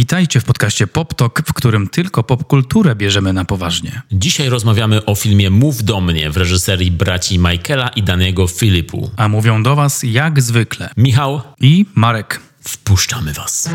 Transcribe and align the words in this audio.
Witajcie 0.00 0.40
w 0.40 0.44
podcaście 0.44 0.86
PopTok, 0.86 1.42
w 1.46 1.52
którym 1.52 1.88
tylko 1.88 2.22
popkulturę 2.22 2.96
bierzemy 2.96 3.32
na 3.32 3.44
poważnie. 3.44 4.02
Dzisiaj 4.12 4.48
rozmawiamy 4.48 5.04
o 5.04 5.14
filmie 5.14 5.50
Mów 5.50 5.84
do 5.84 6.00
mnie 6.00 6.30
w 6.30 6.36
reżyserii 6.36 6.90
braci 6.90 7.38
Michaela 7.38 7.88
i 7.88 8.02
Danego 8.02 8.46
Filipu. 8.46 9.10
A 9.16 9.28
mówią 9.28 9.62
do 9.62 9.76
Was 9.76 10.02
jak 10.02 10.42
zwykle 10.42 10.90
Michał, 10.96 11.40
i 11.60 11.86
Marek. 11.94 12.40
wpuszczamy 12.60 13.32
was. 13.32 13.70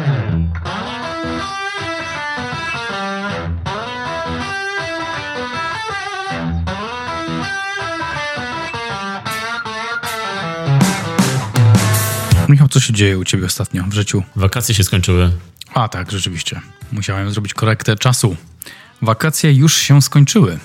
Michał, 12.65 12.81
co 12.81 12.87
się 12.87 12.93
dzieje 12.93 13.17
u 13.17 13.25
Ciebie 13.25 13.45
ostatnio 13.45 13.83
w 13.83 13.93
życiu? 13.93 14.23
Wakacje 14.35 14.75
się 14.75 14.83
skończyły. 14.83 15.31
A 15.73 15.87
tak, 15.87 16.11
rzeczywiście. 16.11 16.61
Musiałem 16.91 17.31
zrobić 17.31 17.53
korektę 17.53 17.95
czasu. 17.95 18.35
Wakacje 19.01 19.53
już 19.53 19.77
się 19.77 20.01
skończyły. 20.01 20.59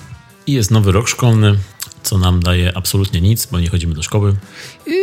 I 0.47 0.53
jest 0.53 0.71
nowy 0.71 0.91
rok 0.91 1.07
szkolny, 1.07 1.57
co 2.03 2.17
nam 2.17 2.39
daje 2.39 2.77
absolutnie 2.77 3.21
nic, 3.21 3.45
bo 3.45 3.59
nie 3.59 3.69
chodzimy 3.69 3.93
do 3.93 4.03
szkoły. 4.03 4.35
I 4.87 4.95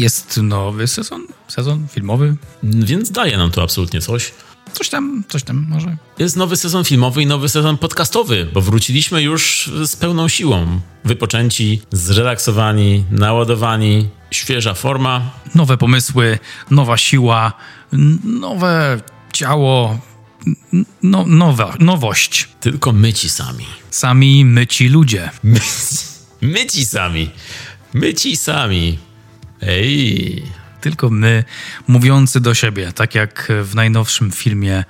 jest 0.00 0.36
nowy 0.42 0.86
sezon, 0.86 1.26
sezon 1.48 1.88
filmowy. 1.88 2.36
Więc 2.62 3.10
daje 3.10 3.36
nam 3.36 3.50
to 3.50 3.62
absolutnie 3.62 4.00
coś. 4.00 4.32
Coś 4.76 4.88
tam, 4.88 5.24
coś 5.28 5.42
tam 5.42 5.66
może. 5.68 5.96
Jest 6.18 6.36
nowy 6.36 6.56
sezon 6.56 6.84
filmowy 6.84 7.22
i 7.22 7.26
nowy 7.26 7.48
sezon 7.48 7.78
podcastowy, 7.78 8.48
bo 8.52 8.60
wróciliśmy 8.60 9.22
już 9.22 9.70
z 9.84 9.96
pełną 9.96 10.28
siłą. 10.28 10.80
Wypoczęci, 11.04 11.82
zrelaksowani, 11.92 13.04
naładowani, 13.10 14.08
świeża 14.30 14.74
forma. 14.74 15.30
Nowe 15.54 15.76
pomysły, 15.76 16.38
nowa 16.70 16.96
siła, 16.96 17.52
nowe 18.24 19.00
ciało, 19.32 19.98
no, 21.02 21.24
nowa, 21.26 21.74
nowość. 21.80 22.48
Tylko 22.60 22.92
my 22.92 23.12
ci 23.12 23.30
sami. 23.30 23.66
Sami 23.90 24.44
my 24.44 24.66
ci 24.66 24.88
ludzie. 24.88 25.30
My, 25.42 25.60
my 26.42 26.66
ci 26.66 26.86
sami. 26.86 27.30
My 27.94 28.14
ci 28.14 28.36
sami. 28.36 28.98
Ej. 29.62 30.42
Tylko 30.86 31.10
my, 31.10 31.44
mówiący 31.86 32.40
do 32.40 32.54
siebie, 32.54 32.92
tak 32.92 33.14
jak 33.14 33.52
w 33.62 33.74
najnowszym 33.74 34.32
filmie 34.32 34.84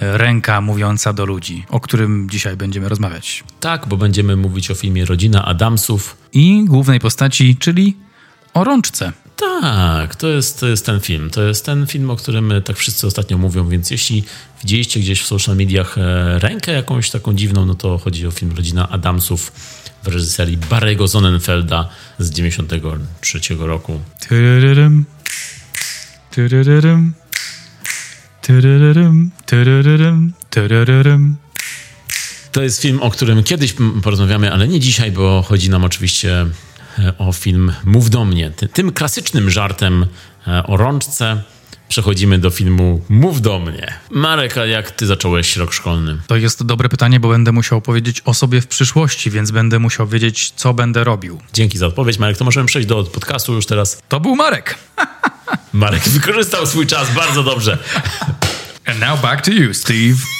e, 0.00 0.18
Ręka 0.18 0.60
mówiąca 0.60 1.12
do 1.12 1.26
ludzi, 1.26 1.64
o 1.68 1.80
którym 1.80 2.30
dzisiaj 2.30 2.56
będziemy 2.56 2.88
rozmawiać. 2.88 3.44
Tak, 3.60 3.88
bo 3.88 3.96
będziemy 3.96 4.36
mówić 4.36 4.70
o 4.70 4.74
filmie 4.74 5.04
Rodzina 5.04 5.44
Adamsów. 5.44 6.16
I 6.32 6.64
głównej 6.64 7.00
postaci, 7.00 7.56
czyli 7.56 7.96
o 8.54 8.64
rączce. 8.64 9.12
Tak, 9.36 10.16
to 10.16 10.28
jest, 10.28 10.60
to 10.60 10.66
jest 10.66 10.86
ten 10.86 11.00
film. 11.00 11.30
To 11.30 11.42
jest 11.42 11.66
ten 11.66 11.86
film, 11.86 12.10
o 12.10 12.16
którym 12.16 12.52
tak 12.64 12.76
wszyscy 12.76 13.06
ostatnio 13.06 13.38
mówią, 13.38 13.68
więc 13.68 13.90
jeśli 13.90 14.24
widzieliście 14.62 15.00
gdzieś 15.00 15.22
w 15.22 15.26
social 15.26 15.56
mediach 15.56 15.98
e, 15.98 16.38
rękę 16.38 16.72
jakąś 16.72 17.10
taką 17.10 17.34
dziwną, 17.34 17.66
no 17.66 17.74
to 17.74 17.98
chodzi 17.98 18.26
o 18.26 18.30
film 18.30 18.52
Rodzina 18.56 18.88
Adamsów 18.88 19.52
w 20.02 20.08
reżyserii 20.08 20.58
Barry'ego 20.58 21.08
Sonnenfelda 21.08 21.88
z 22.18 22.30
93 22.30 23.40
roku. 23.58 24.00
Tyryrym, 24.28 25.04
To 32.52 32.62
jest 32.62 32.82
film, 32.82 33.02
o 33.02 33.10
którym 33.10 33.42
kiedyś 33.42 33.74
porozmawiamy, 34.02 34.52
ale 34.52 34.68
nie 34.68 34.80
dzisiaj, 34.80 35.12
bo 35.12 35.42
chodzi 35.48 35.70
nam 35.70 35.84
oczywiście 35.84 36.46
o 37.18 37.32
film 37.32 37.72
Mów 37.84 38.10
do 38.10 38.24
mnie. 38.24 38.50
Ty- 38.50 38.68
Tym 38.68 38.92
klasycznym 38.92 39.50
żartem 39.50 40.06
o 40.64 40.76
rączce 40.76 41.42
przechodzimy 41.90 42.38
do 42.38 42.50
filmu 42.50 43.04
Mów 43.08 43.40
do 43.40 43.58
mnie. 43.58 43.94
Marek, 44.10 44.58
a 44.58 44.66
jak 44.66 44.90
ty 44.90 45.06
zacząłeś 45.06 45.56
rok 45.56 45.72
szkolny? 45.72 46.18
To 46.26 46.36
jest 46.36 46.62
dobre 46.62 46.88
pytanie, 46.88 47.20
bo 47.20 47.28
będę 47.28 47.52
musiał 47.52 47.80
powiedzieć 47.80 48.22
o 48.24 48.34
sobie 48.34 48.60
w 48.60 48.66
przyszłości, 48.66 49.30
więc 49.30 49.50
będę 49.50 49.78
musiał 49.78 50.06
wiedzieć, 50.06 50.52
co 50.56 50.74
będę 50.74 51.04
robił. 51.04 51.40
Dzięki 51.52 51.78
za 51.78 51.86
odpowiedź, 51.86 52.18
Marek. 52.18 52.36
To 52.36 52.44
możemy 52.44 52.66
przejść 52.66 52.88
do 52.88 53.04
podcastu 53.04 53.54
już 53.54 53.66
teraz. 53.66 54.02
To 54.08 54.20
był 54.20 54.36
Marek. 54.36 54.78
Marek 55.72 56.02
wykorzystał 56.08 56.66
swój 56.66 56.86
czas 56.86 57.14
bardzo 57.14 57.42
dobrze. 57.42 57.78
And 58.86 59.00
now 59.00 59.22
back 59.22 59.44
to 59.44 59.50
you, 59.50 59.74
Steve. 59.74 60.39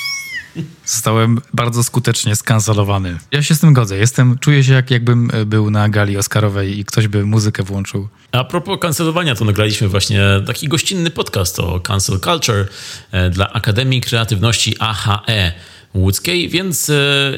Zostałem 0.90 1.40
bardzo 1.54 1.84
skutecznie 1.84 2.36
skancelowany. 2.36 3.18
Ja 3.32 3.42
się 3.42 3.54
z 3.54 3.60
tym 3.60 3.72
godzę. 3.72 3.96
Jestem, 3.98 4.38
czuję 4.38 4.64
się 4.64 4.72
jak 4.72 4.90
jakbym 4.90 5.30
e, 5.32 5.44
był 5.44 5.70
na 5.70 5.88
gali 5.88 6.16
Oscarowej 6.16 6.78
i 6.78 6.84
ktoś 6.84 7.08
by 7.08 7.26
muzykę 7.26 7.62
włączył. 7.62 8.08
A 8.32 8.44
propos 8.44 8.78
kancelowania, 8.80 9.34
to 9.34 9.44
nagraliśmy 9.44 9.88
właśnie 9.88 10.20
taki 10.46 10.68
gościnny 10.68 11.10
podcast 11.10 11.60
o 11.60 11.80
cancel 11.80 12.20
culture 12.20 12.68
e, 13.12 13.30
dla 13.30 13.52
Akademii 13.52 14.00
Kreatywności 14.00 14.76
AHE 14.78 15.52
łódzkiej, 15.94 16.48
więc 16.48 16.90
e, 16.90 17.32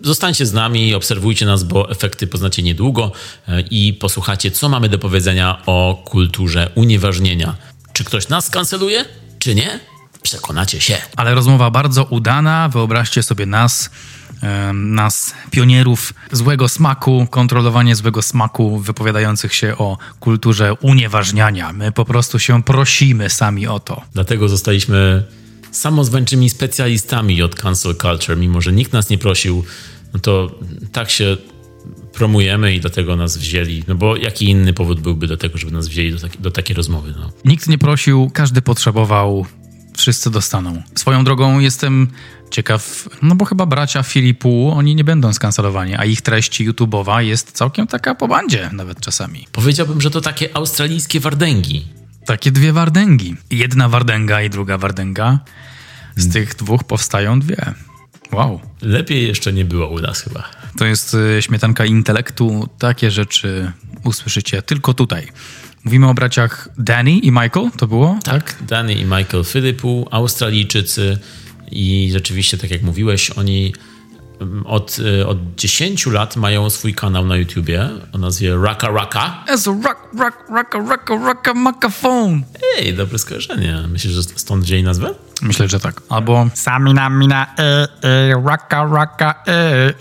zostańcie 0.00 0.46
z 0.46 0.52
nami, 0.52 0.94
obserwujcie 0.94 1.46
nas, 1.46 1.64
bo 1.64 1.90
efekty 1.90 2.26
poznacie 2.26 2.62
niedługo 2.62 3.12
i 3.70 3.92
posłuchacie, 3.92 4.50
co 4.50 4.68
mamy 4.68 4.88
do 4.88 4.98
powiedzenia 4.98 5.62
o 5.66 6.02
kulturze 6.04 6.70
unieważnienia. 6.74 7.56
Czy 7.92 8.04
ktoś 8.04 8.28
nas 8.28 8.50
kanceluje, 8.50 9.04
czy 9.38 9.54
nie? 9.54 9.91
Przekonacie 10.22 10.80
się. 10.80 10.98
Ale 11.16 11.34
rozmowa 11.34 11.70
bardzo 11.70 12.04
udana. 12.04 12.68
Wyobraźcie 12.68 13.22
sobie 13.22 13.46
nas, 13.46 13.90
nas, 14.74 15.34
pionierów 15.50 16.14
złego 16.32 16.68
smaku, 16.68 17.26
kontrolowanie 17.30 17.96
złego 17.96 18.22
smaku, 18.22 18.78
wypowiadających 18.78 19.54
się 19.54 19.78
o 19.78 19.98
kulturze 20.20 20.74
unieważniania. 20.74 21.72
My 21.72 21.92
po 21.92 22.04
prostu 22.04 22.38
się 22.38 22.62
prosimy 22.62 23.30
sami 23.30 23.66
o 23.66 23.80
to. 23.80 24.02
Dlatego 24.14 24.48
zostaliśmy 24.48 25.24
samozwańczymi 25.70 26.50
specjalistami 26.50 27.42
od 27.42 27.54
cancel 27.54 27.96
culture, 27.96 28.36
mimo 28.36 28.60
że 28.60 28.72
nikt 28.72 28.92
nas 28.92 29.10
nie 29.10 29.18
prosił, 29.18 29.64
no 30.14 30.20
to 30.20 30.58
tak 30.92 31.10
się 31.10 31.36
promujemy 32.12 32.74
i 32.74 32.80
dlatego 32.80 33.16
nas 33.16 33.38
wzięli. 33.38 33.84
No 33.88 33.94
bo 33.94 34.16
jaki 34.16 34.48
inny 34.48 34.72
powód 34.72 35.00
byłby 35.00 35.26
do 35.26 35.36
tego, 35.36 35.58
żeby 35.58 35.72
nas 35.72 35.88
wzięli 35.88 36.12
do, 36.12 36.18
taki, 36.18 36.38
do 36.38 36.50
takiej 36.50 36.76
rozmowy? 36.76 37.14
No. 37.20 37.32
Nikt 37.44 37.68
nie 37.68 37.78
prosił, 37.78 38.30
każdy 38.34 38.62
potrzebował, 38.62 39.46
wszyscy 39.96 40.30
dostaną. 40.30 40.82
Swoją 40.94 41.24
drogą 41.24 41.58
jestem 41.58 42.08
ciekaw, 42.50 43.08
no 43.22 43.34
bo 43.34 43.44
chyba 43.44 43.66
bracia 43.66 44.02
Filipu, 44.02 44.72
oni 44.76 44.94
nie 44.94 45.04
będą 45.04 45.32
skancelowani, 45.32 45.94
a 45.94 46.04
ich 46.04 46.20
treść 46.20 46.60
YouTube'owa 46.60 47.18
jest 47.18 47.52
całkiem 47.52 47.86
taka 47.86 48.14
po 48.14 48.28
bandzie 48.28 48.70
nawet 48.72 49.00
czasami. 49.00 49.46
Powiedziałbym, 49.52 50.00
że 50.00 50.10
to 50.10 50.20
takie 50.20 50.56
australijskie 50.56 51.20
wardęgi. 51.20 51.86
Takie 52.26 52.50
dwie 52.50 52.72
wardęgi. 52.72 53.36
Jedna 53.50 53.88
wardęga 53.88 54.42
i 54.42 54.50
druga 54.50 54.78
wardęga. 54.78 55.38
Z 56.16 56.32
tych 56.32 56.54
dwóch 56.54 56.84
powstają 56.84 57.40
dwie. 57.40 57.74
Wow. 58.32 58.60
Lepiej 58.82 59.28
jeszcze 59.28 59.52
nie 59.52 59.64
było 59.64 59.88
u 59.88 59.98
nas 59.98 60.20
chyba. 60.20 60.44
To 60.78 60.84
jest 60.84 61.14
y, 61.14 61.42
śmietanka 61.42 61.84
intelektu. 61.84 62.68
Takie 62.78 63.10
rzeczy 63.10 63.72
usłyszycie 64.04 64.62
tylko 64.62 64.94
tutaj. 64.94 65.28
Mówimy 65.84 66.08
o 66.08 66.14
braciach 66.14 66.68
Danny 66.78 67.10
i 67.10 67.30
Michael, 67.30 67.70
to 67.76 67.86
było? 67.86 68.18
Tak, 68.24 68.54
Danny 68.60 68.94
i 68.94 69.04
Michael 69.04 69.44
Filipu, 69.44 70.08
Australijczycy 70.10 71.18
i 71.70 72.10
rzeczywiście, 72.12 72.58
tak 72.58 72.70
jak 72.70 72.82
mówiłeś, 72.82 73.30
oni 73.30 73.74
mm, 74.40 74.66
od, 74.66 74.98
y, 74.98 75.26
od 75.26 75.38
10 75.56 76.06
lat 76.06 76.36
mają 76.36 76.70
swój 76.70 76.94
kanał 76.94 77.26
na 77.26 77.36
YouTubie 77.36 77.88
o 78.12 78.18
nazwie 78.18 78.56
Raka 78.62 78.90
Raka. 78.90 79.44
As 79.48 79.68
a 79.68 79.70
rock, 79.70 80.08
rock, 80.18 80.36
rock, 80.50 80.74
rock, 80.88 81.08
rock, 81.08 81.54
microphone. 81.54 82.42
Ej, 82.78 82.94
dobre 82.94 83.18
skojarzenie. 83.18 83.76
Myślisz, 83.88 84.12
że 84.12 84.22
stąd 84.22 84.64
wzięli 84.64 84.82
nazwę? 84.82 85.14
Myślę, 85.42 85.68
że 85.68 85.80
tak. 85.80 86.02
Albo 86.08 86.48
Samina 86.54 87.10
mina 87.10 87.54
e 87.58 87.88
e 88.02 88.42
raka 88.46 88.84
raka 88.84 89.42
e 89.46 89.52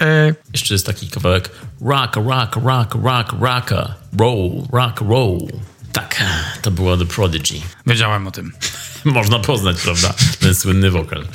e. 0.02 0.36
Jeszcze 0.54 0.74
jest 0.74 0.86
taki 0.86 1.10
kawałek 1.10 1.50
Rock, 1.82 2.16
rock, 2.16 2.56
rock, 2.56 2.96
rock, 2.96 3.34
rocka, 3.42 3.96
roll, 4.20 4.68
rock, 4.72 5.02
roll. 5.02 5.48
Tak, 5.94 6.24
to 6.62 6.72
było 6.72 6.98
The 6.98 7.06
Prodigy. 7.06 7.62
Wiedziałem 7.88 8.28
o 8.28 8.32
tym. 8.32 8.54
Można 9.06 9.40
poznać, 9.40 9.82
prawda? 9.82 10.14
Ten 10.40 10.56
słynny 10.56 10.92
wokal. 10.92 11.28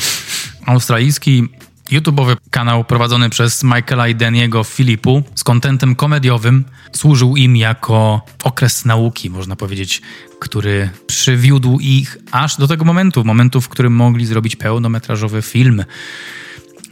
Australijski 0.67 1.49
YouTube'owy 1.91 2.37
kanał 2.51 2.85
prowadzony 2.85 3.31
przez 3.31 3.65
Michaela 3.65 4.09
i 4.09 4.15
Daniego 4.15 4.65
Filipu 4.65 5.23
z 5.35 5.45
kontentem 5.45 5.95
komediowym 5.95 6.65
służył 6.93 7.37
im 7.37 7.57
jako 7.57 8.23
okres 8.43 8.85
nauki, 8.85 9.31
można 9.31 9.57
powiedzieć, 9.57 10.03
który 10.41 10.91
przywiódł 11.07 11.79
ich 11.81 12.17
aż 12.33 12.57
do 12.57 12.69
tego 12.69 12.85
momentu, 12.85 13.25
momentu, 13.25 13.61
w 13.61 13.69
którym 13.69 13.93
mogli 13.93 14.27
zrobić 14.27 14.57
pełnometrażowy 14.57 15.43
film 15.43 15.85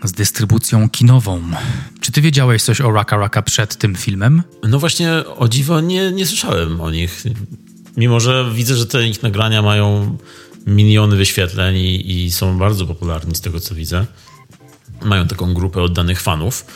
z 0.05 0.13
dystrybucją 0.13 0.89
kinową. 0.89 1.43
Czy 2.01 2.13
ty 2.13 2.21
wiedziałeś 2.21 2.63
coś 2.63 2.81
o 2.81 2.93
Raka 2.93 3.17
Raka 3.17 3.43
przed 3.43 3.77
tym 3.77 3.95
filmem? 3.95 4.43
No 4.69 4.79
właśnie, 4.79 5.13
o 5.37 5.49
dziwo, 5.49 5.81
nie, 5.81 6.13
nie 6.13 6.27
słyszałem 6.27 6.81
o 6.81 6.91
nich. 6.91 7.25
Mimo, 7.97 8.21
że 8.21 8.51
widzę, 8.55 8.77
że 8.77 8.87
te 8.87 9.09
ich 9.09 9.23
nagrania 9.23 9.63
mają 9.63 10.17
miliony 10.67 11.17
wyświetleń 11.17 11.77
i, 11.77 12.25
i 12.25 12.31
są 12.31 12.59
bardzo 12.59 12.87
popularni 12.87 13.35
z 13.35 13.41
tego, 13.41 13.61
co 13.61 13.75
widzę. 13.75 14.07
Mają 15.03 15.29
taką 15.29 15.55
grupę 15.55 15.83
oddanych 15.83 16.21
fanów. 16.21 16.67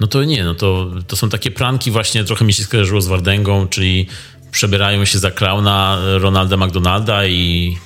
No 0.00 0.06
to 0.06 0.24
nie, 0.24 0.44
no 0.44 0.54
to, 0.54 0.90
to 1.06 1.16
są 1.16 1.28
takie 1.28 1.50
pranki 1.50 1.90
właśnie, 1.90 2.24
trochę 2.24 2.44
mi 2.44 2.52
się 2.52 2.62
skojarzyło 2.62 3.00
z 3.00 3.06
Wardęgą, 3.06 3.68
czyli 3.68 4.06
przebierają 4.50 5.04
się 5.04 5.18
za 5.18 5.30
klauna 5.30 5.98
Ronalda 6.18 6.56
McDonalda 6.56 7.26
i 7.26 7.76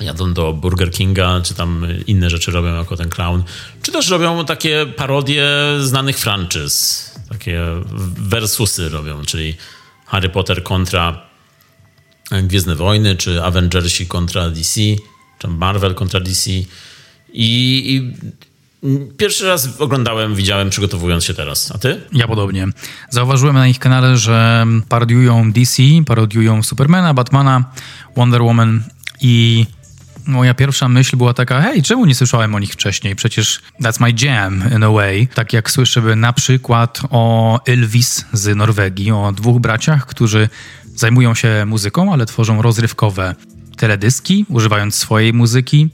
jadą 0.00 0.34
do 0.34 0.52
Burger 0.52 0.90
Kinga, 0.90 1.40
czy 1.40 1.54
tam 1.54 1.86
inne 2.06 2.30
rzeczy 2.30 2.50
robią 2.50 2.74
jako 2.74 2.96
ten 2.96 3.08
clown, 3.08 3.42
czy 3.82 3.92
też 3.92 4.08
robią 4.08 4.44
takie 4.44 4.86
parodie 4.96 5.46
znanych 5.80 6.18
franczyz, 6.18 7.04
takie 7.28 7.60
versusy 8.18 8.88
robią, 8.88 9.24
czyli 9.24 9.56
Harry 10.06 10.28
Potter 10.28 10.62
kontra 10.62 11.28
Gwiezdne 12.42 12.76
Wojny, 12.76 13.16
czy 13.16 13.44
Avengersi 13.44 14.06
kontra 14.06 14.50
DC, 14.50 14.80
czy 15.38 15.48
Marvel 15.48 15.94
kontra 15.94 16.20
DC. 16.20 16.50
I, 16.50 16.66
I, 17.32 18.14
pierwszy 19.16 19.46
raz 19.46 19.80
oglądałem, 19.80 20.34
widziałem, 20.34 20.70
przygotowując 20.70 21.24
się 21.24 21.34
teraz. 21.34 21.72
A 21.74 21.78
ty? 21.78 22.00
Ja 22.12 22.28
podobnie. 22.28 22.68
Zauważyłem 23.10 23.54
na 23.54 23.68
ich 23.68 23.78
kanale, 23.78 24.16
że 24.16 24.66
parodiują 24.88 25.52
DC, 25.52 25.82
parodiują 26.06 26.62
Supermana, 26.62 27.14
Batmana, 27.14 27.64
Wonder 28.16 28.42
Woman 28.42 28.82
i 29.20 29.66
moja 30.28 30.54
pierwsza 30.54 30.88
myśl 30.88 31.16
była 31.16 31.34
taka, 31.34 31.60
hej, 31.60 31.82
czemu 31.82 32.06
nie 32.06 32.14
słyszałem 32.14 32.54
o 32.54 32.58
nich 32.58 32.72
wcześniej? 32.72 33.16
Przecież 33.16 33.60
that's 33.82 34.00
my 34.00 34.12
jam 34.22 34.62
in 34.76 34.84
a 34.84 34.90
way. 34.90 35.28
Tak 35.34 35.52
jak 35.52 35.70
słyszę 35.70 36.00
na 36.00 36.32
przykład 36.32 37.00
o 37.10 37.60
Elvis 37.64 38.24
z 38.32 38.56
Norwegii, 38.56 39.12
o 39.12 39.32
dwóch 39.32 39.60
braciach, 39.60 40.06
którzy 40.06 40.48
zajmują 40.94 41.34
się 41.34 41.64
muzyką, 41.66 42.12
ale 42.12 42.26
tworzą 42.26 42.62
rozrywkowe 42.62 43.34
teledyski, 43.76 44.46
używając 44.48 44.94
swojej 44.94 45.32
muzyki. 45.32 45.90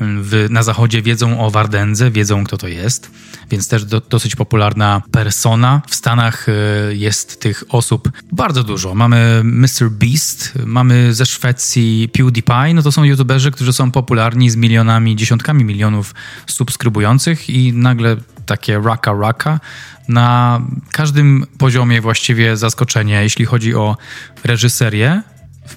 W, 0.00 0.46
na 0.50 0.62
zachodzie 0.62 1.02
wiedzą 1.02 1.40
o 1.40 1.50
Wardędze, 1.50 2.10
wiedzą 2.10 2.44
kto 2.44 2.58
to 2.58 2.68
jest, 2.68 3.10
więc 3.50 3.68
też 3.68 3.84
do, 3.84 4.00
dosyć 4.00 4.36
popularna 4.36 5.02
persona. 5.10 5.82
W 5.88 5.94
Stanach 5.94 6.48
y, 6.48 6.52
jest 6.96 7.40
tych 7.40 7.64
osób 7.68 8.10
bardzo 8.32 8.64
dużo. 8.64 8.94
Mamy 8.94 9.40
Mr. 9.44 9.90
Beast, 9.90 10.52
mamy 10.66 11.14
ze 11.14 11.26
Szwecji 11.26 12.08
PewDiePie, 12.12 12.74
no 12.74 12.82
to 12.82 12.92
są 12.92 13.04
youtuberzy, 13.04 13.50
którzy 13.50 13.72
są 13.72 13.90
popularni 13.90 14.50
z 14.50 14.56
milionami, 14.56 15.16
dziesiątkami 15.16 15.64
milionów 15.64 16.14
subskrybujących 16.46 17.50
i 17.50 17.72
nagle 17.72 18.16
takie 18.46 18.80
raka 18.80 19.12
raka 19.12 19.60
na 20.08 20.60
każdym 20.92 21.46
poziomie 21.58 22.00
właściwie 22.00 22.56
zaskoczenie, 22.56 23.22
jeśli 23.22 23.44
chodzi 23.44 23.74
o 23.74 23.96
reżyserię 24.44 25.22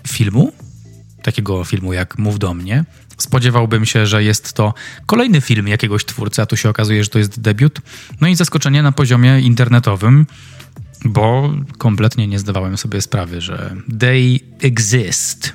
filmu, 0.08 0.54
takiego 1.24 1.64
filmu 1.64 1.94
jak 1.94 2.18
Mów 2.18 2.40
do 2.40 2.54
mnie. 2.54 2.86
Spodziewałbym 3.18 3.86
się, 3.86 4.06
że 4.06 4.24
jest 4.24 4.54
to 4.54 4.74
kolejny 5.06 5.42
film 5.42 5.68
jakiegoś 5.68 6.06
twórcy, 6.06 6.42
a 6.42 6.46
tu 6.46 6.58
się 6.58 6.70
okazuje, 6.70 7.04
że 7.04 7.10
to 7.10 7.20
jest 7.20 7.40
debiut. 7.40 7.80
No 8.22 8.28
i 8.28 8.36
zaskoczenie 8.36 8.84
na 8.84 8.92
poziomie 8.92 9.40
internetowym, 9.40 10.26
bo 11.06 11.54
kompletnie 11.78 12.28
nie 12.28 12.40
zdawałem 12.40 12.78
sobie 12.78 13.02
sprawy, 13.02 13.42
że 13.42 13.76
they 14.00 14.40
exist. 14.62 15.54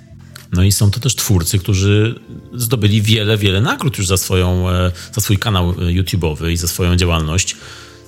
No 0.52 0.62
i 0.62 0.72
są 0.72 0.90
to 0.90 1.00
też 1.00 1.14
twórcy, 1.14 1.58
którzy 1.58 2.20
zdobyli 2.54 3.02
wiele, 3.02 3.38
wiele 3.38 3.60
nagród 3.60 3.98
już 3.98 4.06
za, 4.06 4.16
swoją, 4.16 4.70
e, 4.70 4.92
za 5.12 5.20
swój 5.20 5.38
kanał 5.38 5.72
YouTube'owy 5.72 6.50
i 6.50 6.56
za 6.56 6.68
swoją 6.68 6.96
działalność. 6.96 7.56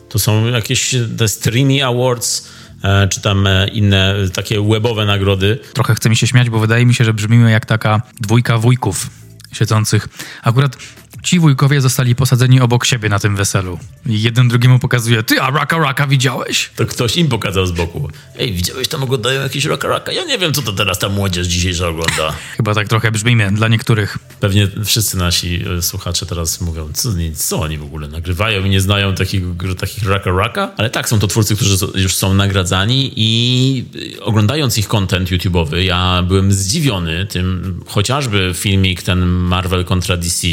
To 0.08 0.18
są 0.18 0.46
jakieś 0.46 0.94
te 1.18 1.28
Streamy 1.28 1.84
Awards, 1.84 2.48
e, 2.82 3.08
czy 3.08 3.20
tam 3.20 3.46
e, 3.46 3.68
inne 3.68 4.14
takie 4.34 4.68
webowe 4.68 5.06
nagrody. 5.06 5.58
Trochę 5.72 5.94
chce 5.94 6.10
mi 6.10 6.16
się 6.16 6.26
śmiać, 6.26 6.50
bo 6.50 6.58
wydaje 6.58 6.86
mi 6.86 6.94
się, 6.94 7.04
że 7.04 7.14
brzmimy 7.14 7.50
jak 7.50 7.66
taka 7.66 8.02
dwójka 8.20 8.58
wujków 8.58 9.21
siedzących. 9.52 10.08
Akurat 10.42 10.76
ci 11.22 11.40
wujkowie 11.40 11.80
zostali 11.80 12.14
posadzeni 12.14 12.60
obok 12.60 12.84
siebie 12.84 13.08
na 13.08 13.18
tym 13.18 13.36
weselu. 13.36 13.78
I 14.06 14.22
jeden 14.22 14.48
drugiemu 14.48 14.78
pokazuje, 14.78 15.22
ty, 15.22 15.40
a 15.40 15.50
Raka 15.50 15.78
Raka 15.78 16.06
widziałeś? 16.06 16.70
To 16.76 16.86
ktoś 16.86 17.16
im 17.16 17.28
pokazał 17.28 17.66
z 17.66 17.72
boku. 17.72 18.08
Ej, 18.38 18.52
widziałeś, 18.52 18.88
tam 18.88 19.02
oglądają 19.02 19.42
jakiś 19.42 19.64
Raka 19.64 19.88
Raka? 19.88 20.12
Ja 20.12 20.24
nie 20.24 20.38
wiem, 20.38 20.54
co 20.54 20.62
to 20.62 20.72
teraz 20.72 20.98
ta 20.98 21.08
młodzież 21.08 21.46
dzisiejsza 21.46 21.88
ogląda. 21.88 22.32
Chyba 22.56 22.74
tak 22.74 22.88
trochę 22.88 23.12
brzmimy 23.12 23.52
dla 23.52 23.68
niektórych. 23.68 24.18
Pewnie 24.40 24.68
wszyscy 24.84 25.16
nasi 25.16 25.64
e, 25.78 25.82
słuchacze 25.82 26.26
teraz 26.26 26.60
mówią, 26.60 26.88
co, 26.94 27.08
co 27.34 27.60
oni 27.60 27.78
w 27.78 27.82
ogóle 27.82 28.08
nagrywają 28.08 28.64
i 28.64 28.70
nie 28.70 28.80
znają 28.80 29.14
takich, 29.14 29.42
takich 29.78 30.08
Raka 30.08 30.30
Raka? 30.30 30.70
Ale 30.76 30.90
tak, 30.90 31.08
są 31.08 31.18
to 31.18 31.26
twórcy, 31.26 31.56
którzy 31.56 31.86
już 31.94 32.14
są 32.14 32.34
nagradzani 32.34 33.12
i 33.16 33.84
e, 34.18 34.24
oglądając 34.24 34.78
ich 34.78 34.88
content 34.88 35.30
YouTube'owy, 35.30 35.76
ja 35.76 36.22
byłem 36.22 36.52
zdziwiony 36.52 37.26
tym, 37.26 37.80
chociażby 37.86 38.52
filmik 38.54 39.02
ten 39.02 39.26
Marvel 39.26 39.84
kontra 39.84 40.16
DC, 40.16 40.46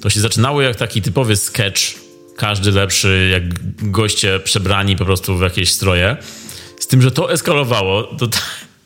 to 0.00 0.10
się 0.10 0.20
zaczynało 0.20 0.62
jak 0.62 0.76
taki 0.76 1.02
typowy 1.02 1.36
sketch, 1.36 1.80
każdy 2.36 2.70
lepszy, 2.70 3.28
jak 3.32 3.42
goście 3.90 4.40
przebrani 4.40 4.96
po 4.96 5.04
prostu 5.04 5.38
w 5.38 5.42
jakieś 5.42 5.72
stroje. 5.72 6.16
Z 6.80 6.86
tym, 6.86 7.02
że 7.02 7.10
to 7.10 7.32
eskalowało 7.32 8.02
do, 8.02 8.28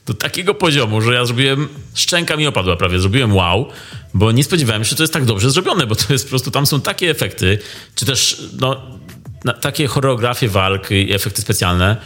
do 0.07 0.15
takiego 0.15 0.55
poziomu, 0.55 1.01
że 1.01 1.15
ja 1.15 1.25
zrobiłem, 1.25 1.69
szczęka 1.95 2.37
mi 2.37 2.47
opadła 2.47 2.77
prawie, 2.77 2.99
zrobiłem 2.99 3.35
wow, 3.35 3.69
bo 4.15 4.33
nie 4.33 4.45
spodziewałem 4.45 4.85
się, 4.85 4.91
że 4.91 4.97
to 4.97 5.03
jest 5.03 5.13
tak 5.13 5.25
dobrze 5.25 5.51
zrobione, 5.51 5.87
bo 5.87 5.95
to 5.95 6.13
jest 6.13 6.25
po 6.25 6.31
prostu, 6.31 6.51
tam 6.51 6.67
są 6.67 6.81
takie 6.81 7.11
efekty, 7.11 7.59
czy 7.95 8.07
też 8.07 8.43
no, 8.61 8.85
takie 9.61 9.87
choreografie 9.87 10.49
walk 10.49 10.91
i 10.91 11.13
efekty 11.13 11.43
specjalne, 11.43 11.97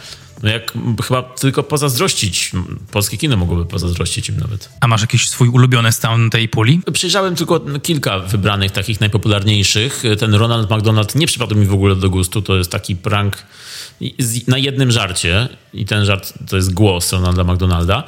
no 0.43 0.49
jak 0.49 0.73
chyba 1.07 1.21
tylko 1.21 1.63
pozazdrościć. 1.63 2.51
Polskie 2.91 3.17
kino 3.17 3.37
mogłoby 3.37 3.65
pozazdrościć 3.65 4.29
im 4.29 4.37
nawet. 4.37 4.69
A 4.81 4.87
masz 4.87 5.01
jakiś 5.01 5.29
swój 5.29 5.49
ulubiony 5.49 5.91
stan 5.91 6.29
tej 6.29 6.49
puli? 6.49 6.81
Przejrzałem 6.93 7.35
tylko 7.35 7.61
kilka 7.83 8.19
wybranych, 8.19 8.71
takich 8.71 8.99
najpopularniejszych. 8.99 10.03
Ten 10.19 10.33
Ronald 10.33 10.71
McDonald 10.71 11.15
nie 11.15 11.27
przypadł 11.27 11.55
mi 11.55 11.65
w 11.65 11.73
ogóle 11.73 11.95
do 11.95 12.09
gustu. 12.09 12.41
To 12.41 12.55
jest 12.55 12.71
taki 12.71 12.95
prank 12.95 13.37
na 14.47 14.57
jednym 14.57 14.91
żarcie 14.91 15.49
i 15.73 15.85
ten 15.85 16.05
żart 16.05 16.33
to 16.49 16.55
jest 16.55 16.73
głos 16.73 17.13
Ronalda 17.13 17.43
McDonalda. 17.43 18.03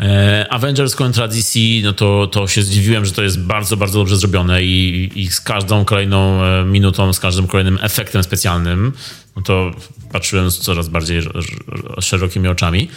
E, 0.00 0.46
Avengers 0.50 0.96
kontra 0.96 1.28
DC, 1.28 1.58
no 1.82 1.92
to, 1.92 2.26
to 2.26 2.48
się 2.48 2.62
zdziwiłem, 2.62 3.04
że 3.04 3.12
to 3.12 3.22
jest 3.22 3.40
bardzo, 3.40 3.76
bardzo 3.76 3.98
dobrze 3.98 4.16
zrobione 4.16 4.62
i, 4.62 5.10
i 5.14 5.26
z 5.26 5.40
każdą 5.40 5.84
kolejną 5.84 6.44
e, 6.44 6.64
minutą, 6.64 7.12
z 7.12 7.20
każdym 7.20 7.46
kolejnym 7.46 7.78
efektem 7.82 8.22
specjalnym, 8.22 8.92
no 9.36 9.42
to 9.42 9.70
patrzyłem 10.12 10.50
z 10.50 10.58
coraz 10.58 10.88
bardziej 10.88 11.22
szerokimi 12.00 12.48
oczami. 12.48 12.88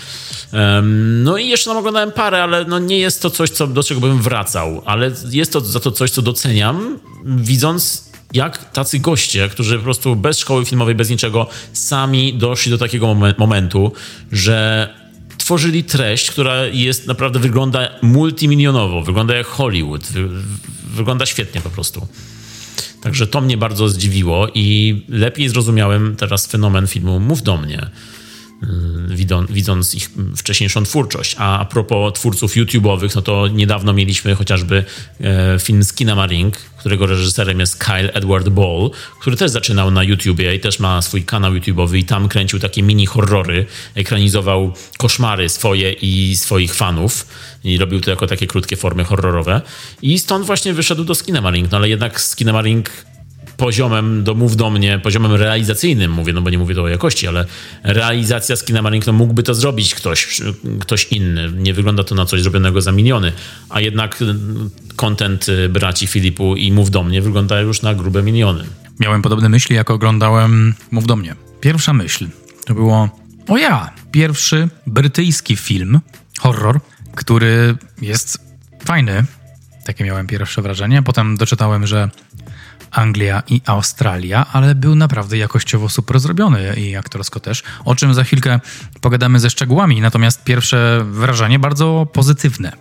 No 1.24 1.38
i 1.38 1.48
jeszcze 1.48 1.70
tam 1.70 1.78
oglądałem 1.78 2.12
parę, 2.12 2.44
ale 2.44 2.66
no 2.66 2.80
nie 2.80 3.00
jest 3.00 3.22
to 3.22 3.30
coś, 3.30 3.50
co, 3.50 3.68
do 3.68 3.84
czego 3.84 4.02
bym 4.02 4.22
wracał, 4.22 4.82
ale 4.86 5.12
jest 5.30 5.54
to 5.54 5.62
za 5.62 5.80
to 5.80 5.92
coś, 5.92 6.12
co 6.12 6.22
doceniam, 6.22 7.00
widząc 7.26 8.12
jak 8.34 8.72
tacy 8.72 9.00
goście, 9.00 9.50
którzy 9.50 9.78
po 9.78 9.84
prostu 9.84 10.16
bez 10.16 10.40
szkoły 10.40 10.66
filmowej, 10.66 10.96
bez 10.96 11.10
niczego, 11.10 11.48
sami 11.74 12.34
doszli 12.34 12.72
do 12.72 12.78
takiego 12.78 13.16
momentu, 13.38 13.92
że 14.32 14.90
tworzyli 15.52 15.84
treść, 15.84 16.32
która 16.32 16.66
jest 16.66 17.08
naprawdę 17.08 17.40
wygląda 17.40 17.90
multimilionowo, 18.02 19.02
wygląda 19.02 19.36
jak 19.36 19.48
Hollywood, 19.48 20.08
wygląda 20.96 21.26
świetnie 21.26 21.62
po 21.62 21.70
prostu. 21.70 22.08
Także 23.02 23.28
to 23.28 23.42
mnie 23.42 23.58
bardzo 23.58 23.90
zdziwiło 23.90 24.48
i 24.54 24.96
lepiej 25.10 25.50
zrozumiałem 25.50 26.16
teraz 26.16 26.48
fenomen 26.48 26.88
filmu 26.88 27.20
Mów 27.20 27.42
do 27.42 27.58
mnie. 27.58 27.90
Y, 28.64 29.48
widząc 29.50 29.96
ich 29.96 30.10
wcześniejszą 30.38 30.84
twórczość. 30.84 31.36
A, 31.40 31.60
a 31.60 31.66
propos 31.66 32.14
twórców 32.14 32.56
YouTube'owych, 32.56 33.16
no 33.16 33.22
to 33.22 33.48
niedawno 33.48 33.94
mieliśmy 33.94 34.36
chociażby 34.36 34.84
e, 35.22 35.60
film 35.60 35.84
Skinamarink, 35.84 36.58
którego 36.58 37.06
reżyserem 37.06 37.60
jest 37.60 37.78
Kyle 37.78 38.14
Edward 38.14 38.50
Ball, 38.50 38.92
który 39.22 39.38
też 39.38 39.52
zaczynał 39.52 39.92
na 39.92 40.04
YouTubie 40.04 40.56
i 40.56 40.60
też 40.60 40.80
ma 40.80 41.02
swój 41.02 41.24
kanał 41.24 41.54
YouTube'owy 41.54 41.98
i 41.98 42.04
tam 42.04 42.28
kręcił 42.28 42.60
takie 42.60 42.84
mini 42.84 43.06
horrory, 43.06 43.66
ekranizował 43.96 44.74
koszmary 44.98 45.50
swoje 45.50 45.92
i 45.92 46.36
swoich 46.36 46.76
fanów 46.76 47.28
i 47.64 47.78
robił 47.78 48.02
to 48.02 48.10
jako 48.10 48.28
takie 48.28 48.48
krótkie 48.48 48.76
formy 48.76 49.04
horrorowe. 49.04 49.62
I 50.02 50.20
stąd 50.20 50.46
właśnie 50.46 50.74
wyszedł 50.74 51.04
do 51.04 51.16
Skinamarink, 51.16 51.72
no 51.72 51.78
ale 51.78 51.90
jednak 51.90 52.22
Skinamarink 52.22 52.90
poziomem, 53.62 54.24
do 54.24 54.36
mów 54.36 54.56
do 54.56 54.70
mnie, 54.70 55.00
poziomem 55.00 55.32
realizacyjnym 55.32 56.12
mówię, 56.12 56.34
no 56.34 56.42
bo 56.42 56.50
nie 56.50 56.58
mówię 56.58 56.76
to 56.76 56.84
o 56.84 56.88
jakości, 56.88 57.28
ale 57.28 57.46
realizacja 57.84 58.56
Marink, 58.84 59.08
no 59.08 59.14
mógłby 59.14 59.44
to 59.44 59.54
zrobić 59.54 59.96
ktoś, 59.96 60.42
ktoś 60.80 61.08
inny. 61.12 61.52
Nie 61.52 61.74
wygląda 61.74 62.04
to 62.04 62.16
na 62.16 62.26
coś 62.26 62.42
zrobionego 62.42 62.82
za 62.82 62.92
miliony, 62.92 63.32
a 63.70 63.82
jednak 63.82 64.24
kontent 64.96 65.50
y, 65.50 65.70
braci 65.70 66.08
Filipu 66.08 66.56
i 66.56 66.72
Mów 66.72 66.92
do 66.92 67.04
mnie 67.04 67.22
wygląda 67.22 67.62
już 67.62 67.82
na 67.82 67.94
grube 67.94 68.24
miliony. 68.24 68.64
Miałem 69.00 69.22
podobne 69.22 69.50
myśli, 69.50 69.76
jak 69.76 69.92
oglądałem 69.92 70.74
Mów 70.92 71.08
do 71.08 71.16
mnie. 71.16 71.36
Pierwsza 71.60 71.94
myśl 71.94 72.28
to 72.66 72.74
było, 72.74 73.10
o 73.48 73.58
ja, 73.58 73.92
pierwszy 74.12 74.70
brytyjski 74.88 75.56
film, 75.56 76.00
horror, 76.40 76.80
który 77.16 77.76
jest 78.02 78.38
fajny. 78.86 79.26
Takie 79.86 80.04
miałem 80.04 80.28
pierwsze 80.28 80.62
wrażenie. 80.62 81.04
Potem 81.04 81.38
doczytałem, 81.38 81.88
że 81.88 82.10
Anglia 82.92 83.44
i 83.48 83.62
Australia, 83.66 84.46
ale 84.52 84.76
był 84.76 84.96
naprawdę 84.96 85.38
jakościowo 85.38 85.90
super 85.90 86.20
zrobiony 86.20 86.74
i 86.78 86.96
aktorsko 86.96 87.40
też, 87.40 87.64
o 87.86 87.96
czym 87.96 88.14
za 88.14 88.24
chwilkę 88.24 88.60
pogadamy 89.02 89.40
ze 89.40 89.50
szczegółami. 89.50 90.02
Natomiast 90.02 90.44
pierwsze 90.44 91.06
wrażenie 91.06 91.60
bardzo 91.60 92.08
pozytywne. 92.14 92.72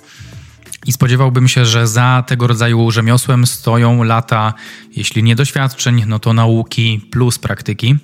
I 0.87 0.93
spodziewałbym 0.93 1.49
się, 1.49 1.67
że 1.67 1.87
za 1.89 2.25
tego 2.27 2.47
rodzaju 2.47 2.91
rzemiosłem 2.91 3.47
stoją 3.47 4.03
lata, 4.03 4.55
jeśli 4.97 5.23
nie 5.23 5.37
doświadczeń, 5.37 6.05
no 6.07 6.19
to 6.19 6.33
nauki 6.33 7.09
plus 7.11 7.39
praktyki. 7.39 7.97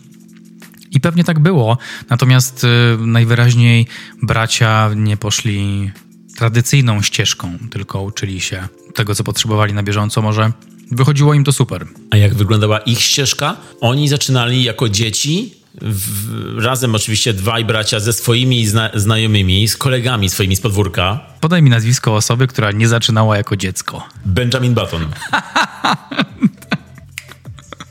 I 0.90 1.00
pewnie 1.00 1.24
tak 1.24 1.38
było, 1.38 1.78
natomiast 2.10 2.64
y, 2.64 2.68
najwyraźniej 2.98 3.86
bracia 4.22 4.90
nie 4.96 5.16
poszli 5.16 5.90
tradycyjną 6.36 7.02
ścieżką, 7.02 7.58
tylko 7.70 8.02
uczyli 8.02 8.40
się 8.40 8.68
tego, 8.94 9.14
co 9.14 9.24
potrzebowali 9.24 9.72
na 9.72 9.82
bieżąco, 9.82 10.22
może 10.22 10.52
wychodziło 10.90 11.34
im 11.34 11.44
to 11.44 11.52
super. 11.52 11.86
A 12.10 12.16
jak 12.16 12.34
wyglądała 12.34 12.78
ich 12.78 13.00
ścieżka? 13.00 13.56
Oni 13.80 14.08
zaczynali 14.08 14.64
jako 14.64 14.88
dzieci, 14.88 15.54
w, 15.82 16.58
razem 16.64 16.94
oczywiście 16.94 17.34
dwaj 17.34 17.64
bracia 17.64 18.00
ze 18.00 18.12
swoimi 18.12 18.66
zna, 18.66 18.90
znajomymi, 18.94 19.68
z 19.68 19.76
kolegami 19.76 20.28
swoimi 20.28 20.56
z 20.56 20.60
podwórka. 20.60 21.20
Podaj 21.40 21.62
mi 21.62 21.70
nazwisko 21.70 22.14
osoby, 22.14 22.46
która 22.46 22.72
nie 22.72 22.88
zaczynała 22.88 23.36
jako 23.36 23.56
dziecko. 23.56 24.08
Benjamin 24.24 24.74
Button. 24.74 25.06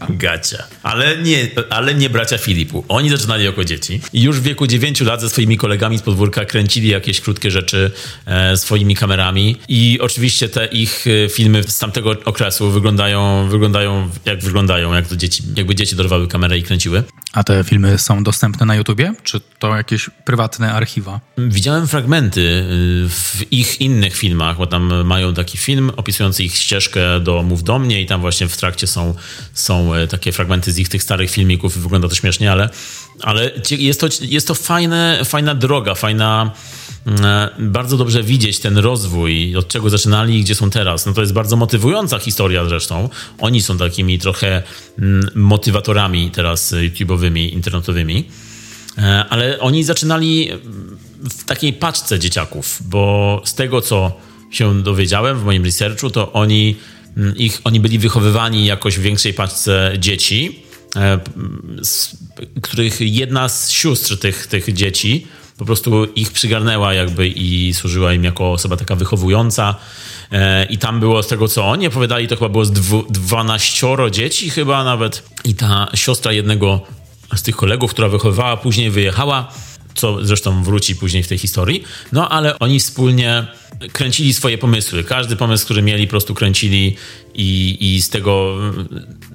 Gacia. 0.10 0.64
Ale 0.84 1.18
nie, 1.18 1.48
ale 1.70 1.96
nie 1.96 2.10
bracia 2.10 2.38
Filipu. 2.38 2.86
Oni 2.88 3.10
zaczynali 3.10 3.46
jako 3.46 3.66
dzieci. 3.66 4.02
I 4.14 4.22
już 4.22 4.40
w 4.40 4.44
wieku 4.44 4.68
9 4.68 5.02
lat 5.02 5.22
ze 5.22 5.30
swoimi 5.30 5.58
kolegami 5.58 5.98
z 5.98 6.02
podwórka 6.02 6.46
kręcili 6.46 6.90
jakieś 6.90 7.22
krótkie 7.22 7.52
rzeczy 7.52 7.92
e, 8.26 8.58
swoimi 8.58 8.96
kamerami. 8.96 9.58
I 9.68 10.00
oczywiście 10.02 10.50
te 10.50 10.66
ich 10.66 11.06
e, 11.26 11.30
filmy 11.30 11.64
z 11.64 11.80
tamtego 11.80 12.16
okresu 12.26 12.72
wyglądają, 12.72 13.48
wyglądają 13.50 14.10
jak 14.26 14.40
wyglądają, 14.44 14.94
jak 14.94 15.08
to 15.08 15.16
dzieci, 15.16 15.44
jakby 15.56 15.76
dzieci 15.76 15.96
dorwały 15.96 16.28
kamerę 16.28 16.58
i 16.58 16.64
kręciły. 16.64 17.04
A 17.34 17.44
te 17.44 17.64
filmy 17.64 17.98
są 17.98 18.24
dostępne 18.24 18.66
na 18.66 18.76
YouTubie? 18.76 19.14
Czy 19.24 19.42
to 19.60 19.76
jakieś 19.76 20.10
prywatne 20.26 20.74
archiwa? 20.74 21.20
Widziałem 21.38 21.88
fragmenty 21.88 22.42
y, 22.42 23.10
w 23.10 23.44
ich 23.52 23.82
innych 23.82 24.16
filmach, 24.16 24.58
bo 24.58 24.68
tam 24.68 25.06
mają 25.06 25.34
taki 25.34 25.58
film 25.58 25.92
opisujący 25.98 26.44
ich 26.44 26.58
ścieżkę 26.58 27.20
do 27.20 27.44
Mów 27.44 27.64
do 27.64 27.80
mnie 27.80 28.02
i 28.02 28.06
tam 28.06 28.22
właśnie 28.22 28.48
w 28.48 28.58
trakcie 28.58 28.88
są, 28.88 29.14
są 29.54 29.94
e, 29.94 29.95
takie 30.10 30.32
fragmenty 30.32 30.72
z 30.72 30.80
ich 30.80 30.90
tych 30.90 31.04
starych 31.04 31.32
filmików. 31.32 31.78
Wygląda 31.78 32.10
to 32.10 32.16
śmiesznie, 32.16 32.52
ale, 32.52 32.70
ale 33.22 33.52
jest 33.72 34.00
to, 34.00 34.08
jest 34.22 34.48
to 34.48 34.56
fajne, 34.56 35.20
fajna 35.26 35.56
droga, 35.56 35.96
fajna 35.96 36.52
e, 37.08 37.50
bardzo 37.60 37.98
dobrze 37.98 38.24
widzieć 38.24 38.60
ten 38.60 38.78
rozwój, 38.78 39.56
od 39.56 39.68
czego 39.68 39.90
zaczynali 39.90 40.40
i 40.40 40.44
gdzie 40.44 40.56
są 40.56 40.70
teraz. 40.70 41.06
No 41.06 41.14
to 41.14 41.22
jest 41.22 41.34
bardzo 41.34 41.56
motywująca 41.56 42.20
historia 42.20 42.66
zresztą. 42.66 43.10
Oni 43.40 43.62
są 43.62 43.78
takimi 43.78 44.20
trochę 44.20 44.64
mm, 45.00 45.30
motywatorami 45.36 46.32
teraz 46.32 46.74
YouTube'owymi, 46.74 47.54
internetowymi. 47.54 48.26
E, 48.98 49.26
ale 49.30 49.60
oni 49.60 49.84
zaczynali 49.84 50.50
w 51.30 51.46
takiej 51.46 51.74
paczce 51.74 52.20
dzieciaków, 52.20 52.80
bo 52.86 53.42
z 53.46 53.54
tego, 53.54 53.82
co 53.82 54.12
się 54.52 54.84
dowiedziałem 54.84 55.40
w 55.40 55.44
moim 55.44 55.66
researchu, 55.66 56.10
to 56.10 56.34
oni, 56.34 56.70
mm, 56.70 56.80
ich, 57.36 57.62
oni 57.64 57.80
byli 57.80 58.00
wychowywani 58.00 58.66
jakoś 58.66 58.98
w 58.98 59.02
większej 59.02 59.34
paczce 59.34 59.94
dzieci, 60.00 60.60
e, 60.96 61.20
z 61.84 62.18
których 62.62 63.02
jedna 63.02 63.50
z 63.50 63.72
sióstr 63.72 64.18
tych, 64.18 64.48
tych 64.48 64.74
dzieci 64.74 65.28
po 65.58 65.66
prostu 65.66 66.06
ich 66.06 66.32
przygarnęła 66.32 66.94
jakby 66.94 67.28
i 67.28 67.74
służyła 67.74 68.14
im 68.14 68.24
jako 68.24 68.52
osoba 68.52 68.78
taka 68.78 68.96
wychowująca. 68.96 69.76
E, 70.32 70.66
I 70.66 70.78
tam 70.78 71.00
było 71.00 71.24
z 71.24 71.28
tego, 71.28 71.48
co 71.48 71.66
oni 71.66 71.88
opowiadali, 71.88 72.28
to 72.28 72.36
chyba 72.36 72.50
było 72.50 72.66
z 72.66 72.72
dwu, 72.72 73.06
12 73.10 73.88
dzieci 74.12 74.50
chyba 74.50 74.84
nawet. 74.84 75.24
I 75.44 75.56
ta 75.56 75.88
siostra 75.94 76.32
jednego 76.32 76.82
z 77.36 77.44
tych 77.44 77.56
kolegów, 77.56 77.92
która 77.92 78.10
wychowywała, 78.10 78.58
później 78.58 78.90
wyjechała, 78.90 79.54
co 79.96 80.26
zresztą 80.26 80.64
wróci 80.64 80.96
później 80.96 81.24
w 81.24 81.28
tej 81.28 81.38
historii. 81.38 81.84
No 82.12 82.30
ale 82.30 82.60
oni 82.60 82.80
wspólnie 82.80 83.48
kręcili 83.92 84.34
swoje 84.34 84.58
pomysły. 84.58 85.04
Każdy 85.04 85.36
pomysł, 85.36 85.66
który 85.66 85.82
mieli, 85.82 86.08
po 86.08 86.12
prostu 86.12 86.34
kręcili 86.34 86.96
i, 87.36 87.78
i 87.80 88.02
z 88.02 88.10
tego 88.10 88.58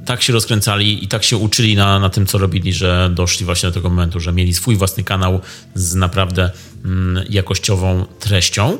tak 0.07 0.23
się 0.23 0.33
rozkręcali 0.33 1.05
i 1.05 1.09
tak 1.09 1.25
się 1.25 1.37
uczyli 1.37 1.77
na, 1.77 1.99
na 1.99 2.11
tym, 2.11 2.27
co 2.27 2.39
robili, 2.39 2.73
że 2.73 3.11
doszli 3.15 3.47
właśnie 3.47 3.69
do 3.69 3.75
tego 3.75 3.91
momentu, 3.91 4.21
że 4.21 4.33
mieli 4.33 4.55
swój 4.55 4.77
własny 4.77 5.05
kanał 5.05 5.41
z 5.75 5.95
naprawdę 5.95 6.51
mm, 6.85 7.25
jakościową 7.31 8.07
treścią. 8.21 8.79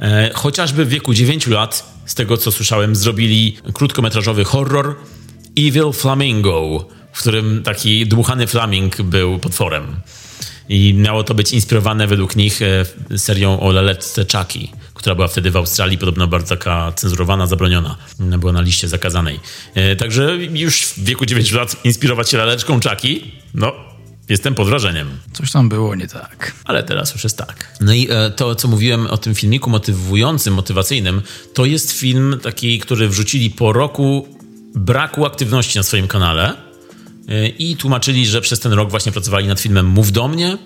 E, 0.00 0.30
chociażby 0.34 0.84
w 0.84 0.88
wieku 0.88 1.14
9 1.14 1.46
lat, 1.46 1.92
z 2.06 2.14
tego 2.14 2.36
co 2.36 2.52
słyszałem, 2.52 2.96
zrobili 2.96 3.56
krótkometrażowy 3.72 4.44
horror 4.44 4.96
Evil 5.58 5.92
Flamingo, 5.92 6.88
w 7.12 7.20
którym 7.20 7.62
taki 7.62 8.06
dmuchany 8.06 8.46
flaming 8.46 9.02
był 9.02 9.38
potworem. 9.38 9.96
I 10.68 10.94
miało 10.94 11.24
to 11.24 11.34
być 11.34 11.52
inspirowane 11.52 12.06
według 12.06 12.36
nich 12.36 12.62
e, 12.62 13.18
serią 13.18 13.60
o 13.60 13.72
laletce 13.72 14.24
Chucky, 14.32 14.68
która 14.94 15.14
była 15.14 15.28
wtedy 15.28 15.50
w 15.50 15.56
Australii, 15.56 15.98
podobno 15.98 16.26
bardzo 16.26 16.56
taka 16.56 16.92
cenzurowana, 16.92 17.46
zabroniona. 17.46 17.96
Była 18.18 18.52
na 18.52 18.60
liście 18.60 18.88
zakazanej. 18.88 19.40
E, 19.74 19.96
także 19.96 20.36
już 20.36 20.82
w 20.82 21.04
wieku 21.04 21.26
9 21.26 21.52
lat 21.52 21.84
inspirować 21.84 22.30
się 22.30 22.38
laleczką 22.38 22.80
Chucky, 22.80 23.20
no 23.54 23.72
Jestem 24.28 24.54
pod 24.54 24.68
wrażeniem. 24.68 25.08
Coś 25.32 25.52
tam 25.52 25.68
było 25.68 25.94
nie 25.94 26.08
tak. 26.08 26.52
Ale 26.64 26.82
teraz 26.82 27.12
już 27.14 27.24
jest 27.24 27.38
tak. 27.38 27.76
No 27.80 27.92
i 27.92 28.08
e, 28.10 28.30
to, 28.30 28.54
co 28.54 28.68
mówiłem 28.68 29.06
o 29.06 29.18
tym 29.18 29.34
filmiku 29.34 29.70
motywującym, 29.70 30.54
motywacyjnym, 30.54 31.22
to 31.54 31.64
jest 31.64 31.92
film 31.92 32.38
taki, 32.42 32.78
który 32.78 33.08
wrzucili 33.08 33.50
po 33.50 33.72
roku 33.72 34.28
braku 34.74 35.26
aktywności 35.26 35.78
na 35.78 35.82
swoim 35.82 36.08
kanale 36.08 36.65
i 37.58 37.76
tłumaczyli, 37.76 38.26
że 38.26 38.40
przez 38.40 38.60
ten 38.60 38.72
rok 38.72 38.90
właśnie 38.90 39.12
pracowali 39.12 39.48
nad 39.48 39.60
filmem 39.60 39.86
Mów 39.86 40.12
do 40.12 40.28
mnie 40.28 40.58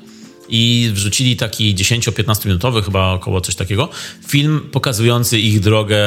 i 0.49 0.90
wrzucili 0.95 1.37
taki 1.37 1.75
10-15 1.75 2.47
minutowy, 2.47 2.83
chyba 2.83 3.12
około 3.12 3.40
coś 3.40 3.55
takiego, 3.55 3.88
film 4.29 4.61
pokazujący 4.73 5.38
ich 5.38 5.61
drogę 5.61 6.00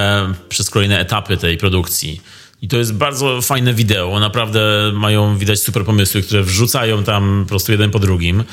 przez 0.49 0.69
kolejne 0.69 0.99
etapy 0.99 1.37
tej 1.37 1.57
produkcji. 1.57 2.21
I 2.61 2.67
to 2.67 2.77
jest 2.77 2.93
bardzo 2.93 3.41
fajne 3.41 3.73
wideo. 3.73 4.19
Naprawdę 4.19 4.91
mają 4.93 5.37
widać 5.37 5.59
super 5.59 5.85
pomysły, 5.85 6.21
które 6.21 6.43
wrzucają 6.43 7.03
tam 7.03 7.43
po 7.43 7.49
prostu 7.49 7.71
jeden 7.71 7.91
po 7.91 7.99
drugim. 7.99 8.43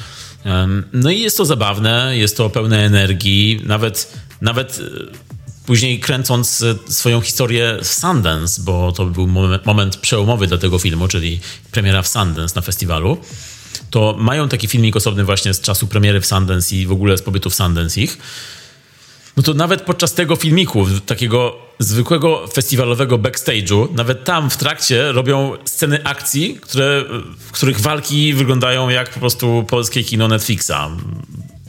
No 0.93 1.11
i 1.11 1.21
jest 1.21 1.37
to 1.37 1.45
zabawne, 1.45 2.13
jest 2.17 2.37
to 2.37 2.51
pełne 2.51 2.85
energii. 2.85 3.61
Nawet, 3.65 4.13
nawet 4.41 4.81
Później 5.71 6.01
kręcąc 6.01 6.63
e, 6.63 6.93
swoją 6.93 7.21
historię 7.21 7.79
w 7.83 7.87
Sundance, 7.87 8.63
bo 8.63 8.93
to 8.93 9.07
był 9.07 9.27
moment 9.65 9.97
przełomowy 9.97 10.47
dla 10.47 10.59
tego 10.59 10.79
filmu, 10.79 11.09
czyli 11.09 11.41
premiera 11.71 12.03
w 12.03 12.09
Sundance 12.09 12.55
na 12.57 12.63
festiwalu, 12.63 13.19
to 13.91 14.17
mają 14.19 14.49
taki 14.49 14.69
filmik 14.69 14.97
osobny 14.97 15.25
właśnie 15.25 15.55
z 15.55 15.61
czasu 15.61 15.87
premiery 15.87 16.21
w 16.21 16.27
Sundance 16.27 16.77
i 16.77 16.87
w 16.87 16.93
ogóle 16.93 17.19
z 17.19 17.23
pobytu 17.23 17.51
w 17.51 17.55
Sundance 17.55 18.01
ich. 18.01 18.19
No 19.37 19.43
to 19.43 19.55
nawet 19.55 19.83
podczas 19.83 20.15
tego 20.15 20.37
filmiku, 20.37 20.87
takiego 21.07 21.57
zwykłego 21.79 22.47
festiwalowego 22.47 23.19
backstage'u, 23.19 23.95
nawet 23.95 24.25
tam 24.25 24.51
w 24.51 24.57
trakcie 24.57 25.13
robią 25.13 25.53
sceny 25.65 26.05
akcji, 26.05 26.59
które, 26.63 27.05
w 27.39 27.53
których 27.53 27.81
walki 27.81 28.35
wyglądają 28.35 28.89
jak 28.89 29.11
po 29.11 29.21
prostu 29.21 29.65
polskie 29.69 30.05
kino 30.05 30.29
Netflixa. 30.29 30.73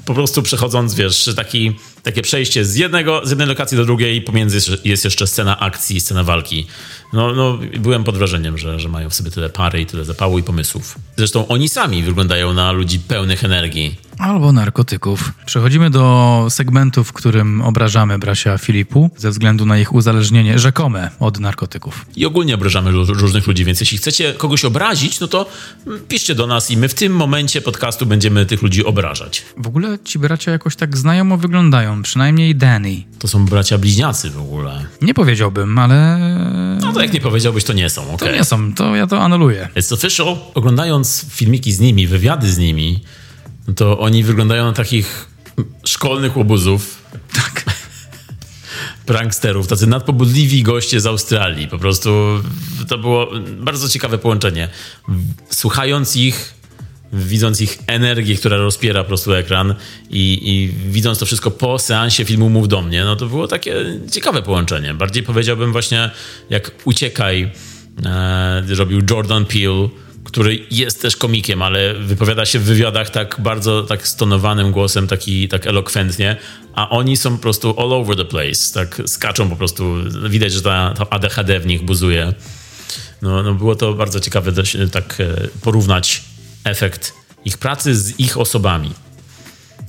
Po 0.05 0.13
prostu 0.13 0.41
przechodząc, 0.41 0.93
wiesz, 0.93 1.29
taki 1.36 1.75
takie 2.03 2.22
przejście 2.22 2.65
z, 2.65 2.75
jednego, 2.75 3.22
z 3.25 3.29
jednej 3.29 3.48
lokacji 3.48 3.77
do 3.77 3.86
drugiej, 3.86 4.22
pomiędzy 4.22 4.77
jest 4.84 5.03
jeszcze 5.03 5.27
scena 5.27 5.60
akcji, 5.60 6.01
scena 6.01 6.24
walki. 6.24 6.67
No, 7.13 7.34
no 7.34 7.60
byłem 7.79 8.03
pod 8.03 8.17
wrażeniem, 8.17 8.58
że, 8.58 8.79
że 8.79 8.89
mają 8.89 9.10
w 9.10 9.13
sobie 9.13 9.31
tyle 9.31 9.50
pary 9.50 9.81
i 9.81 9.86
tyle 9.86 10.05
zapału 10.05 10.39
i 10.39 10.43
pomysłów. 10.43 10.96
Zresztą 11.17 11.48
oni 11.48 11.70
sami 11.70 12.03
wyglądają 12.03 12.53
na 12.53 12.72
ludzi 12.72 13.00
pełnych 13.00 13.43
energii. 13.43 13.96
Albo 14.17 14.51
narkotyków. 14.51 15.31
Przechodzimy 15.46 15.89
do 15.89 16.48
segmentu, 16.50 17.03
w 17.03 17.13
którym 17.13 17.62
obrażamy 17.62 18.20
bracia 18.20 18.58
Filipu 18.58 19.10
ze 19.17 19.29
względu 19.29 19.65
na 19.65 19.79
ich 19.79 19.93
uzależnienie 19.93 20.60
rzekome 20.60 21.10
od 21.20 21.39
narkotyków. 21.39 22.05
I 22.15 22.25
ogólnie 22.25 22.55
obrażamy 22.55 22.91
różnych 22.91 23.48
ludzi, 23.48 23.65
więc 23.65 23.79
jeśli 23.79 23.98
chcecie 23.98 24.34
kogoś 24.34 24.65
obrazić, 24.65 25.20
no 25.20 25.27
to 25.27 25.50
piszcie 26.08 26.36
do 26.36 26.48
nas 26.48 26.72
i 26.72 26.77
my 26.77 26.89
w 26.89 26.93
tym 26.93 27.13
momencie 27.13 27.62
podcastu 27.62 28.05
będziemy 28.05 28.46
tych 28.46 28.62
ludzi 28.62 28.86
obrażać. 28.86 29.46
W 29.58 29.67
ogóle 29.67 29.98
ci 30.03 30.20
bracia 30.20 30.51
jakoś 30.51 30.75
tak 30.75 30.98
znajomo 30.98 31.38
wyglądają, 31.38 31.90
przynajmniej 32.03 32.55
Danny. 32.55 33.03
To 33.19 33.27
są 33.27 33.45
bracia 33.45 33.77
bliźniacy 33.77 34.29
w 34.29 34.39
ogóle. 34.39 34.86
Nie 35.01 35.13
powiedziałbym, 35.13 35.79
ale... 35.79 36.19
No 36.81 36.93
to 36.93 37.01
jak 37.01 37.13
nie 37.13 37.21
powiedziałbyś, 37.21 37.63
to 37.63 37.74
nie 37.74 37.89
są, 37.89 38.01
okej. 38.01 38.15
Okay. 38.15 38.29
To 38.29 38.36
nie 38.36 38.43
są, 38.43 38.74
to 38.74 38.95
ja 38.95 39.07
to 39.07 39.21
anuluję. 39.21 39.69
It's 39.75 39.93
official. 39.93 40.38
Oglądając 40.53 41.25
filmiki 41.29 41.74
z 41.74 41.79
nimi, 41.79 42.07
wywiady 42.07 42.51
z 42.51 42.57
nimi, 42.57 43.03
to 43.75 44.00
oni 44.00 44.24
wyglądają 44.24 44.65
na 44.65 44.74
takich 44.74 45.27
szkolnych 45.86 46.38
łobuzów. 46.38 47.01
Tak. 47.33 47.63
Pranksterów, 49.05 49.67
tacy 49.67 49.88
nadpobudliwi 49.88 50.63
goście 50.63 51.01
z 51.01 51.05
Australii. 51.05 51.67
Po 51.67 51.77
prostu 51.77 52.10
to 52.88 52.98
było 52.98 53.27
bardzo 53.57 53.89
ciekawe 53.89 54.17
połączenie. 54.17 54.69
Słuchając 55.50 56.15
ich, 56.15 56.61
widząc 57.13 57.62
ich 57.62 57.80
energię, 57.88 58.36
która 58.36 58.58
rozpiera 58.58 59.03
po 59.03 59.08
prostu 59.08 59.34
ekran 59.34 59.75
i, 60.10 60.39
i, 60.44 60.68
widząc 60.91 61.20
to 61.20 61.25
wszystko 61.25 61.51
po 61.51 61.80
seansie 61.80 62.25
filmu 62.25 62.50
Mów 62.50 62.68
do 62.68 62.82
mnie, 62.82 63.03
no 63.03 63.15
to 63.15 63.25
było 63.25 63.48
takie 63.48 63.75
ciekawe 64.12 64.41
połączenie. 64.41 64.94
Bardziej 64.94 65.24
powiedziałbym 65.24 65.72
właśnie 65.72 66.12
jak 66.50 66.72
Uciekaj 66.86 67.51
e, 68.06 68.63
robił 68.75 69.01
Jordan 69.10 69.46
Peele, 69.46 69.89
który 70.24 70.60
jest 70.72 71.01
też 71.01 71.15
komikiem, 71.15 71.62
ale 71.62 71.94
wypowiada 71.94 72.46
się 72.46 72.60
w 72.60 72.63
wywiadach 72.63 73.10
tak 73.10 73.36
bardzo 73.39 73.84
tak 73.84 74.08
stonowanym 74.08 74.72
głosem, 74.72 75.08
taki, 75.08 75.48
tak 75.48 75.68
elokwentnie, 75.68 76.36
a 76.75 76.89
oni 76.89 77.18
są 77.18 77.36
po 77.36 77.41
prostu 77.41 77.75
all 77.77 77.94
over 77.94 78.18
the 78.18 78.25
place, 78.25 78.74
tak 78.74 79.01
skaczą 79.06 79.50
po 79.50 79.56
prostu, 79.56 79.96
widać, 80.30 80.53
że 80.53 80.62
ta, 80.62 80.94
ta 80.98 81.10
ADHD 81.10 81.60
w 81.60 81.65
nich 81.65 81.82
buzuje. 81.82 82.34
No, 83.22 83.44
no 83.44 83.53
było 83.53 83.75
to 83.75 83.94
bardzo 83.94 84.20
ciekawe 84.20 84.51
tak 84.91 85.18
e, 85.20 85.48
porównać 85.62 86.30
efekt 86.63 87.13
ich 87.46 87.58
pracy 87.58 87.96
z 87.96 88.20
ich 88.20 88.38
osobami. 88.38 88.91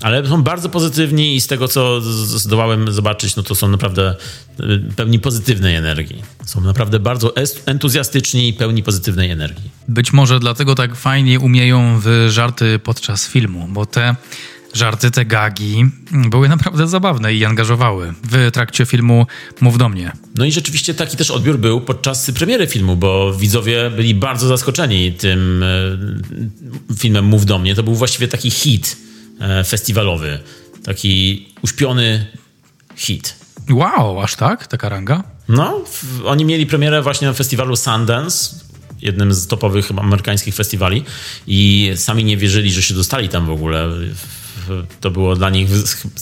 Ale 0.00 0.26
są 0.26 0.42
bardzo 0.42 0.68
pozytywni 0.68 1.36
i 1.36 1.40
z 1.40 1.46
tego, 1.46 1.68
co 1.68 2.00
zdołałem 2.38 2.92
zobaczyć, 2.92 3.36
no 3.36 3.42
to 3.42 3.54
są 3.54 3.68
naprawdę 3.68 4.16
y, 4.60 4.94
pełni 4.96 5.18
pozytywnej 5.18 5.76
energii. 5.76 6.22
Są 6.44 6.60
naprawdę 6.60 6.98
bardzo 7.00 7.32
entuzjastyczni 7.66 8.48
i 8.48 8.52
pełni 8.52 8.82
pozytywnej 8.82 9.30
energii. 9.30 9.70
Być 9.88 10.12
może 10.12 10.40
dlatego 10.40 10.74
tak 10.74 10.96
fajnie 10.96 11.40
umieją 11.40 12.00
w 12.00 12.26
żarty 12.30 12.78
podczas 12.78 13.28
filmu, 13.28 13.68
bo 13.70 13.86
te 13.86 14.16
żarty, 14.74 15.10
te 15.10 15.24
gagi 15.24 15.84
były 16.10 16.48
naprawdę 16.48 16.88
zabawne 16.88 17.34
i 17.34 17.44
angażowały 17.44 18.14
w 18.30 18.50
trakcie 18.52 18.86
filmu 18.86 19.26
Mów 19.60 19.78
do 19.78 19.88
mnie. 19.88 20.12
No 20.34 20.44
i 20.44 20.52
rzeczywiście 20.52 20.94
taki 20.94 21.16
też 21.16 21.30
odbiór 21.30 21.58
był 21.58 21.80
podczas 21.80 22.30
premiery 22.30 22.66
filmu, 22.66 22.96
bo 22.96 23.34
widzowie 23.34 23.90
byli 23.90 24.14
bardzo 24.14 24.48
zaskoczeni 24.48 25.12
tym 25.12 25.62
e, 25.62 26.96
filmem 26.96 27.24
Mów 27.24 27.46
do 27.46 27.58
mnie. 27.58 27.74
To 27.74 27.82
był 27.82 27.94
właściwie 27.94 28.28
taki 28.28 28.50
hit 28.50 28.96
e, 29.40 29.64
festiwalowy, 29.64 30.38
taki 30.84 31.46
uśpiony 31.62 32.26
hit. 32.96 33.36
Wow, 33.70 34.20
aż 34.20 34.36
tak? 34.36 34.66
Taka 34.66 34.88
ranga? 34.88 35.24
No, 35.48 35.84
oni 36.24 36.44
mieli 36.44 36.66
premierę 36.66 37.02
właśnie 37.02 37.28
na 37.28 37.34
festiwalu 37.34 37.76
Sundance, 37.76 38.56
jednym 39.02 39.34
z 39.34 39.46
topowych 39.46 39.90
amerykańskich 39.90 40.54
festiwali 40.54 41.04
i 41.46 41.90
sami 41.96 42.24
nie 42.24 42.36
wierzyli, 42.36 42.72
że 42.72 42.82
się 42.82 42.94
dostali 42.94 43.28
tam 43.28 43.46
w 43.46 43.50
ogóle 43.50 43.90
to 45.00 45.10
było 45.10 45.36
dla 45.36 45.50
nich 45.50 45.68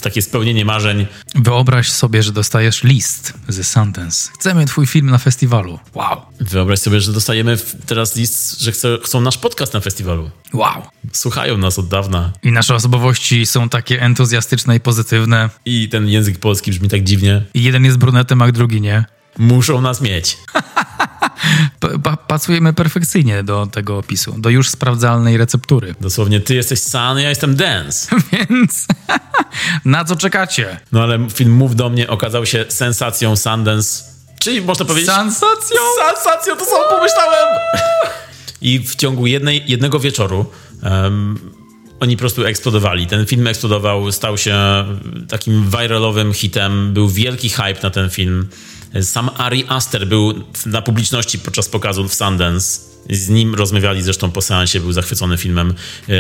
takie 0.03 0.23
spełnienie 0.23 0.65
marzeń. 0.65 1.07
Wyobraź 1.35 1.91
sobie, 1.91 2.23
że 2.23 2.33
dostajesz 2.33 2.85
list 2.85 3.35
ze 3.49 3.65
Sundance. 3.65 4.31
Chcemy 4.35 4.67
twój 4.67 4.87
film 4.87 5.11
na 5.11 5.19
festiwalu. 5.19 5.79
Wow. 5.95 6.21
Wyobraź 6.41 6.79
sobie, 6.79 7.01
że 7.01 7.13
dostajemy 7.13 7.57
teraz 7.87 8.17
list, 8.17 8.61
że 8.61 8.73
chcą, 8.73 8.89
chcą 9.05 9.21
nasz 9.21 9.39
podcast 9.39 9.75
na 9.75 9.81
festiwalu. 9.81 10.31
Wow. 10.53 10.83
Słuchają 11.13 11.59
nas 11.59 11.79
od 11.79 11.89
dawna. 11.89 12.33
I 12.43 12.53
nasze 12.53 12.75
osobowości 12.75 13.47
są 13.47 13.69
takie 13.69 14.03
entuzjastyczne 14.03 14.77
i 14.77 14.81
pozytywne. 14.81 15.51
I 15.65 15.89
ten 15.89 16.09
język 16.09 16.39
polski 16.39 16.71
brzmi 16.71 16.89
tak 16.89 17.05
dziwnie. 17.05 17.43
I 17.55 17.63
jeden 17.63 17.85
jest 17.85 17.99
brunetem, 17.99 18.43
a 18.43 18.53
drugi 18.53 18.81
nie. 18.81 19.05
Muszą 19.39 19.81
nas 19.81 20.01
mieć. 20.01 20.39
Pa 22.03 22.17
pasujemy 22.17 22.73
perfekcyjnie 22.73 23.43
do 23.43 23.67
tego 23.67 23.99
opisu, 23.99 24.35
do 24.39 24.51
już 24.51 24.69
sprawdzalnej 24.69 25.37
receptury. 25.37 25.95
Dosłownie, 26.01 26.41
ty 26.41 26.55
jesteś 26.55 26.81
Sun, 26.81 27.19
ja 27.19 27.29
jestem 27.29 27.57
Dance. 27.57 28.17
Więc 28.33 28.87
na 29.85 30.05
co 30.05 30.17
czekacie? 30.17 30.81
No 30.93 31.03
ale 31.03 31.29
film 31.35 31.53
Mów 31.53 31.77
do 31.77 31.91
mnie 31.91 32.09
okazał 32.09 32.47
się 32.47 32.65
sensacją 32.69 33.37
Sundance. 33.37 34.05
Czyli 34.39 34.63
można 34.63 34.85
powiedzieć... 34.85 35.11
Sensacją? 35.11 35.77
Sensacją, 36.09 36.57
to 36.57 36.65
samo 36.65 36.85
pomyślałem! 36.91 37.49
I 38.63 38.79
w 38.79 38.95
ciągu 38.97 39.27
jednej, 39.27 39.65
jednego 39.67 40.01
wieczoru 40.01 40.47
um, 40.83 41.39
oni 42.01 42.17
po 42.17 42.21
prostu 42.21 42.45
eksplodowali. 42.45 43.07
Ten 43.07 43.27
film 43.27 43.47
eksplodował, 43.47 44.13
stał 44.13 44.39
się 44.39 44.57
takim 45.29 45.71
viralowym 45.71 46.33
hitem. 46.33 46.93
Był 46.93 47.09
wielki 47.09 47.49
hype 47.49 47.83
na 47.83 47.91
ten 47.91 48.11
film. 48.11 48.49
Sam 49.03 49.31
Ari 49.37 49.65
Aster 49.69 50.07
był 50.07 50.35
na 50.67 50.83
publiczności 50.83 51.39
podczas 51.39 51.69
pokazu 51.69 52.09
w 52.09 52.15
Sundance. 52.15 52.81
Z 53.11 53.29
nim 53.29 53.55
rozmawiali 53.55 54.03
zresztą 54.03 54.31
po 54.31 54.43
seansie, 54.43 54.81
był 54.81 54.93
zachwycony 54.93 55.37
filmem. 55.37 55.75
E, 56.09 56.13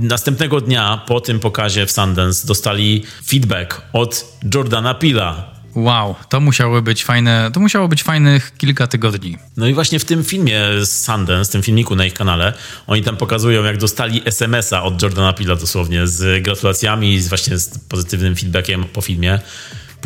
następnego 0.00 0.60
dnia 0.60 1.04
po 1.06 1.20
tym 1.20 1.40
pokazie 1.40 1.86
w 1.86 1.92
Sundance 1.92 2.46
dostali 2.46 3.02
feedback 3.26 3.82
od 3.92 4.38
Jordana 4.54 4.94
Pila, 4.94 5.56
Wow, 5.76 6.14
to 6.28 6.40
musiało 6.40 6.82
być 6.82 7.04
fajne, 7.04 7.50
to 7.52 7.60
musiało 7.60 7.88
być 7.88 8.02
fajnych 8.02 8.52
kilka 8.58 8.86
tygodni. 8.86 9.38
No 9.56 9.66
i 9.66 9.74
właśnie 9.74 9.98
w 9.98 10.04
tym 10.04 10.24
filmie 10.24 10.60
z 10.80 11.04
Sundance, 11.04 11.52
tym 11.52 11.62
filmiku 11.62 11.96
na 11.96 12.06
ich 12.06 12.14
kanale, 12.14 12.52
oni 12.86 13.02
tam 13.02 13.16
pokazują, 13.16 13.64
jak 13.64 13.76
dostali 13.76 14.22
SMS-a 14.24 14.82
od 14.82 15.02
Jordana 15.02 15.32
Pila 15.32 15.56
dosłownie 15.56 16.06
z 16.06 16.42
gratulacjami 16.42 17.14
i 17.14 17.20
właśnie 17.20 17.58
z 17.58 17.78
pozytywnym 17.78 18.36
feedbackiem 18.36 18.84
po 18.84 19.00
filmie. 19.00 19.38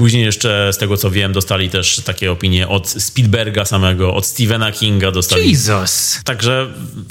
Później 0.01 0.25
jeszcze, 0.25 0.73
z 0.73 0.79
tego 0.79 0.97
co 0.97 1.11
wiem, 1.11 1.33
dostali 1.33 1.71
też 1.71 2.01
takie 2.05 2.33
opinie 2.33 2.69
od 2.69 2.89
Spielberga 2.89 3.65
samego, 3.65 4.15
od 4.15 4.27
Stephena 4.27 4.73
Kinga 4.73 5.11
dostali. 5.11 5.51
Jesus! 5.51 6.21
Także 6.25 6.67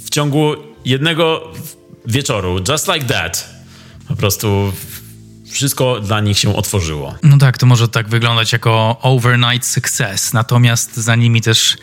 w 0.05 0.09
ciągu 0.09 0.55
jednego 0.85 1.53
wieczoru, 2.05 2.59
just 2.69 2.87
like 2.87 3.05
that, 3.05 3.49
po 4.07 4.15
prostu 4.15 4.73
wszystko 5.51 5.99
dla 5.99 6.21
nich 6.21 6.39
się 6.39 6.55
otworzyło. 6.55 7.15
No 7.23 7.37
tak, 7.37 7.57
to 7.57 7.65
może 7.65 7.87
tak 7.87 8.09
wyglądać 8.09 8.53
jako 8.53 8.97
overnight 9.01 9.67
success, 9.67 10.33
natomiast 10.33 10.97
za 10.97 11.15
nimi 11.15 11.41
też 11.41 11.77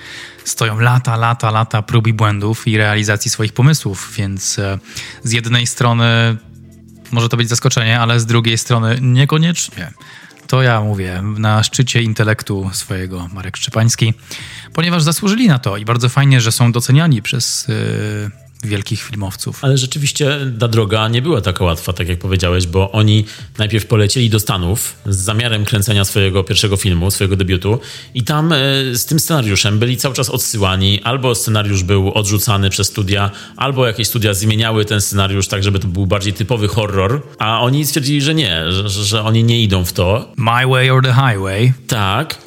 stoją 0.45 0.81
lata, 0.81 1.17
lata, 1.17 1.51
lata 1.51 1.83
prób 1.83 2.07
i 2.07 2.13
błędów 2.13 2.69
i 2.69 2.77
realizacji 2.77 3.31
swoich 3.31 3.53
pomysłów, 3.53 4.13
więc 4.17 4.59
e, 4.59 4.79
z 5.23 5.33
jednej 5.33 5.67
strony 5.67 6.37
może 7.11 7.29
to 7.29 7.37
być 7.37 7.49
zaskoczenie, 7.49 8.01
ale 8.01 8.21
z 8.21 8.27
drugiej 8.27 8.59
strony 8.59 8.99
niekoniecznie. 9.01 9.93
To 10.47 10.63
ja 10.63 10.81
mówię 10.81 11.23
na 11.39 11.63
szczycie 11.63 12.03
intelektu 12.03 12.71
swojego 12.73 13.29
Marek 13.33 13.57
Szczepański, 13.57 14.15
ponieważ 14.73 15.03
zasłużyli 15.03 15.49
na 15.49 15.59
to 15.59 15.77
i 15.77 15.85
bardzo 15.85 16.09
fajnie, 16.09 16.41
że 16.41 16.53
są 16.53 16.73
doceniani 16.73 17.23
przez 17.23 17.69
yy, 17.69 18.46
wielkich 18.67 19.03
filmowców. 19.03 19.65
Ale 19.65 19.79
rzeczywiście 19.79 20.39
ta 20.59 20.69
droga 20.69 21.09
nie 21.09 21.23
była 21.23 21.41
taka 21.41 21.65
łatwa, 21.65 21.93
tak 21.93 22.09
jak 22.09 22.19
powiedziałeś, 22.19 22.67
bo 22.67 22.93
oni 22.93 23.25
najpierw 23.59 23.87
polecieli 23.87 24.31
do 24.31 24.41
Stanów 24.41 24.97
z 25.07 25.17
zamiarem 25.17 25.65
kręcenia 25.65 26.05
swojego 26.05 26.45
pierwszego 26.45 26.77
filmu, 26.77 27.11
swojego 27.11 27.37
debiutu 27.37 27.81
i 28.15 28.23
tam 28.23 28.53
e, 28.53 28.57
z 28.95 29.07
tym 29.07 29.21
scenariuszem 29.21 29.79
byli 29.79 29.97
cały 29.97 30.15
czas 30.15 30.31
odsyłani, 30.31 31.03
albo 31.03 31.35
scenariusz 31.35 31.83
był 31.83 32.13
odrzucany 32.13 32.71
przez 32.71 32.87
studia, 32.87 33.31
albo 33.57 33.87
jakieś 33.87 34.09
studia 34.09 34.35
zmieniały 34.35 34.85
ten 34.85 35.01
scenariusz 35.01 35.49
tak, 35.49 35.63
żeby 35.63 35.79
to 35.79 35.89
był 35.89 36.07
bardziej 36.07 36.33
typowy 36.33 36.69
horror, 36.69 37.23
a 37.39 37.61
oni 37.61 37.87
stwierdzili, 37.87 38.23
że 38.23 38.35
nie, 38.35 38.73
że, 38.73 38.89
że 38.89 39.23
oni 39.23 39.45
nie 39.45 39.63
idą 39.63 39.85
w 39.85 39.93
to. 39.93 40.33
My 40.37 40.67
way 40.67 40.91
or 40.91 41.03
the 41.03 41.13
highway. 41.13 41.73
Tak. 41.87 42.47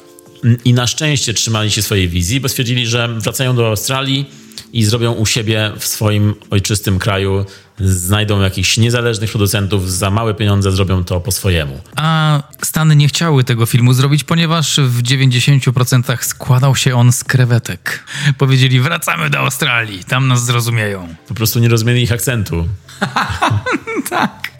I 0.64 0.72
na 0.72 0.86
szczęście 0.86 1.34
trzymali 1.34 1.70
się 1.70 1.82
swojej 1.82 2.08
wizji, 2.08 2.40
bo 2.40 2.48
stwierdzili, 2.48 2.86
że 2.86 3.08
wracają 3.08 3.56
do 3.56 3.68
Australii, 3.68 4.26
i 4.72 4.84
zrobią 4.84 5.12
u 5.12 5.26
siebie 5.26 5.72
w 5.78 5.86
swoim 5.86 6.34
ojczystym 6.50 6.98
kraju, 6.98 7.44
znajdą 7.80 8.40
jakichś 8.40 8.76
niezależnych 8.76 9.30
producentów, 9.30 9.92
za 9.92 10.10
małe 10.10 10.34
pieniądze 10.34 10.72
zrobią 10.72 11.04
to 11.04 11.20
po 11.20 11.32
swojemu. 11.32 11.80
A 11.96 12.42
Stany 12.64 12.96
nie 12.96 13.08
chciały 13.08 13.44
tego 13.44 13.66
filmu 13.66 13.92
zrobić, 13.92 14.24
ponieważ 14.24 14.80
w 14.80 15.02
90% 15.02 16.22
składał 16.22 16.76
się 16.76 16.96
on 16.96 17.12
z 17.12 17.24
krewetek. 17.24 18.04
Powiedzieli, 18.38 18.80
wracamy 18.80 19.30
do 19.30 19.38
Australii, 19.38 20.04
tam 20.04 20.28
nas 20.28 20.44
zrozumieją. 20.44 21.14
Po 21.28 21.34
prostu 21.34 21.58
nie 21.58 21.68
rozumieli 21.68 22.02
ich 22.02 22.12
akcentu. 22.12 22.68
tak. 24.10 24.50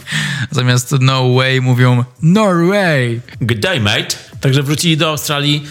Zamiast 0.50 0.94
no 1.00 1.34
way 1.34 1.60
mówią 1.60 2.04
Norway. 2.22 3.20
Good 3.40 3.60
day, 3.60 3.80
mate. 3.80 4.16
Także 4.40 4.62
wrócili 4.62 4.96
do 4.96 5.08
Australii, 5.08 5.66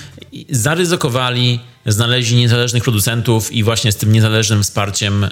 zaryzykowali, 0.49 1.59
znaleźli 1.91 2.37
niezależnych 2.37 2.83
producentów 2.83 3.51
i 3.51 3.63
właśnie 3.63 3.91
z 3.91 3.95
tym 3.95 4.11
niezależnym 4.11 4.63
wsparciem 4.63 5.23
e, 5.23 5.29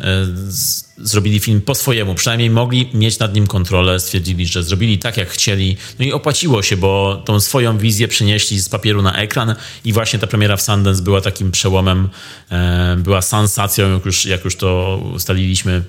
z, 0.48 0.88
zrobili 0.98 1.40
film 1.40 1.62
po 1.62 1.76
swojemu. 1.76 2.16
Przynajmniej 2.16 2.50
mogli 2.50 2.90
mieć 2.94 3.20
nad 3.20 3.34
nim 3.34 3.48
kontrolę, 3.48 4.00
stwierdzili, 4.00 4.48
że 4.48 4.64
zrobili 4.64 5.00
tak, 5.00 5.18
jak 5.18 5.30
chcieli. 5.30 5.78
No 6.00 6.06
i 6.06 6.12
opłaciło 6.12 6.64
się, 6.64 6.78
bo 6.78 7.22
tą 7.26 7.40
swoją 7.40 7.78
wizję 7.78 8.08
przenieśli 8.08 8.60
z 8.60 8.70
papieru 8.70 9.02
na 9.02 9.16
ekran 9.16 9.56
i 9.86 9.94
właśnie 9.94 10.20
ta 10.20 10.28
premiera 10.28 10.58
w 10.58 10.62
Sundance 10.62 11.02
była 11.02 11.22
takim 11.22 11.52
przełomem, 11.52 12.10
e, 12.52 12.96
była 13.00 13.22
sensacją, 13.22 13.94
jak 13.94 14.06
już, 14.06 14.26
jak 14.26 14.46
już 14.46 14.56
to 14.56 15.02
ustaliliśmy. 15.16 15.84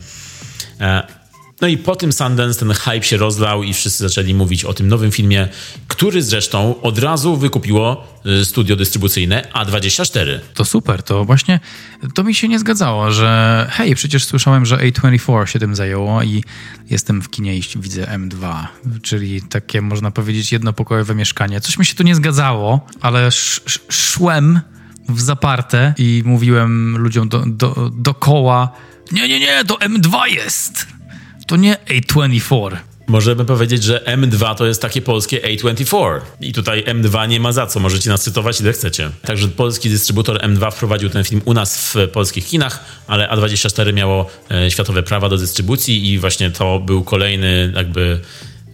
No 1.60 1.68
i 1.68 1.78
po 1.78 1.96
tym 1.96 2.12
Sundance 2.12 2.60
ten 2.60 2.72
hype 2.72 3.02
się 3.02 3.16
rozlał 3.16 3.62
i 3.62 3.74
wszyscy 3.74 4.08
zaczęli 4.08 4.34
mówić 4.34 4.64
o 4.64 4.74
tym 4.74 4.88
nowym 4.88 5.12
filmie, 5.12 5.48
który 5.88 6.22
zresztą 6.22 6.80
od 6.80 6.98
razu 6.98 7.36
wykupiło 7.36 8.06
y, 8.26 8.44
studio 8.44 8.76
dystrybucyjne 8.76 9.42
A24. 9.54 10.38
To 10.54 10.64
super, 10.64 11.02
to 11.02 11.24
właśnie 11.24 11.60
to 12.14 12.24
mi 12.24 12.34
się 12.34 12.48
nie 12.48 12.58
zgadzało, 12.58 13.10
że 13.10 13.66
hej, 13.70 13.94
przecież 13.94 14.24
słyszałem, 14.24 14.66
że 14.66 14.76
A24 14.76 15.46
się 15.46 15.58
tym 15.58 15.74
zajęło 15.74 16.22
i 16.22 16.44
jestem 16.90 17.22
w 17.22 17.30
kinie 17.30 17.56
i 17.56 17.62
widzę 17.76 18.04
M2, 18.04 18.66
czyli 19.02 19.42
takie 19.42 19.82
można 19.82 20.10
powiedzieć 20.10 20.52
jednopokojowe 20.52 21.14
mieszkanie. 21.14 21.60
Coś 21.60 21.78
mi 21.78 21.86
się 21.86 21.94
tu 21.94 22.02
nie 22.02 22.14
zgadzało, 22.14 22.86
ale 23.00 23.26
sz 23.26 23.80
szłem 23.88 24.60
w 25.08 25.20
zaparte 25.20 25.94
i 25.98 26.22
mówiłem 26.26 26.98
ludziom 26.98 27.28
do, 27.28 27.44
do, 27.46 27.90
nie, 29.12 29.28
nie, 29.28 29.40
nie, 29.40 29.64
to 29.64 29.74
M2 29.74 30.26
jest 30.26 30.97
to 31.48 31.56
nie 31.56 31.76
A24. 31.86 32.76
Możemy 33.06 33.44
powiedzieć, 33.44 33.82
że 33.82 34.04
M2 34.06 34.54
to 34.54 34.66
jest 34.66 34.82
takie 34.82 35.02
polskie 35.02 35.40
A24. 35.40 36.20
I 36.40 36.52
tutaj 36.52 36.84
M2 36.84 37.28
nie 37.28 37.40
ma 37.40 37.52
za 37.52 37.66
co, 37.66 37.80
możecie 37.80 38.10
nas 38.10 38.22
cytować 38.22 38.60
ile 38.60 38.72
chcecie. 38.72 39.10
Także 39.22 39.48
polski 39.48 39.90
dystrybutor 39.90 40.38
M2 40.38 40.72
wprowadził 40.72 41.10
ten 41.10 41.24
film 41.24 41.42
u 41.44 41.54
nas 41.54 41.94
w 41.94 42.08
polskich 42.08 42.46
kinach, 42.46 42.84
ale 43.06 43.28
A24 43.28 43.92
miało 43.94 44.30
e, 44.50 44.70
światowe 44.70 45.02
prawa 45.02 45.28
do 45.28 45.36
dystrybucji 45.36 46.12
i 46.12 46.18
właśnie 46.18 46.50
to 46.50 46.78
był 46.78 47.04
kolejny 47.04 47.72
jakby 47.76 48.20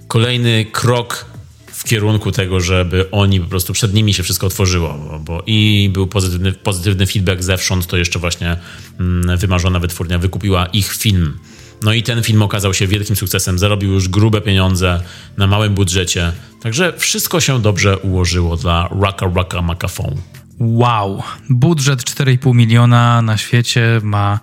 kolejny 0.09 0.65
krok 0.73 1.27
w 1.67 1.85
kierunku 1.85 2.33
tego, 2.33 2.61
żeby 2.61 3.11
oni 3.11 3.41
po 3.41 3.47
prostu 3.47 3.73
przed 3.73 3.95
nimi 3.95 4.15
się 4.15 4.23
wszystko 4.23 4.47
otworzyło, 4.47 4.95
bo, 4.95 5.19
bo 5.19 5.43
i 5.47 5.91
był 5.93 6.07
pozytywny, 6.07 6.53
pozytywny 6.53 7.07
feedback 7.07 7.43
zewsząd, 7.43 7.87
to 7.87 7.97
jeszcze 7.97 8.19
właśnie 8.19 8.57
mm, 9.01 9.39
wymarzona 9.39 9.81
wytwórnia 9.81 10.19
wykupiła 10.19 10.67
ich 10.67 10.93
film 10.93 11.39
No 11.85 11.93
i 11.93 12.03
ten 12.03 12.23
film 12.23 12.43
okazał 12.43 12.75
się 12.75 12.87
wielkim 12.87 13.17
sukcesem, 13.17 13.59
zarobił 13.59 13.93
już 13.93 14.09
grube 14.09 14.41
pieniądze 14.41 15.01
na 15.37 15.47
małym 15.47 15.75
budżecie, 15.75 16.33
także 16.63 16.93
wszystko 16.99 17.41
się 17.41 17.63
dobrze 17.63 17.99
ułożyło 17.99 18.57
dla 18.57 18.89
Raka 19.01 19.31
Raka 19.35 19.63
Macafon. 19.63 20.15
Wow, 20.61 21.23
budżet 21.51 22.03
4,5 22.03 22.55
miliona 22.55 23.23
na 23.23 23.37
świecie 23.37 24.01
ma 24.03 24.41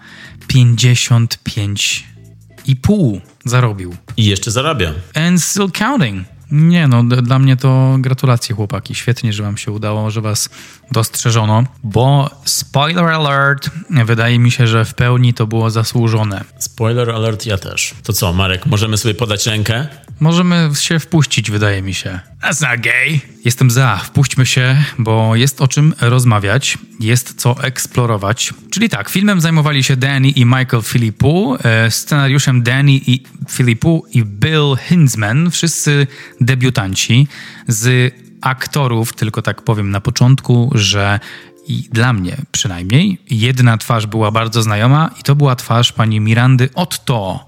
55,5 0.48 3.20
zarobił. 3.46 3.96
I 4.18 4.26
jeszcze 4.26 4.52
zarabia. 4.52 4.94
And 5.14 5.44
still 5.44 5.72
counting. 5.72 6.26
Nie 6.52 6.88
no, 6.88 7.04
dla 7.04 7.40
mnie 7.40 7.58
to 7.58 7.96
gratulacje 8.00 8.56
chłopaki. 8.56 8.96
Świetnie, 8.96 9.34
że 9.34 9.44
wam 9.44 9.58
się 9.58 9.72
udało, 9.72 10.12
że 10.12 10.22
was 10.22 10.50
dostrzeżono, 10.92 11.64
bo 11.84 12.30
spoiler 12.46 13.06
alert, 13.06 13.70
wydaje 14.06 14.40
mi 14.40 14.52
się, 14.52 14.68
że 14.68 14.86
w 14.86 14.94
pełni 14.94 15.34
to 15.34 15.48
było 15.48 15.70
zasłużone. 15.70 16.44
Spoiler 16.58 17.10
alert, 17.10 17.46
ja 17.46 17.58
też. 17.58 17.94
To 18.04 18.14
co, 18.14 18.34
Marek, 18.34 18.66
możemy 18.66 18.98
sobie 18.98 19.14
podać 19.14 19.48
rękę? 19.48 19.88
Możemy 20.20 20.70
się 20.80 21.00
wpuścić, 21.00 21.52
wydaje 21.52 21.82
mi 21.82 21.94
się. 21.94 22.20
That's 22.44 22.70
not 22.72 22.80
gay. 22.80 23.31
Jestem 23.46 23.72
za, 23.72 23.98
wpuśćmy 23.98 24.46
się, 24.46 24.84
bo 24.98 25.36
jest 25.36 25.62
o 25.62 25.68
czym 25.68 25.94
rozmawiać, 26.02 26.78
jest 27.00 27.34
co 27.42 27.64
eksplorować. 27.64 28.54
Czyli 28.72 28.90
tak, 28.90 29.10
filmem 29.10 29.42
zajmowali 29.42 29.84
się 29.84 29.96
Danny 29.96 30.30
i 30.30 30.46
Michael 30.46 30.84
Philippou, 30.84 31.58
e, 31.64 31.92
scenariuszem 31.92 32.64
Danny 32.64 32.92
i 32.92 33.24
Philippou 33.50 34.06
i 34.14 34.24
Bill 34.26 34.76
Hinsman, 34.88 35.52
wszyscy 35.52 36.08
debiutanci 36.42 37.28
z 37.68 38.14
aktorów, 38.42 39.14
tylko 39.14 39.42
tak 39.42 39.62
powiem 39.62 39.92
na 39.92 40.02
początku, 40.02 40.72
że 40.76 41.20
i 41.68 41.90
dla 41.92 42.14
mnie 42.14 42.38
przynajmniej 42.52 43.18
jedna 43.30 43.78
twarz 43.78 44.08
była 44.08 44.32
bardzo 44.32 44.62
znajoma 44.62 45.10
i 45.20 45.24
to 45.24 45.36
była 45.36 45.56
twarz 45.56 45.92
pani 45.92 46.20
Mirandy 46.20 46.70
Otto 46.74 47.46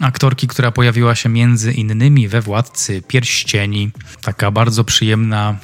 aktorki, 0.00 0.48
która 0.48 0.70
pojawiła 0.72 1.14
się 1.14 1.28
między 1.28 1.72
innymi 1.72 2.28
we 2.28 2.40
Władcy 2.40 3.02
Pierścieni. 3.02 3.90
Taka 4.22 4.50
bardzo 4.50 4.84
przyjemna 4.84 5.56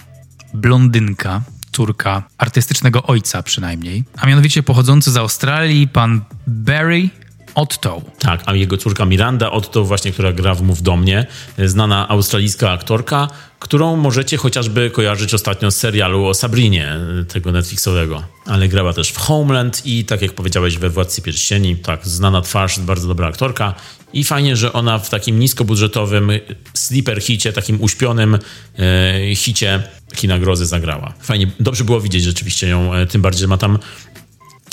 blondynka, 0.54 1.42
córka 1.72 2.22
artystycznego 2.38 3.02
ojca 3.02 3.42
przynajmniej, 3.42 4.04
a 4.16 4.26
mianowicie 4.26 4.62
pochodzący 4.62 5.10
z 5.10 5.16
Australii 5.16 5.88
pan 5.88 6.20
Barry 6.46 7.08
Otto. 7.54 8.02
Tak, 8.18 8.42
a 8.46 8.54
jego 8.54 8.76
córka 8.76 9.04
Miranda 9.04 9.50
Otto, 9.50 9.84
właśnie, 9.84 10.12
która 10.12 10.32
gra 10.32 10.54
w 10.54 10.62
Mów 10.62 10.82
do 10.82 10.96
mnie, 10.96 11.26
znana 11.58 12.08
australijska 12.08 12.70
aktorka, 12.70 13.28
którą 13.58 13.96
możecie 13.96 14.36
chociażby 14.36 14.90
kojarzyć 14.90 15.34
ostatnio 15.34 15.70
z 15.70 15.76
serialu 15.76 16.26
o 16.26 16.34
Sabrinie, 16.34 16.96
tego 17.28 17.52
Netflixowego. 17.52 18.22
Ale 18.46 18.68
grała 18.68 18.92
też 18.92 19.10
w 19.10 19.18
Homeland 19.18 19.86
i 19.86 20.04
tak 20.04 20.22
jak 20.22 20.32
powiedziałeś 20.32 20.78
we 20.78 20.90
Władcy 20.90 21.22
Pierścieni, 21.22 21.76
tak, 21.76 22.06
znana 22.06 22.40
twarz, 22.40 22.80
bardzo 22.80 23.08
dobra 23.08 23.28
aktorka 23.28 23.74
i 24.12 24.24
fajnie, 24.24 24.56
że 24.56 24.72
ona 24.72 24.98
w 24.98 25.10
takim 25.10 25.38
niskobudżetowym 25.38 26.30
sleeper 26.74 27.22
hicie, 27.22 27.52
takim 27.52 27.82
uśpionym 27.82 28.38
e, 28.78 29.34
hicie 29.34 29.82
kina 30.14 30.38
grozy 30.38 30.66
zagrała. 30.66 31.12
Fajnie, 31.20 31.46
dobrze 31.60 31.84
było 31.84 32.00
widzieć 32.00 32.24
rzeczywiście 32.24 32.68
ją, 32.68 32.90
tym 33.08 33.22
bardziej, 33.22 33.40
że 33.40 33.46
ma 33.46 33.58
tam 33.58 33.78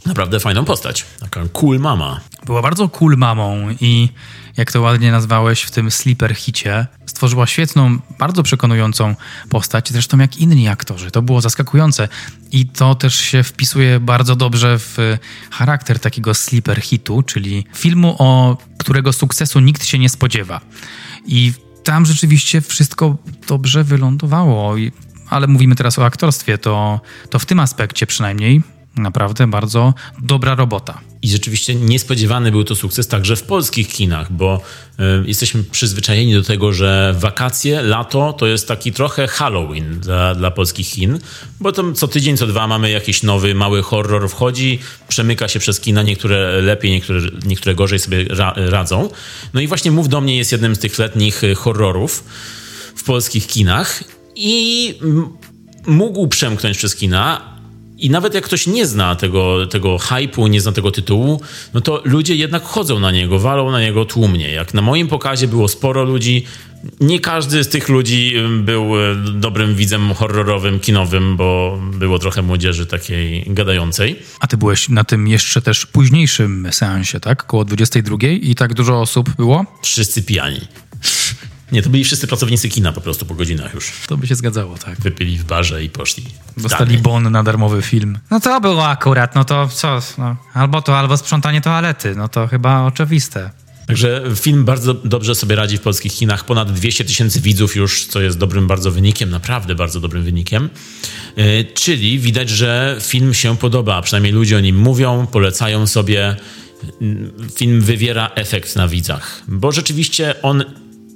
naprawdę 0.06 0.40
fajną 0.40 0.66
postać. 0.66 1.06
Taka 1.20 1.42
cool 1.54 1.80
mama. 1.80 2.20
Była 2.46 2.62
bardzo 2.62 2.90
cool 2.90 3.18
mamą 3.18 3.70
i 3.82 4.10
jak 4.58 4.72
to 4.72 4.82
ładnie 4.82 5.12
nazwałeś 5.12 5.62
w 5.62 5.72
tym 5.72 5.92
sleeper 5.92 6.36
hicie, 6.36 6.88
stworzyła 7.06 7.48
świetną, 7.48 7.98
bardzo 8.20 8.44
przekonującą 8.44 9.16
postać, 9.50 9.90
zresztą 9.90 10.18
jak 10.18 10.38
inni 10.38 10.68
aktorzy. 10.68 11.12
To 11.12 11.22
było 11.22 11.42
zaskakujące 11.42 12.08
i 12.52 12.66
to 12.66 12.96
też 12.96 13.16
się 13.16 13.44
wpisuje 13.44 14.00
bardzo 14.00 14.36
dobrze 14.36 14.80
w 14.80 15.18
charakter 15.52 16.00
takiego 16.00 16.34
sleeper 16.34 16.82
hitu, 16.82 17.24
czyli 17.24 17.66
filmu, 17.76 18.16
o 18.20 18.58
którego 18.78 19.14
sukcesu 19.14 19.60
nikt 19.60 19.86
się 19.86 20.00
nie 20.00 20.10
spodziewa. 20.10 20.62
I 21.26 21.54
tam 21.84 22.06
rzeczywiście 22.06 22.62
wszystko 22.62 23.18
dobrze 23.48 23.84
wylądowało, 23.84 24.76
ale 25.30 25.48
mówimy 25.48 25.76
teraz 25.76 26.00
o 26.00 26.06
aktorstwie, 26.06 26.58
to, 26.58 27.02
to 27.30 27.40
w 27.40 27.46
tym 27.46 27.60
aspekcie 27.60 28.08
przynajmniej 28.08 28.62
Naprawdę 28.96 29.48
bardzo 29.48 29.94
dobra 30.22 30.56
robota. 30.56 31.02
I 31.22 31.30
rzeczywiście 31.30 31.76
niespodziewany 31.76 32.52
był 32.52 32.64
to 32.64 32.76
sukces 32.76 33.08
także 33.08 33.36
w 33.36 33.44
polskich 33.44 33.88
kinach, 33.88 34.34
bo 34.34 34.62
y, 35.00 35.04
jesteśmy 35.28 35.64
przyzwyczajeni 35.64 36.34
do 36.34 36.44
tego, 36.44 36.74
że 36.74 37.16
wakacje, 37.20 37.82
lato 37.82 38.34
to 38.34 38.48
jest 38.48 38.68
taki 38.68 38.92
trochę 38.92 39.28
Halloween 39.28 40.00
dla, 40.00 40.36
dla 40.36 40.52
polskich 40.52 40.90
kin, 40.90 41.20
bo 41.60 41.72
tam 41.72 41.96
co 41.96 42.08
tydzień, 42.08 42.38
co 42.38 42.48
dwa 42.48 42.68
mamy 42.68 42.92
jakiś 42.92 43.24
nowy, 43.24 43.56
mały 43.56 43.84
horror 43.84 44.30
wchodzi, 44.30 44.80
przemyka 45.08 45.48
się 45.48 45.60
przez 45.60 45.80
kina, 45.80 46.04
niektóre 46.04 46.62
lepiej, 46.62 46.92
niektóre, 46.92 47.22
niektóre 47.46 47.76
gorzej 47.76 48.00
sobie 48.00 48.24
ra, 48.24 48.54
radzą. 48.56 49.10
No 49.54 49.62
i 49.62 49.68
właśnie 49.68 49.92
Mów 49.92 50.10
do 50.10 50.22
mnie 50.22 50.38
jest 50.38 50.52
jednym 50.52 50.76
z 50.76 50.80
tych 50.80 51.00
letnich 51.00 51.42
horrorów 51.56 52.24
w 52.96 53.04
polskich 53.04 53.48
kinach 53.48 54.04
i 54.36 54.94
mógł 55.88 56.28
przemknąć 56.28 56.78
przez 56.78 56.96
kina, 56.96 57.51
i 58.02 58.10
nawet 58.10 58.34
jak 58.34 58.44
ktoś 58.44 58.68
nie 58.68 58.86
zna 58.86 59.16
tego, 59.16 59.68
tego 59.68 59.98
hypu, 59.98 60.48
nie 60.48 60.62
zna 60.62 60.72
tego 60.72 60.92
tytułu, 60.92 61.42
no 61.74 61.82
to 61.82 62.02
ludzie 62.06 62.36
jednak 62.36 62.64
chodzą 62.64 63.00
na 63.00 63.12
niego, 63.12 63.40
walą 63.40 63.72
na 63.72 63.82
niego 63.82 64.06
tłumnie. 64.06 64.52
Jak 64.52 64.74
na 64.74 64.82
moim 64.82 65.08
pokazie 65.08 65.48
było 65.48 65.68
sporo 65.68 66.04
ludzi, 66.04 66.46
nie 67.00 67.20
każdy 67.20 67.64
z 67.64 67.70
tych 67.70 67.90
ludzi 67.90 68.34
był 68.60 69.02
e, 69.02 69.16
dobrym 69.34 69.76
widzem 69.76 70.14
horrorowym, 70.14 70.80
kinowym, 70.80 71.38
bo 71.38 71.80
było 71.94 72.20
trochę 72.20 72.42
młodzieży 72.42 72.86
takiej 72.86 73.44
gadającej. 73.48 74.20
A 74.40 74.48
ty 74.48 74.58
byłeś 74.58 74.90
na 74.90 75.04
tym 75.04 75.28
jeszcze 75.28 75.62
też 75.62 75.86
późniejszym 75.86 76.68
seansie, 76.72 77.20
tak? 77.20 77.46
Koło 77.46 77.66
22 77.66 78.18
i 78.28 78.56
tak 78.56 78.74
dużo 78.74 79.02
osób 79.02 79.30
było? 79.36 79.66
Wszyscy 79.82 80.24
pijani. 80.24 80.62
Nie, 81.72 81.82
to 81.82 81.90
byli 81.90 82.04
wszyscy 82.04 82.28
pracownicy 82.28 82.70
kina 82.70 82.92
po 82.94 83.02
prostu 83.02 83.26
po 83.26 83.36
godzinach 83.36 83.74
już. 83.74 83.92
To 84.08 84.18
by 84.18 84.28
się 84.28 84.36
zgadzało, 84.36 84.78
tak. 84.78 85.02
Wypili 85.02 85.38
w 85.38 85.44
barze 85.44 85.84
i 85.84 85.90
poszli. 85.90 86.26
Dostali 86.58 86.90
dalej. 86.90 87.02
bon 87.02 87.32
na 87.32 87.44
darmowy 87.44 87.82
film. 87.82 88.20
No 88.32 88.40
to 88.40 88.62
było 88.62 88.88
akurat, 88.88 89.36
no 89.36 89.44
to 89.44 89.68
co? 89.68 90.00
No, 90.18 90.36
albo 90.54 90.82
to, 90.82 91.00
albo 91.00 91.18
sprzątanie 91.18 91.62
toalety. 91.62 92.16
No 92.16 92.28
to 92.28 92.48
chyba 92.48 92.84
oczywiste. 92.84 93.50
Także 93.88 94.24
film 94.36 94.66
bardzo 94.66 94.94
dobrze 94.94 95.36
sobie 95.36 95.56
radzi 95.56 95.78
w 95.78 95.82
polskich 95.82 96.14
kinach. 96.14 96.46
Ponad 96.46 96.72
200 96.72 97.06
tysięcy 97.06 97.42
widzów 97.42 97.76
już, 97.76 98.06
co 98.06 98.22
jest 98.22 98.38
dobrym 98.38 98.68
bardzo 98.68 98.92
wynikiem, 98.92 99.30
naprawdę 99.30 99.76
bardzo 99.76 100.00
dobrym 100.00 100.24
wynikiem. 100.24 100.70
Yy, 101.38 101.66
czyli 101.74 102.20
widać, 102.20 102.50
że 102.50 102.98
film 103.02 103.34
się 103.34 103.58
podoba, 103.58 104.02
przynajmniej 104.02 104.34
ludzie 104.34 104.58
o 104.58 104.60
nim 104.60 104.80
mówią, 104.80 105.28
polecają 105.28 105.88
sobie. 105.88 106.36
Film 107.56 107.82
wywiera 107.82 108.32
efekt 108.36 108.76
na 108.76 108.88
widzach, 108.88 109.44
bo 109.48 109.72
rzeczywiście 109.72 110.42
on 110.42 110.64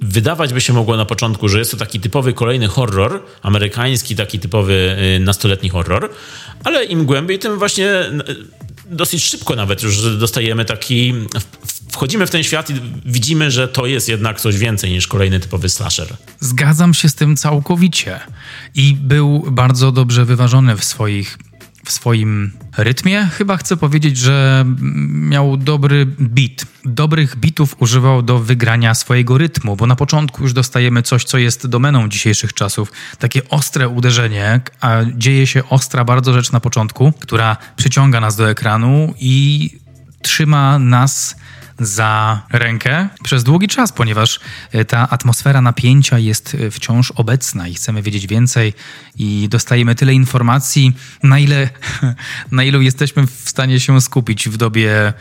wydawać 0.02 0.52
by 0.52 0.60
się 0.60 0.72
mogło 0.72 0.96
na 0.96 1.04
początku, 1.04 1.48
że 1.48 1.58
jest 1.58 1.70
to 1.70 1.76
taki 1.76 2.00
typowy 2.00 2.32
kolejny 2.32 2.68
horror, 2.68 3.22
amerykański, 3.42 4.16
taki 4.16 4.38
typowy 4.38 4.96
y, 5.16 5.20
nastoletni 5.20 5.68
horror, 5.68 6.10
ale 6.64 6.84
im 6.84 7.04
głębiej, 7.04 7.38
tym 7.38 7.58
właśnie 7.58 7.90
dosyć 8.90 9.24
szybko 9.24 9.56
nawet 9.56 9.82
już 9.82 10.18
dostajemy 10.18 10.64
taki. 10.64 11.14
Wchodzimy 11.92 12.26
w 12.26 12.30
ten 12.30 12.42
świat 12.42 12.70
i 12.70 12.74
widzimy, 13.04 13.50
że 13.50 13.68
to 13.68 13.86
jest 13.86 14.08
jednak 14.08 14.40
coś 14.40 14.58
więcej 14.58 14.90
niż 14.90 15.06
kolejny 15.06 15.40
typowy 15.40 15.68
slasher. 15.68 16.08
Zgadzam 16.40 16.94
się 16.94 17.08
z 17.08 17.14
tym 17.14 17.36
całkowicie. 17.36 18.20
I 18.74 18.96
był 19.00 19.44
bardzo 19.50 19.92
dobrze 19.92 20.24
wyważony 20.24 20.76
w 20.76 20.84
swoich 20.84 21.38
w 21.86 21.92
swoim 21.92 22.52
rytmie. 22.76 23.26
Chyba 23.26 23.56
chcę 23.56 23.76
powiedzieć, 23.76 24.16
że 24.16 24.64
miał 25.08 25.56
dobry 25.56 26.06
beat. 26.06 26.66
Dobrych 26.84 27.36
bitów 27.36 27.76
używał 27.78 28.22
do 28.22 28.38
wygrania 28.38 28.94
swojego 28.94 29.38
rytmu, 29.38 29.76
bo 29.76 29.86
na 29.86 29.96
początku 29.96 30.42
już 30.42 30.52
dostajemy 30.52 31.02
coś, 31.02 31.24
co 31.24 31.38
jest 31.38 31.66
domeną 31.66 32.08
dzisiejszych 32.08 32.52
czasów. 32.52 32.92
Takie 33.18 33.48
ostre 33.48 33.88
uderzenie, 33.88 34.60
a 34.80 34.98
dzieje 35.14 35.46
się 35.46 35.68
ostra 35.68 36.04
bardzo 36.04 36.32
rzecz 36.32 36.52
na 36.52 36.60
początku, 36.60 37.12
która 37.20 37.56
przyciąga 37.76 38.20
nas 38.20 38.36
do 38.36 38.50
ekranu 38.50 39.14
i 39.18 39.70
trzyma 40.22 40.78
nas 40.78 41.36
za 41.78 42.42
rękę 42.52 43.08
przez 43.22 43.44
długi 43.44 43.68
czas, 43.68 43.92
ponieważ 43.92 44.40
e, 44.72 44.84
ta 44.84 45.08
atmosfera 45.10 45.60
napięcia 45.60 46.18
jest 46.18 46.54
e, 46.54 46.70
wciąż 46.70 47.10
obecna 47.10 47.68
i 47.68 47.74
chcemy 47.74 48.02
wiedzieć 48.02 48.26
więcej 48.26 48.74
i 49.18 49.48
dostajemy 49.50 49.94
tyle 49.94 50.14
informacji, 50.14 50.92
na 51.22 51.38
ile, 51.38 51.68
na 52.52 52.64
ilu 52.64 52.82
jesteśmy 52.82 53.26
w 53.26 53.50
stanie 53.50 53.80
się 53.80 54.00
skupić 54.00 54.48
w 54.48 54.56
dobie 54.56 54.92
e, 55.06 55.12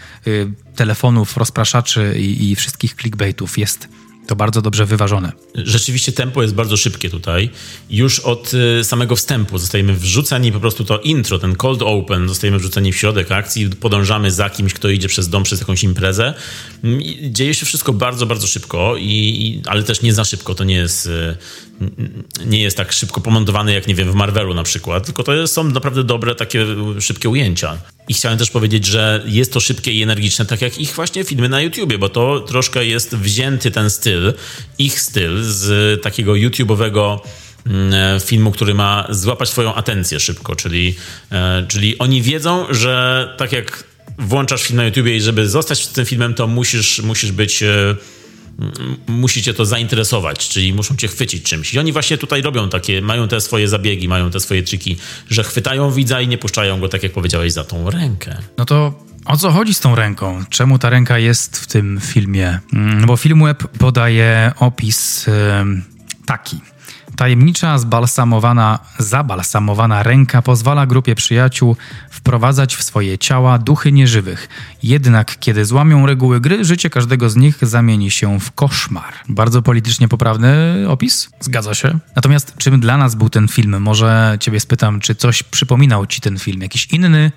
telefonów, 0.75 1.37
rozpraszaczy 1.37 2.15
i, 2.19 2.51
i 2.51 2.55
wszystkich 2.55 2.95
clickbaitów. 2.95 3.57
Jest 3.57 3.87
to 4.27 4.35
bardzo 4.35 4.61
dobrze 4.61 4.85
wyważone. 4.85 5.31
Rzeczywiście 5.55 6.11
tempo 6.11 6.41
jest 6.41 6.53
bardzo 6.53 6.77
szybkie 6.77 7.09
tutaj. 7.09 7.49
Już 7.89 8.19
od 8.19 8.51
y, 8.53 8.83
samego 8.83 9.15
wstępu 9.15 9.57
zostajemy 9.57 9.93
wrzuceni, 9.93 10.51
po 10.51 10.59
prostu 10.59 10.85
to 10.85 10.99
intro, 10.99 11.39
ten 11.39 11.55
cold 11.55 11.81
open, 11.81 12.27
zostajemy 12.27 12.59
wrzuceni 12.59 12.93
w 12.93 12.97
środek 12.97 13.31
akcji, 13.31 13.69
podążamy 13.69 14.31
za 14.31 14.49
kimś, 14.49 14.73
kto 14.73 14.89
idzie 14.89 15.07
przez 15.07 15.29
dom, 15.29 15.43
przez 15.43 15.59
jakąś 15.59 15.83
imprezę. 15.83 16.33
Mm, 16.83 17.01
dzieje 17.21 17.53
się 17.53 17.65
wszystko 17.65 17.93
bardzo, 17.93 18.25
bardzo 18.25 18.47
szybko, 18.47 18.97
i, 18.97 19.61
ale 19.65 19.83
też 19.83 20.01
nie 20.01 20.13
za 20.13 20.25
szybko. 20.25 20.55
To 20.55 20.63
nie 20.63 20.75
jest, 20.75 21.05
y, 21.05 21.35
nie 22.45 22.61
jest 22.61 22.77
tak 22.77 22.91
szybko 22.91 23.21
pomontowane 23.21 23.73
jak, 23.73 23.87
nie 23.87 23.95
wiem, 23.95 24.11
w 24.11 24.15
Marvelu 24.15 24.53
na 24.53 24.63
przykład, 24.63 25.05
tylko 25.05 25.23
to 25.23 25.47
są 25.47 25.63
naprawdę 25.63 26.03
dobre, 26.03 26.35
takie 26.35 26.65
szybkie 26.99 27.29
ujęcia. 27.29 27.77
I 28.07 28.13
chciałem 28.13 28.37
też 28.37 28.49
powiedzieć, 28.49 28.85
że 28.85 29.23
jest 29.25 29.53
to 29.53 29.59
szybkie 29.59 29.91
i 29.91 30.03
energiczne, 30.03 30.45
tak 30.45 30.61
jak 30.61 30.79
ich 30.79 30.95
właśnie 30.95 31.23
filmy 31.23 31.49
na 31.49 31.61
YouTubie, 31.61 31.97
bo 31.97 32.09
to 32.09 32.39
troszkę 32.39 32.85
jest 32.85 33.15
wzięty 33.15 33.71
ten 33.71 33.89
styl, 33.89 34.33
ich 34.77 35.01
styl 35.01 35.43
z 35.43 36.01
takiego 36.03 36.31
YouTube'owego 36.31 37.19
mm, 37.65 38.19
filmu, 38.19 38.51
który 38.51 38.73
ma 38.73 39.07
złapać 39.09 39.49
twoją 39.49 39.75
atencję 39.75 40.19
szybko, 40.19 40.55
czyli, 40.55 40.95
e, 41.31 41.65
czyli 41.67 41.97
oni 41.97 42.21
wiedzą, 42.21 42.65
że 42.69 43.33
tak 43.37 43.51
jak 43.51 43.83
włączasz 44.17 44.63
film 44.63 44.77
na 44.77 44.85
YouTubie 44.85 45.15
i 45.15 45.21
żeby 45.21 45.49
zostać 45.49 45.87
tym 45.87 46.05
filmem, 46.05 46.33
to 46.33 46.47
musisz, 46.47 46.99
musisz 46.99 47.31
być 47.31 47.63
e, 48.59 49.11
musi 49.11 49.43
cię 49.43 49.53
to 49.53 49.65
zainteresować, 49.65 50.49
czyli 50.49 50.73
muszą 50.73 50.95
cię 50.95 51.07
chwycić 51.07 51.43
czymś. 51.43 51.73
I 51.73 51.79
oni 51.79 51.91
właśnie 51.91 52.17
tutaj 52.17 52.41
robią 52.41 52.69
takie, 52.69 53.01
mają 53.01 53.27
te 53.27 53.41
swoje 53.41 53.67
zabiegi, 53.67 54.07
mają 54.07 54.31
te 54.31 54.39
swoje 54.39 54.63
triki, 54.63 54.97
że 55.29 55.43
chwytają 55.43 55.91
widza 55.91 56.21
i 56.21 56.27
nie 56.27 56.37
puszczają 56.37 56.79
go, 56.79 56.89
tak 56.89 57.03
jak 57.03 57.11
powiedziałeś, 57.11 57.53
za 57.53 57.63
tą 57.63 57.89
rękę. 57.89 58.37
No 58.57 58.65
to 58.65 58.93
o 59.25 59.37
co 59.37 59.51
chodzi 59.51 59.73
z 59.73 59.79
tą 59.79 59.95
ręką? 59.95 60.43
Czemu 60.49 60.79
ta 60.79 60.89
ręka 60.89 61.19
jest 61.19 61.57
w 61.57 61.67
tym 61.67 61.99
filmie? 62.03 62.59
Mm, 62.73 63.05
bo 63.05 63.17
Filmweb 63.17 63.67
podaje 63.77 64.51
opis 64.59 65.25
taki. 66.25 66.59
Tajemnicza, 67.15 67.77
zbalsamowana, 67.77 68.79
zabalsamowana 68.99 70.03
ręka 70.03 70.41
pozwala 70.41 70.85
grupie 70.85 71.15
przyjaciół 71.15 71.75
wprowadzać 72.09 72.75
w 72.75 72.83
swoje 72.83 73.17
ciała 73.17 73.57
duchy 73.57 73.91
nieżywych. 73.91 74.49
Jednak 74.83 75.39
kiedy 75.39 75.65
złamią 75.65 76.05
reguły 76.05 76.39
gry, 76.39 76.65
życie 76.65 76.89
każdego 76.89 77.29
z 77.29 77.35
nich 77.35 77.57
zamieni 77.61 78.11
się 78.11 78.39
w 78.39 78.51
koszmar. 78.51 79.13
Bardzo 79.29 79.61
politycznie 79.61 80.07
poprawny 80.07 80.49
opis? 80.87 81.29
Zgadza 81.39 81.73
się. 81.73 81.99
Natomiast 82.15 82.53
czym 82.57 82.79
dla 82.79 82.97
nas 82.97 83.15
był 83.15 83.29
ten 83.29 83.47
film? 83.47 83.81
Może 83.81 84.37
ciebie 84.39 84.59
spytam, 84.59 84.99
czy 84.99 85.15
coś 85.15 85.43
przypominał 85.43 86.05
ci 86.05 86.21
ten 86.21 86.39
film? 86.39 86.61
Jakiś 86.61 86.85
inny 86.85 87.31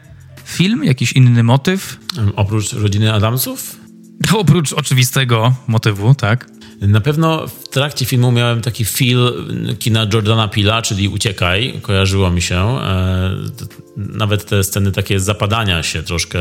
film? 0.45 0.85
Jakiś 0.85 1.13
inny 1.13 1.43
motyw? 1.43 1.99
Oprócz 2.37 2.73
rodziny 2.73 3.13
Adamsów? 3.13 3.77
Oprócz 4.41 4.73
oczywistego 4.73 5.55
motywu, 5.67 6.15
tak. 6.15 6.58
Na 6.81 7.01
pewno 7.01 7.47
w 7.47 7.69
trakcie 7.69 8.07
filmu 8.07 8.33
miałem 8.33 8.61
taki 8.61 8.85
feel 8.85 9.47
kina 9.79 10.07
Jordana 10.13 10.49
Pila, 10.49 10.83
czyli 10.83 11.09
Uciekaj, 11.09 11.81
kojarzyło 11.83 12.31
mi 12.31 12.43
się. 12.43 12.57
E, 12.57 13.31
nawet 13.97 14.47
te 14.47 14.65
sceny 14.65 14.93
takie 14.93 15.21
zapadania 15.21 15.83
się 15.83 16.03
troszkę, 16.03 16.39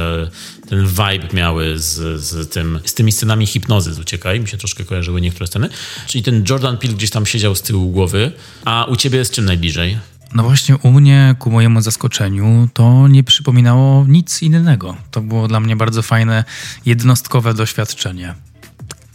ten 0.70 0.88
vibe 0.88 1.34
miały 1.34 1.80
z, 1.80 2.22
z, 2.22 2.50
tym, 2.50 2.80
z 2.86 2.94
tymi 2.94 3.12
scenami 3.12 3.46
hipnozy 3.46 3.94
z 3.94 4.00
Uciekaj. 4.00 4.40
Mi 4.40 4.48
się 4.48 4.58
troszkę 4.58 4.84
kojarzyły 4.84 5.22
niektóre 5.22 5.48
sceny. 5.48 5.70
Czyli 6.08 6.24
ten 6.24 6.44
Jordan 6.50 6.78
Peele 6.78 6.94
gdzieś 6.94 7.10
tam 7.10 7.26
siedział 7.26 7.56
z 7.56 7.62
tyłu 7.62 7.92
głowy. 7.92 8.32
A 8.66 8.86
u 8.86 8.96
ciebie 8.96 9.18
jest 9.18 9.34
czym 9.34 9.46
najbliżej? 9.46 9.98
No 10.34 10.44
właśnie 10.44 10.78
u 10.78 10.92
mnie, 10.92 11.36
ku 11.40 11.52
mojemu 11.52 11.82
zaskoczeniu, 11.82 12.70
to 12.74 13.08
nie 13.08 13.24
przypominało 13.24 14.06
nic 14.08 14.42
innego. 14.42 14.96
To 15.12 15.22
było 15.22 15.48
dla 15.48 15.60
mnie 15.60 15.76
bardzo 15.76 16.02
fajne, 16.02 16.44
jednostkowe 16.86 17.54
doświadczenie 17.54 18.36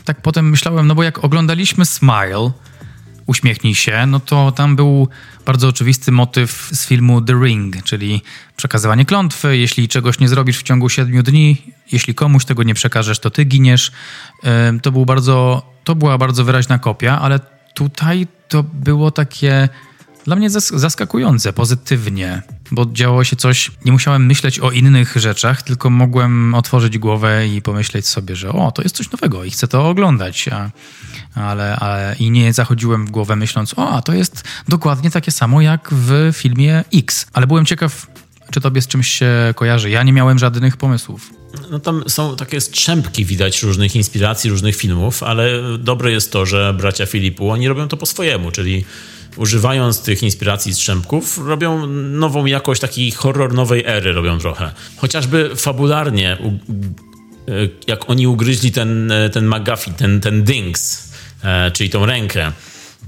tak 0.05 0.23
potem 0.23 0.51
myślałem, 0.51 0.87
no 0.87 0.95
bo 0.95 1.03
jak 1.03 1.25
oglądaliśmy 1.25 1.87
Smile, 1.87 2.51
uśmiechnij 3.27 3.75
się, 3.75 4.07
no 4.07 4.21
to 4.21 4.53
tam 4.53 4.77
był 4.77 5.09
bardzo 5.47 5.69
oczywisty 5.69 6.13
motyw 6.13 6.69
z 6.73 6.87
filmu 6.87 7.21
The 7.21 7.33
Ring, 7.45 7.83
czyli 7.83 8.23
przekazywanie 8.57 9.05
klątwy. 9.05 9.57
Jeśli 9.57 9.89
czegoś 9.89 10.19
nie 10.19 10.29
zrobisz 10.29 10.59
w 10.59 10.63
ciągu 10.63 10.89
siedmiu 10.89 11.23
dni, 11.23 11.63
jeśli 11.93 12.15
komuś 12.15 12.45
tego 12.45 12.63
nie 12.63 12.75
przekażesz, 12.75 13.19
to 13.19 13.31
ty 13.31 13.45
giniesz. 13.45 13.93
To, 14.83 14.93
był 14.93 15.07
bardzo, 15.07 15.63
to 15.85 15.95
była 15.95 16.19
bardzo 16.19 16.45
wyraźna 16.45 16.79
kopia, 16.79 17.21
ale 17.21 17.41
tutaj 17.75 18.27
to 18.49 18.63
było 18.63 19.11
takie 19.11 19.69
dla 20.25 20.37
mnie 20.37 20.51
zaskakujące, 20.51 21.53
pozytywnie, 21.53 22.43
bo 22.73 22.87
działo 22.93 23.25
się 23.25 23.37
coś, 23.37 23.71
nie 23.85 23.93
musiałem 23.93 24.27
myśleć 24.27 24.59
o 24.59 24.71
innych 24.71 25.17
rzeczach, 25.17 25.63
tylko 25.63 25.91
mogłem 25.91 26.55
otworzyć 26.55 26.99
głowę 26.99 27.49
i 27.49 27.63
pomyśleć 27.63 28.07
sobie, 28.07 28.37
że 28.37 28.53
o, 28.53 28.73
to 28.73 28.83
jest 28.83 28.97
coś 28.97 29.11
nowego 29.11 29.45
i 29.45 29.51
chcę 29.51 29.69
to 29.69 29.89
oglądać. 29.89 30.49
A, 30.49 30.71
ale, 31.35 31.77
ale 31.77 32.17
i 32.19 32.31
nie 32.31 32.53
zachodziłem 32.53 33.07
w 33.07 33.11
głowę 33.11 33.37
myśląc, 33.37 33.79
o, 33.79 33.91
a 33.91 34.03
to 34.03 34.13
jest 34.13 34.45
dokładnie 34.69 35.11
takie 35.11 35.33
samo 35.33 35.61
jak 35.61 35.89
w 35.93 36.31
filmie 36.33 36.85
X. 36.95 37.27
Ale 37.33 37.47
byłem 37.47 37.67
ciekaw, 37.67 38.07
czy 38.51 38.61
tobie 38.61 38.83
z 38.83 38.87
czymś 38.87 39.09
się 39.09 39.31
kojarzy. 39.57 39.91
Ja 39.91 40.03
nie 40.03 40.13
miałem 40.13 40.39
żadnych 40.39 40.77
pomysłów. 40.77 41.31
No 41.71 41.79
tam 41.79 42.05
są 42.09 42.37
takie 42.37 42.61
strzępki 42.61 43.25
widać 43.25 43.63
różnych 43.63 43.97
inspiracji, 43.97 44.51
różnych 44.51 44.77
filmów, 44.77 45.23
ale 45.23 45.49
dobre 45.79 46.13
jest 46.13 46.33
to, 46.33 46.47
że 46.47 46.75
bracia 46.79 47.07
Filipu, 47.07 47.51
oni 47.51 47.69
robią 47.69 47.89
to 47.89 47.97
po 47.97 48.07
swojemu, 48.07 48.51
czyli 48.51 48.85
używając 49.37 50.03
tych 50.03 50.23
inspiracji 50.23 50.75
strzępków, 50.75 51.39
robią 51.39 51.87
nową 51.87 52.47
jakość, 52.47 52.81
taki 52.81 53.11
horror 53.11 53.55
nowej 53.55 53.85
ery 53.87 54.13
robią 54.13 54.39
trochę. 54.39 54.71
Chociażby 54.97 55.57
fabularnie, 55.57 56.33
e, 56.33 56.39
jak 57.87 58.11
oni 58.11 58.27
ugryźli 58.27 58.73
ten, 58.73 59.13
e, 59.13 59.31
ten 59.31 59.49
McGuffin, 59.49 59.95
ten, 59.95 60.21
ten 60.21 60.45
Dings, 60.45 61.13
e, 61.45 61.71
czyli 61.71 61.91
tą 61.91 62.07
rękę, 62.07 62.53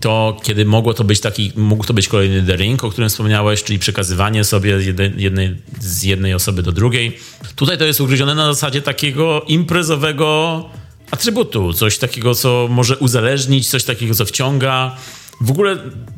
to 0.00 0.36
kiedy 0.42 0.64
mogło 0.64 0.94
to 0.94 1.04
być 1.04 1.20
taki, 1.20 1.52
mógł 1.56 1.84
to 1.84 1.94
być 1.94 2.08
kolejny 2.08 2.42
The 2.42 2.56
Ring, 2.56 2.84
o 2.84 2.90
którym 2.90 3.10
wspomniałeś, 3.10 3.62
czyli 3.62 3.78
przekazywanie 3.78 4.44
sobie 4.44 4.70
jednej, 5.16 5.56
z 5.80 6.02
jednej 6.02 6.34
osoby 6.34 6.62
do 6.62 6.72
drugiej. 6.72 7.18
Tutaj 7.56 7.78
to 7.78 7.84
jest 7.84 8.00
ugryzione 8.00 8.34
na 8.34 8.54
zasadzie 8.54 8.82
takiego 8.82 9.42
imprezowego 9.48 10.64
atrybutu, 11.10 11.72
coś 11.72 11.98
takiego, 11.98 12.34
co 12.34 12.66
może 12.70 12.96
uzależnić, 12.96 13.68
coś 13.68 13.84
takiego, 13.84 14.14
co 14.14 14.24
wciąga. 14.26 14.96
W 15.40 15.50
ogóle 15.50 15.76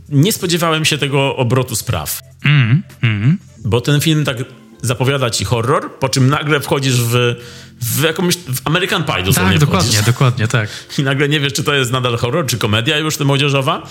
nie 0.08 0.32
spodziewałem 0.32 0.84
się 0.84 0.98
tego 0.98 1.36
obrotu 1.36 1.76
spraw. 1.76 2.20
Mm, 2.44 2.82
mm. 3.02 3.38
Bo 3.64 3.80
ten 3.80 4.00
film 4.00 4.24
tak 4.24 4.36
zapowiada 4.82 5.30
ci 5.30 5.44
horror, 5.44 5.90
po 5.98 6.08
czym 6.08 6.30
nagle 6.30 6.60
wchodzisz 6.60 7.00
w, 7.00 7.34
w 7.80 8.02
jakąś 8.02 8.36
w 8.36 8.60
American 8.64 9.04
Pie 9.04 9.22
dosłownie 9.22 9.50
Tak, 9.52 9.60
dokładnie, 9.60 9.90
wchodzisz. 9.90 10.06
dokładnie, 10.06 10.48
tak. 10.48 10.68
I 10.98 11.02
nagle 11.02 11.28
nie 11.28 11.40
wiesz, 11.40 11.52
czy 11.52 11.64
to 11.64 11.74
jest 11.74 11.92
nadal 11.92 12.16
horror, 12.16 12.46
czy 12.46 12.58
komedia 12.58 12.98
już 12.98 13.20
młodzieżowa. 13.20 13.82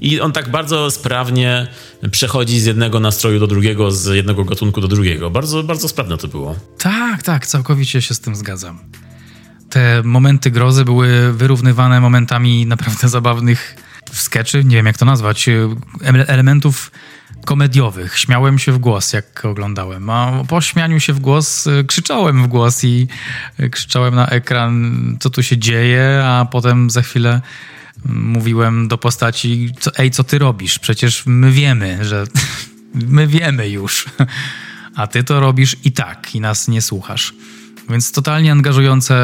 I 0.00 0.20
on 0.20 0.32
tak 0.32 0.50
bardzo 0.50 0.90
sprawnie 0.90 1.66
przechodzi 2.10 2.60
z 2.60 2.64
jednego 2.64 3.00
nastroju 3.00 3.40
do 3.40 3.46
drugiego, 3.46 3.90
z 3.90 4.06
jednego 4.06 4.44
gatunku 4.44 4.80
do 4.80 4.88
drugiego. 4.88 5.30
Bardzo, 5.30 5.62
bardzo 5.62 5.88
sprawne 5.88 6.16
to 6.16 6.28
było. 6.28 6.56
Tak, 6.78 7.22
tak, 7.22 7.46
całkowicie 7.46 8.02
się 8.02 8.14
z 8.14 8.20
tym 8.20 8.36
zgadzam. 8.36 8.78
Te 9.70 10.02
momenty 10.04 10.50
grozy 10.50 10.84
były 10.84 11.32
wyrównywane 11.32 12.00
momentami 12.00 12.66
naprawdę 12.66 13.08
zabawnych 13.18 13.76
skeczy, 14.12 14.64
nie 14.64 14.76
wiem 14.76 14.86
jak 14.86 14.98
to 14.98 15.04
nazwać, 15.04 15.48
e, 15.48 15.68
elementów 16.28 16.90
komediowych. 17.44 18.18
Śmiałem 18.18 18.58
się 18.58 18.72
w 18.72 18.78
głos, 18.78 19.12
jak 19.12 19.44
oglądałem, 19.44 20.10
a 20.10 20.44
po 20.48 20.60
śmianiu 20.60 21.00
się 21.00 21.12
w 21.12 21.20
głos 21.20 21.66
e, 21.66 21.84
krzyczałem 21.84 22.42
w 22.42 22.46
głos 22.46 22.84
i 22.84 23.06
e, 23.58 23.68
krzyczałem 23.68 24.14
na 24.14 24.26
ekran, 24.26 25.16
co 25.20 25.30
tu 25.30 25.42
się 25.42 25.58
dzieje, 25.58 26.22
a 26.24 26.44
potem 26.44 26.90
za 26.90 27.02
chwilę 27.02 27.40
mówiłem 28.04 28.88
do 28.88 28.98
postaci, 28.98 29.72
co, 29.80 29.96
ej, 29.96 30.10
co 30.10 30.24
ty 30.24 30.38
robisz? 30.38 30.78
Przecież 30.78 31.22
my 31.26 31.50
wiemy, 31.50 32.04
że 32.04 32.24
my 32.94 33.26
wiemy 33.26 33.68
już, 33.68 34.06
a 34.96 35.06
ty 35.06 35.24
to 35.24 35.40
robisz 35.40 35.76
i 35.84 35.92
tak, 35.92 36.34
i 36.34 36.40
nas 36.40 36.68
nie 36.68 36.82
słuchasz. 36.82 37.34
Więc 37.90 38.12
totalnie 38.12 38.52
angażujące 38.52 39.14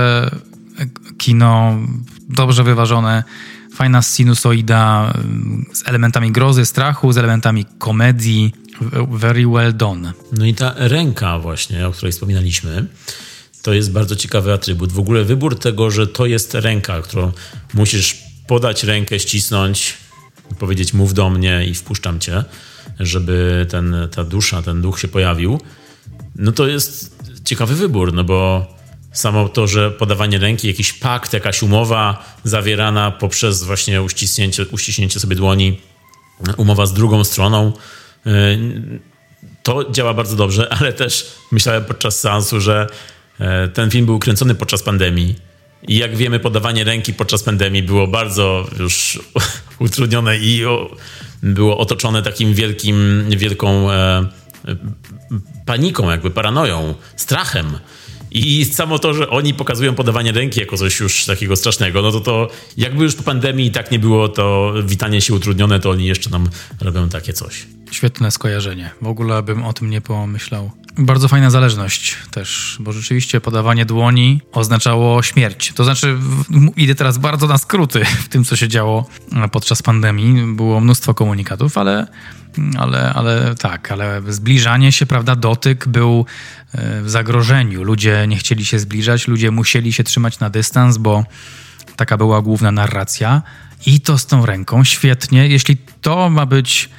kino, 1.18 1.78
dobrze 2.28 2.64
wyważone, 2.64 3.24
fajna 3.76 4.02
sinusoida 4.02 5.12
z 5.72 5.88
elementami 5.88 6.32
grozy, 6.32 6.66
strachu, 6.66 7.12
z 7.12 7.18
elementami 7.18 7.64
komedii. 7.78 8.52
Very 9.10 9.46
well 9.46 9.76
done. 9.76 10.12
No 10.32 10.46
i 10.46 10.54
ta 10.54 10.74
ręka 10.76 11.38
właśnie, 11.38 11.86
o 11.86 11.92
której 11.92 12.12
wspominaliśmy, 12.12 12.86
to 13.62 13.72
jest 13.72 13.92
bardzo 13.92 14.16
ciekawy 14.16 14.52
atrybut. 14.52 14.92
W 14.92 14.98
ogóle 14.98 15.24
wybór 15.24 15.58
tego, 15.58 15.90
że 15.90 16.06
to 16.06 16.26
jest 16.26 16.54
ręka, 16.54 17.02
którą 17.02 17.32
musisz 17.74 18.16
podać 18.46 18.84
rękę, 18.84 19.20
ścisnąć, 19.20 19.94
powiedzieć 20.58 20.94
mów 20.94 21.14
do 21.14 21.30
mnie 21.30 21.66
i 21.66 21.74
wpuszczam 21.74 22.20
cię, 22.20 22.44
żeby 23.00 23.66
ten, 23.70 23.96
ta 24.14 24.24
dusza, 24.24 24.62
ten 24.62 24.82
duch 24.82 25.00
się 25.00 25.08
pojawił, 25.08 25.60
no 26.36 26.52
to 26.52 26.66
jest 26.66 27.16
ciekawy 27.44 27.74
wybór, 27.74 28.12
no 28.12 28.24
bo 28.24 28.66
samo 29.18 29.48
to, 29.48 29.66
że 29.66 29.90
podawanie 29.90 30.38
ręki, 30.38 30.68
jakiś 30.68 30.92
pakt, 30.92 31.32
jakaś 31.32 31.62
umowa 31.62 32.24
zawierana 32.44 33.10
poprzez 33.10 33.62
właśnie 33.62 34.02
uściśnięcie, 34.02 34.66
uściśnięcie 34.70 35.20
sobie 35.20 35.36
dłoni, 35.36 35.80
umowa 36.56 36.86
z 36.86 36.92
drugą 36.92 37.24
stroną, 37.24 37.72
y, 38.26 39.00
to 39.62 39.90
działa 39.90 40.14
bardzo 40.14 40.36
dobrze, 40.36 40.68
ale 40.78 40.92
też 40.92 41.32
myślałem 41.52 41.84
podczas 41.84 42.20
seansu, 42.20 42.60
że 42.60 42.86
e, 43.40 43.68
ten 43.68 43.90
film 43.90 44.06
był 44.06 44.18
kręcony 44.18 44.54
podczas 44.54 44.82
pandemii. 44.82 45.34
I 45.88 45.96
jak 45.96 46.16
wiemy, 46.16 46.40
podawanie 46.40 46.84
ręki 46.84 47.14
podczas 47.14 47.42
pandemii 47.42 47.82
było 47.82 48.06
bardzo 48.06 48.66
już 48.78 49.20
utrudnione 49.78 50.38
i 50.38 50.62
było 51.42 51.78
otoczone 51.78 52.22
takim 52.22 52.54
wielkim, 52.54 53.24
wielką 53.30 53.90
e, 53.90 54.26
paniką, 55.66 56.10
jakby 56.10 56.30
paranoją, 56.30 56.94
strachem. 57.16 57.78
I 58.30 58.64
samo 58.64 58.98
to, 58.98 59.14
że 59.14 59.30
oni 59.30 59.54
pokazują 59.54 59.94
podawanie 59.94 60.32
ręki 60.32 60.60
jako 60.60 60.76
coś 60.76 61.00
już 61.00 61.24
takiego 61.24 61.56
strasznego, 61.56 62.02
no 62.02 62.12
to 62.12 62.20
to 62.20 62.48
jakby 62.76 63.04
już 63.04 63.14
po 63.14 63.22
pandemii 63.22 63.70
tak 63.70 63.90
nie 63.90 63.98
było, 63.98 64.28
to 64.28 64.74
witanie 64.84 65.20
się 65.20 65.34
utrudnione, 65.34 65.80
to 65.80 65.90
oni 65.90 66.06
jeszcze 66.06 66.30
nam 66.30 66.48
robią 66.80 67.08
takie 67.08 67.32
coś. 67.32 67.66
Świetne 67.96 68.30
skojarzenie. 68.30 68.90
W 69.02 69.06
ogóle 69.06 69.42
bym 69.42 69.64
o 69.64 69.72
tym 69.72 69.90
nie 69.90 70.00
pomyślał. 70.00 70.70
Bardzo 70.98 71.28
fajna 71.28 71.50
zależność 71.50 72.16
też, 72.30 72.76
bo 72.80 72.92
rzeczywiście 72.92 73.40
podawanie 73.40 73.84
dłoni 73.84 74.40
oznaczało 74.52 75.22
śmierć. 75.22 75.72
To 75.72 75.84
znaczy, 75.84 76.18
idę 76.76 76.94
teraz 76.94 77.18
bardzo 77.18 77.46
na 77.46 77.58
skróty 77.58 78.04
w 78.24 78.28
tym, 78.28 78.44
co 78.44 78.56
się 78.56 78.68
działo 78.68 79.06
podczas 79.52 79.82
pandemii. 79.82 80.54
Było 80.54 80.80
mnóstwo 80.80 81.14
komunikatów, 81.14 81.78
ale, 81.78 82.06
ale, 82.78 83.12
ale 83.14 83.54
tak, 83.54 83.92
ale 83.92 84.22
zbliżanie 84.28 84.92
się, 84.92 85.06
prawda, 85.06 85.36
dotyk 85.36 85.88
był 85.88 86.26
e, 86.72 87.02
w 87.02 87.10
zagrożeniu. 87.10 87.82
Ludzie 87.82 88.26
nie 88.28 88.36
chcieli 88.36 88.64
się 88.64 88.78
zbliżać, 88.78 89.28
ludzie 89.28 89.50
musieli 89.50 89.92
się 89.92 90.04
trzymać 90.04 90.40
na 90.40 90.50
dystans, 90.50 90.98
bo 90.98 91.24
taka 91.96 92.16
była 92.16 92.42
główna 92.42 92.72
narracja. 92.72 93.42
I 93.86 94.00
to 94.00 94.18
z 94.18 94.26
tą 94.26 94.46
ręką 94.46 94.84
świetnie. 94.84 95.48
Jeśli 95.48 95.76
to 96.00 96.30
ma 96.30 96.46
być 96.46 96.90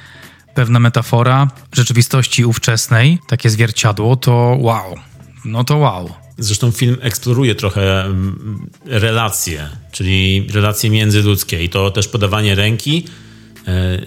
pewna 0.54 0.80
metafora 0.80 1.48
rzeczywistości 1.72 2.44
ówczesnej, 2.44 3.18
takie 3.28 3.50
zwierciadło, 3.50 4.16
to 4.16 4.56
wow. 4.60 4.94
No 5.44 5.64
to 5.64 5.76
wow. 5.76 6.10
Zresztą 6.38 6.70
film 6.70 6.96
eksploruje 7.00 7.54
trochę 7.54 8.04
mm, 8.04 8.70
relacje, 8.84 9.68
czyli 9.92 10.46
relacje 10.52 10.90
międzyludzkie 10.90 11.64
i 11.64 11.68
to 11.68 11.90
też 11.90 12.08
podawanie 12.08 12.54
ręki 12.54 13.04
e, 13.66 13.98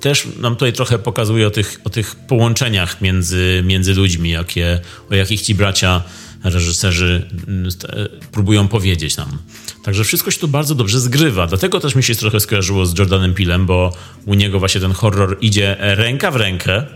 też 0.00 0.28
nam 0.40 0.54
tutaj 0.54 0.72
trochę 0.72 0.98
pokazuje 0.98 1.46
o 1.46 1.50
tych, 1.50 1.80
o 1.84 1.90
tych 1.90 2.16
połączeniach 2.16 3.00
między, 3.00 3.62
między 3.66 3.94
ludźmi, 3.94 4.30
jakie, 4.30 4.80
o 5.10 5.14
jakich 5.14 5.40
ci 5.40 5.54
bracia 5.54 6.02
reżyserzy 6.44 7.28
mm, 7.48 7.68
e, 7.88 8.08
próbują 8.32 8.68
powiedzieć 8.68 9.16
nam. 9.16 9.38
Także 9.82 10.04
wszystko 10.04 10.30
się 10.30 10.40
tu 10.40 10.48
bardzo 10.48 10.74
dobrze 10.74 11.00
zgrywa. 11.00 11.46
Dlatego 11.46 11.80
też 11.80 11.94
mi 11.94 12.02
się 12.02 12.14
trochę 12.14 12.40
skojarzyło 12.40 12.86
z 12.86 12.98
Jordanem 12.98 13.34
Pilem, 13.34 13.66
bo 13.66 13.92
u 14.26 14.34
niego 14.34 14.58
właśnie 14.58 14.80
ten 14.80 14.92
horror 14.92 15.36
idzie 15.40 15.76
ręka 15.78 16.30
w 16.30 16.36
rękę. 16.36 16.86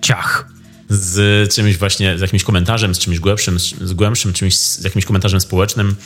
Ciach. 0.00 0.48
Z 0.88 1.54
czymś 1.54 1.76
właśnie, 1.76 2.18
z 2.18 2.20
jakimś 2.20 2.44
komentarzem, 2.44 2.94
z 2.94 2.98
czymś 2.98 3.18
głębszym, 3.18 3.58
z 3.58 3.92
głębszym, 3.92 4.32
czymś, 4.32 4.56
z 4.56 4.84
jakimś 4.84 5.04
komentarzem 5.04 5.40
społecznym. 5.40 5.96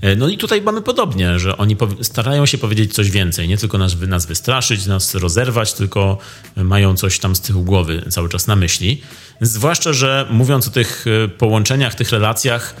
E, 0.00 0.16
no 0.16 0.28
i 0.28 0.38
tutaj 0.38 0.62
mamy 0.62 0.82
podobnie, 0.82 1.38
że 1.38 1.56
oni 1.56 1.76
starają 2.02 2.46
się 2.46 2.58
powiedzieć 2.58 2.94
coś 2.94 3.10
więcej, 3.10 3.48
nie 3.48 3.58
tylko 3.58 3.78
nas, 3.78 3.96
nas 4.08 4.26
wystraszyć, 4.26 4.86
nas 4.86 5.14
rozerwać, 5.14 5.72
tylko 5.72 6.18
mają 6.56 6.96
coś 6.96 7.18
tam 7.18 7.36
z 7.36 7.40
tyłu 7.40 7.62
głowy 7.62 8.04
cały 8.10 8.28
czas 8.28 8.46
na 8.46 8.56
myśli. 8.56 9.02
Zwłaszcza, 9.40 9.92
że 9.92 10.26
mówiąc 10.30 10.68
o 10.68 10.70
tych 10.70 11.04
e, 11.24 11.28
połączeniach, 11.28 11.94
tych 11.94 12.10
relacjach, 12.10 12.74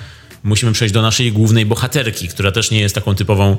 musimy 0.46 0.72
przejść 0.72 0.94
do 0.94 1.02
naszej 1.02 1.32
głównej 1.32 1.66
bohaterki, 1.66 2.28
która 2.28 2.52
też 2.52 2.70
nie 2.70 2.80
jest 2.80 2.94
taką 2.94 3.14
typową 3.14 3.56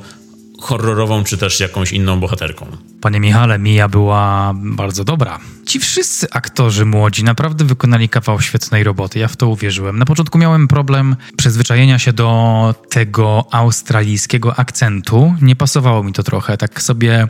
horrorową, 0.60 1.23
czy 1.23 1.38
też 1.38 1.60
jakąś 1.60 1.91
inną 1.91 2.19
bohaterką. 2.19 2.67
Panie 3.02 3.19
Michale, 3.19 3.60
Mija 3.60 3.88
była 3.88 4.54
bardzo 4.56 5.04
dobra. 5.04 5.39
Ci 5.65 5.80
wszyscy 5.80 6.28
aktorzy 6.32 6.86
młodzi 6.86 7.23
naprawdę 7.23 7.65
wykonali 7.65 8.10
kawał 8.10 8.41
świetnej 8.41 8.84
roboty. 8.84 9.19
Ja 9.19 9.28
w 9.28 9.36
to 9.36 9.47
uwierzyłem. 9.47 10.00
Na 10.00 10.06
początku 10.06 10.38
miałem 10.38 10.67
problem 10.67 11.15
przyzwyczajenia 11.38 12.00
się 12.00 12.13
do 12.13 12.76
tego 12.89 13.45
australijskiego 13.52 14.60
akcentu. 14.60 15.36
Nie 15.41 15.56
pasowało 15.56 16.04
mi 16.04 16.13
to 16.13 16.23
trochę. 16.23 16.58
Tak 16.58 16.82
sobie 16.82 17.28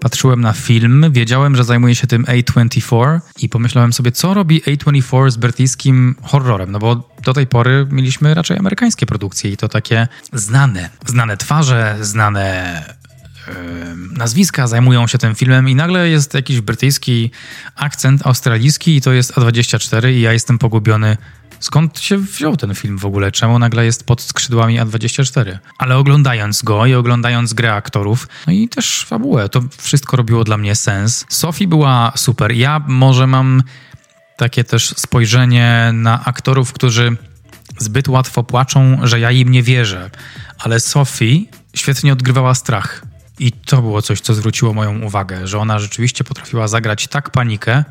patrzyłem 0.00 0.40
na 0.40 0.52
film, 0.52 1.06
wiedziałem, 1.10 1.56
że 1.56 1.64
zajmuje 1.64 1.94
się 1.94 2.06
tym 2.06 2.24
A24 2.24 3.20
i 3.42 3.48
pomyślałem 3.48 3.92
sobie, 3.92 4.12
co 4.12 4.34
robi 4.34 4.62
A24 4.62 5.30
z 5.30 5.36
brytyjskim 5.36 6.16
horrorem, 6.22 6.72
no 6.72 6.78
bo 6.78 7.08
do 7.24 7.32
tej 7.32 7.46
pory 7.46 7.86
mieliśmy 7.90 8.34
raczej 8.34 8.58
amerykańskie 8.58 9.06
produkcje 9.06 9.50
i 9.50 9.56
to 9.56 9.68
takie 9.68 10.08
znane, 10.32 10.90
znane 11.06 11.36
twarze, 11.36 11.96
znane 12.00 12.82
nazwiska 14.12 14.66
zajmują 14.66 15.06
się 15.06 15.18
tym 15.18 15.34
filmem 15.34 15.68
i 15.68 15.74
nagle 15.74 16.08
jest 16.08 16.34
jakiś 16.34 16.60
brytyjski 16.60 17.30
akcent 17.76 18.26
australijski 18.26 18.96
i 18.96 19.00
to 19.00 19.12
jest 19.12 19.32
A24 19.32 20.10
i 20.10 20.20
ja 20.20 20.32
jestem 20.32 20.58
pogubiony 20.58 21.16
skąd 21.60 22.00
się 22.00 22.18
wziął 22.18 22.56
ten 22.56 22.74
film 22.74 22.98
w 22.98 23.04
ogóle, 23.04 23.32
czemu 23.32 23.58
nagle 23.58 23.84
jest 23.84 24.06
pod 24.06 24.22
skrzydłami 24.22 24.80
A24. 24.80 25.58
Ale 25.78 25.96
oglądając 25.96 26.62
go 26.62 26.86
i 26.86 26.94
oglądając 26.94 27.52
grę 27.52 27.74
aktorów, 27.74 28.28
no 28.46 28.52
i 28.52 28.68
też 28.68 29.04
fabułę, 29.04 29.48
to 29.48 29.62
wszystko 29.78 30.16
robiło 30.16 30.44
dla 30.44 30.56
mnie 30.56 30.74
sens. 30.74 31.26
Sophie 31.28 31.68
była 31.68 32.12
super. 32.16 32.52
Ja 32.52 32.84
może 32.86 33.26
mam 33.26 33.62
takie 34.36 34.64
też 34.64 34.88
spojrzenie 34.96 35.90
na 35.94 36.24
aktorów, 36.24 36.72
którzy 36.72 37.16
zbyt 37.78 38.08
łatwo 38.08 38.42
płaczą, 38.42 38.98
że 39.02 39.20
ja 39.20 39.30
im 39.30 39.48
nie 39.48 39.62
wierzę. 39.62 40.10
Ale 40.58 40.80
Sophie 40.80 41.44
świetnie 41.74 42.12
odgrywała 42.12 42.54
strach. 42.54 43.02
I 43.38 43.52
to 43.52 43.82
było 43.82 44.02
coś, 44.02 44.20
co 44.20 44.34
zwróciło 44.34 44.74
moją 44.74 45.00
uwagę, 45.00 45.46
że 45.46 45.58
ona 45.58 45.78
rzeczywiście 45.78 46.24
potrafiła 46.24 46.68
zagrać 46.68 47.08
tak 47.08 47.30
panikę, 47.30 47.84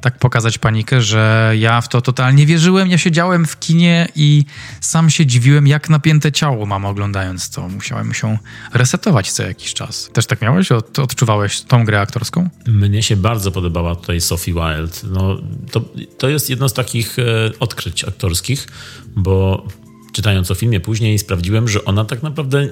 tak 0.00 0.18
pokazać 0.18 0.58
panikę, 0.58 1.02
że 1.02 1.52
ja 1.58 1.80
w 1.80 1.88
to 1.88 2.00
totalnie 2.00 2.46
wierzyłem. 2.46 2.88
Ja 2.88 2.98
siedziałem 2.98 3.46
w 3.46 3.58
kinie 3.58 4.08
i 4.16 4.44
sam 4.80 5.10
się 5.10 5.26
dziwiłem, 5.26 5.66
jak 5.66 5.90
napięte 5.90 6.32
ciało 6.32 6.66
mam 6.66 6.84
oglądając 6.84 7.50
to. 7.50 7.68
Musiałem 7.68 8.14
się 8.14 8.38
resetować 8.72 9.32
co 9.32 9.42
jakiś 9.42 9.74
czas. 9.74 10.10
Też 10.12 10.26
tak 10.26 10.42
miałeś? 10.42 10.72
Od, 10.72 10.98
odczuwałeś 10.98 11.60
tą 11.60 11.84
grę 11.84 12.00
aktorską? 12.00 12.48
Mnie 12.66 13.02
się 13.02 13.16
bardzo 13.16 13.50
podobała 13.50 13.94
tutaj 13.94 14.20
Sophie 14.20 14.54
Wilde. 14.54 14.96
No, 15.10 15.36
to, 15.70 15.84
to 16.18 16.28
jest 16.28 16.50
jedno 16.50 16.68
z 16.68 16.72
takich 16.72 17.18
e, 17.18 17.22
odkryć 17.60 18.04
aktorskich, 18.04 18.66
bo 19.16 19.66
czytając 20.12 20.50
o 20.50 20.54
filmie 20.54 20.80
później 20.80 21.18
sprawdziłem, 21.18 21.68
że 21.68 21.84
ona 21.84 22.04
tak 22.04 22.22
naprawdę 22.22 22.68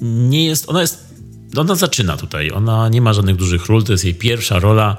nie 0.00 0.44
jest, 0.44 0.68
ona 0.68 0.80
jest, 0.80 1.14
ona 1.56 1.74
zaczyna 1.74 2.16
tutaj, 2.16 2.50
ona 2.50 2.88
nie 2.88 3.00
ma 3.00 3.12
żadnych 3.12 3.36
dużych 3.36 3.66
ról, 3.66 3.84
to 3.84 3.92
jest 3.92 4.04
jej 4.04 4.14
pierwsza 4.14 4.58
rola, 4.58 4.96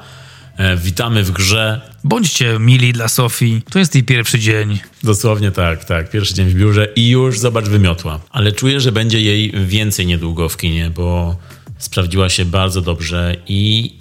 witamy 0.77 1.23
w 1.23 1.31
grze. 1.31 1.81
Bądźcie 2.03 2.59
mili 2.59 2.93
dla 2.93 3.07
Sofii. 3.07 3.61
To 3.69 3.79
jest 3.79 3.95
jej 3.95 4.03
pierwszy 4.03 4.39
dzień. 4.39 4.79
Dosłownie 5.03 5.51
tak, 5.51 5.85
tak. 5.85 6.09
Pierwszy 6.09 6.33
dzień 6.33 6.49
w 6.49 6.53
biurze 6.53 6.87
i 6.95 7.09
już 7.09 7.39
zobacz 7.39 7.65
wymiotła. 7.65 8.19
Ale 8.29 8.51
czuję, 8.51 8.79
że 8.79 8.91
będzie 8.91 9.21
jej 9.21 9.51
więcej 9.65 10.05
niedługo 10.05 10.49
w 10.49 10.57
kinie, 10.57 10.89
bo 10.89 11.35
sprawdziła 11.77 12.29
się 12.29 12.45
bardzo 12.45 12.81
dobrze 12.81 13.35
i 13.47 13.93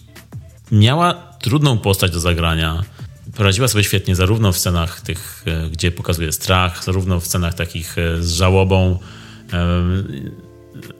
miała 0.72 1.14
trudną 1.14 1.78
postać 1.78 2.12
do 2.12 2.20
zagrania. 2.20 2.82
Poradziła 3.36 3.68
sobie 3.68 3.84
świetnie 3.84 4.16
zarówno 4.16 4.52
w 4.52 4.58
scenach 4.58 5.00
tych, 5.00 5.44
e, 5.46 5.70
gdzie 5.70 5.90
pokazuje 5.90 6.32
strach, 6.32 6.84
zarówno 6.84 7.20
w 7.20 7.26
scenach 7.26 7.54
takich 7.54 7.98
e, 7.98 8.22
z 8.22 8.32
żałobą 8.32 8.98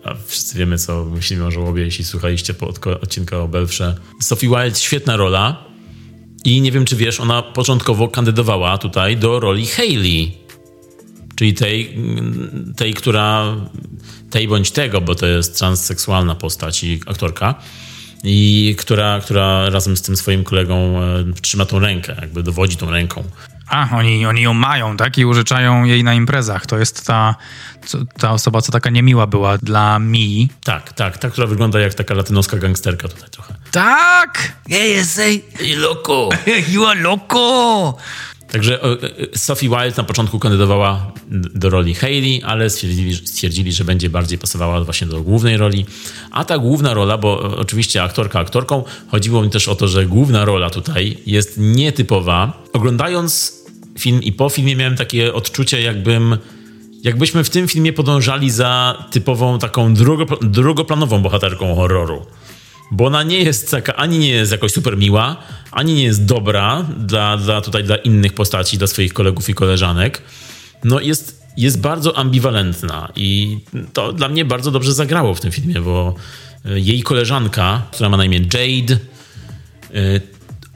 a 0.05 0.15
wszyscy 0.27 0.59
wiemy, 0.59 0.79
co 0.79 1.05
myślimy 1.05 1.47
o 1.47 1.51
żałobie, 1.51 1.83
jeśli 1.83 2.05
słuchaliście 2.05 2.55
odcinka 3.03 3.39
o 3.39 3.49
Belfrze. 3.49 3.97
Sophie 4.21 4.49
Wilde, 4.49 4.81
świetna 4.81 5.17
rola. 5.17 5.65
I 6.45 6.61
nie 6.61 6.73
wiem, 6.73 6.85
czy 6.85 6.97
wiesz, 6.97 7.21
ona 7.21 7.43
początkowo 7.43 8.09
kandydowała 8.09 8.79
tutaj 8.79 9.17
do 9.17 9.41
roli 9.41 9.67
Hayley. 9.67 10.33
Czyli 11.37 11.55
tej, 11.55 11.97
tej, 12.77 12.95
która. 12.95 13.57
tej 14.31 14.49
bądź 14.49 14.71
tego, 14.71 15.01
bo 15.01 15.15
to 15.15 15.27
jest 15.27 15.59
transseksualna 15.59 16.35
postać 16.35 16.85
i 16.85 17.01
aktorka. 17.07 17.55
I 18.25 18.75
która, 18.79 19.21
która 19.21 19.71
razem 19.71 19.97
z 19.97 20.03
tym 20.03 20.17
swoim 20.17 20.45
kolegą 20.45 21.03
e, 21.03 21.25
trzyma 21.43 21.65
tą 21.65 21.79
rękę, 21.79 22.17
jakby 22.21 22.43
dowodzi 22.43 22.77
tą 22.77 22.91
ręką. 22.91 23.25
A, 23.71 23.89
oni, 23.97 24.27
oni 24.27 24.43
ją 24.43 24.55
mają, 24.55 24.97
tak? 24.97 25.19
I 25.19 25.25
użyczają 25.25 25.85
jej 25.85 26.05
na 26.05 26.15
imprezach. 26.15 26.67
To 26.67 26.79
jest 26.79 27.07
ta, 27.07 27.35
ta 28.19 28.33
osoba, 28.33 28.61
co 28.61 28.73
taka 28.73 28.91
niemiła 28.91 29.27
była 29.27 29.59
dla 29.59 29.99
mi. 29.99 30.49
Tak, 30.65 30.93
tak. 30.93 31.19
Ta, 31.19 31.31
która 31.31 31.47
wygląda 31.47 31.81
jak 31.81 31.95
taka 31.95 32.15
latynoska 32.15 32.57
gangsterka 32.57 33.09
tutaj 33.09 33.31
trochę. 33.31 33.55
Tak! 33.71 34.53
Hey, 34.71 34.99
ese, 34.99 35.23
hey, 35.55 35.77
loco! 35.77 36.29
You 36.73 36.87
are 36.87 37.01
loco! 37.01 37.97
Także 38.53 38.83
e, 38.83 38.87
e, 38.87 39.39
Sophie 39.39 39.69
Wilde 39.69 39.97
na 39.97 40.05
początku 40.05 40.39
kandydowała 40.39 41.13
do 41.55 41.71
roli 41.71 41.95
Hayley, 41.95 42.43
ale 42.43 42.71
stwierdzili, 42.71 43.17
stwierdzili, 43.17 43.73
że 43.73 43.85
będzie 43.85 44.11
bardziej 44.11 44.39
pasowała 44.39 44.85
właśnie 44.85 45.07
do 45.07 45.23
głównej 45.23 45.57
roli. 45.57 45.87
A 46.31 46.45
ta 46.45 46.59
główna 46.59 46.95
rola, 46.95 47.19
bo 47.19 47.53
e, 47.53 47.57
oczywiście 47.57 48.03
aktorka 48.03 48.41
aktorką, 48.41 48.85
chodziło 49.09 49.43
mi 49.43 49.51
też 49.51 49.69
o 49.69 49.75
to, 49.75 49.89
że 49.89 50.07
główna 50.07 50.45
rola 50.45 50.71
tutaj 50.71 51.19
jest 51.27 51.55
nietypowa. 51.59 52.63
Oglądając 52.73 53.60
film 54.01 54.23
i 54.23 54.33
po 54.33 54.49
filmie 54.49 54.77
miałem 54.77 54.97
takie 54.97 55.35
odczucie, 55.35 55.83
jakbym 55.83 56.37
jakbyśmy 57.03 57.45
w 57.45 57.51
tym 57.51 57.69
filmie 57.69 57.93
podążali 57.93 58.51
za 58.51 59.05
typową 59.11 59.59
taką 59.59 59.95
drugo, 59.95 60.39
drugoplanową 60.43 61.23
bohaterką 61.23 61.75
horroru. 61.75 62.27
Bo 62.93 63.07
ona 63.07 63.23
nie 63.23 63.39
jest 63.39 63.71
taka, 63.71 63.97
ani 63.97 64.19
nie 64.19 64.29
jest 64.29 64.53
jakoś 64.53 64.73
super 64.73 64.97
miła, 64.97 65.37
ani 65.73 65.95
nie 65.95 66.03
jest 66.03 66.25
dobra 66.25 66.87
dla, 66.99 67.37
dla 67.37 67.61
tutaj 67.61 67.85
dla 67.85 67.97
innych 67.97 68.33
postaci, 68.33 68.79
dla 68.79 68.87
swoich 68.87 69.13
kolegów 69.13 69.49
i 69.49 69.55
koleżanek. 69.55 70.23
No 70.85 71.01
jest, 71.01 71.43
jest 71.57 71.81
bardzo 71.81 72.19
ambiwalentna 72.19 73.13
i 73.17 73.59
to 73.93 74.13
dla 74.13 74.29
mnie 74.29 74.45
bardzo 74.45 74.71
dobrze 74.71 74.95
zagrało 74.95 75.35
w 75.35 75.41
tym 75.41 75.53
filmie, 75.53 75.81
bo 75.81 76.15
e, 76.65 76.81
jej 76.81 77.03
koleżanka, 77.03 77.83
która 77.93 78.09
ma 78.09 78.17
na 78.17 78.25
imię 78.25 78.39
Jade, 78.39 78.95
e, 78.95 80.21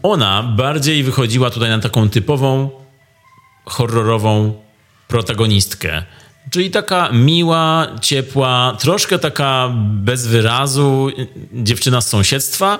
ona 0.03 0.43
bardziej 0.43 1.03
wychodziła 1.03 1.51
tutaj 1.51 1.71
na 1.71 1.79
taką 1.79 2.09
typową 2.09 2.84
horrorową 3.65 4.55
protagonistkę. 5.09 6.03
Czyli 6.51 6.71
taka 6.71 7.09
miła, 7.13 7.87
ciepła, 8.01 8.77
troszkę 8.81 9.19
taka 9.19 9.71
bez 9.85 10.27
wyrazu 10.27 11.11
dziewczyna 11.53 12.01
z 12.01 12.09
sąsiedztwa, 12.09 12.79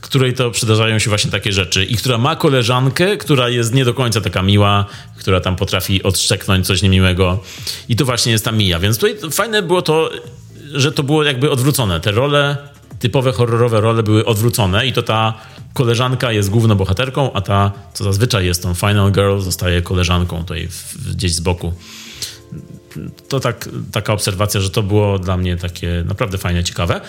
której 0.00 0.34
to 0.34 0.50
przydarzają 0.50 0.98
się 0.98 1.10
właśnie 1.10 1.30
takie 1.30 1.52
rzeczy 1.52 1.84
i 1.84 1.96
która 1.96 2.18
ma 2.18 2.36
koleżankę, 2.36 3.16
która 3.16 3.48
jest 3.48 3.74
nie 3.74 3.84
do 3.84 3.94
końca 3.94 4.20
taka 4.20 4.42
miła, 4.42 4.86
która 5.18 5.40
tam 5.40 5.56
potrafi 5.56 6.02
odszczeknąć 6.02 6.66
coś 6.66 6.82
niemiłego 6.82 7.42
i 7.88 7.96
to 7.96 8.04
właśnie 8.04 8.32
jest 8.32 8.44
ta 8.44 8.52
Mija. 8.52 8.78
Więc 8.78 8.98
tutaj 8.98 9.30
fajne 9.30 9.62
było 9.62 9.82
to, 9.82 10.10
że 10.72 10.92
to 10.92 11.02
było 11.02 11.24
jakby 11.24 11.50
odwrócone. 11.50 12.00
Te 12.00 12.12
role, 12.12 12.56
typowe 12.98 13.32
horrorowe 13.32 13.80
role 13.80 14.02
były 14.02 14.24
odwrócone 14.24 14.86
i 14.86 14.92
to 14.92 15.02
ta 15.02 15.34
koleżanka 15.74 16.32
jest 16.32 16.50
główną 16.50 16.74
bohaterką, 16.74 17.32
a 17.32 17.40
ta, 17.40 17.72
co 17.94 18.04
zazwyczaj 18.04 18.46
jest 18.46 18.62
tą 18.62 18.74
final 18.74 19.12
girl, 19.12 19.38
zostaje 19.38 19.82
koleżanką 19.82 20.38
tutaj 20.38 20.68
gdzieś 21.10 21.34
z 21.34 21.40
boku. 21.40 21.72
To 23.28 23.40
tak, 23.40 23.68
taka 23.92 24.12
obserwacja, 24.12 24.60
że 24.60 24.70
to 24.70 24.82
było 24.82 25.18
dla 25.18 25.36
mnie 25.36 25.56
takie 25.56 26.04
naprawdę 26.06 26.38
fajne, 26.38 26.64
ciekawe. 26.64 27.00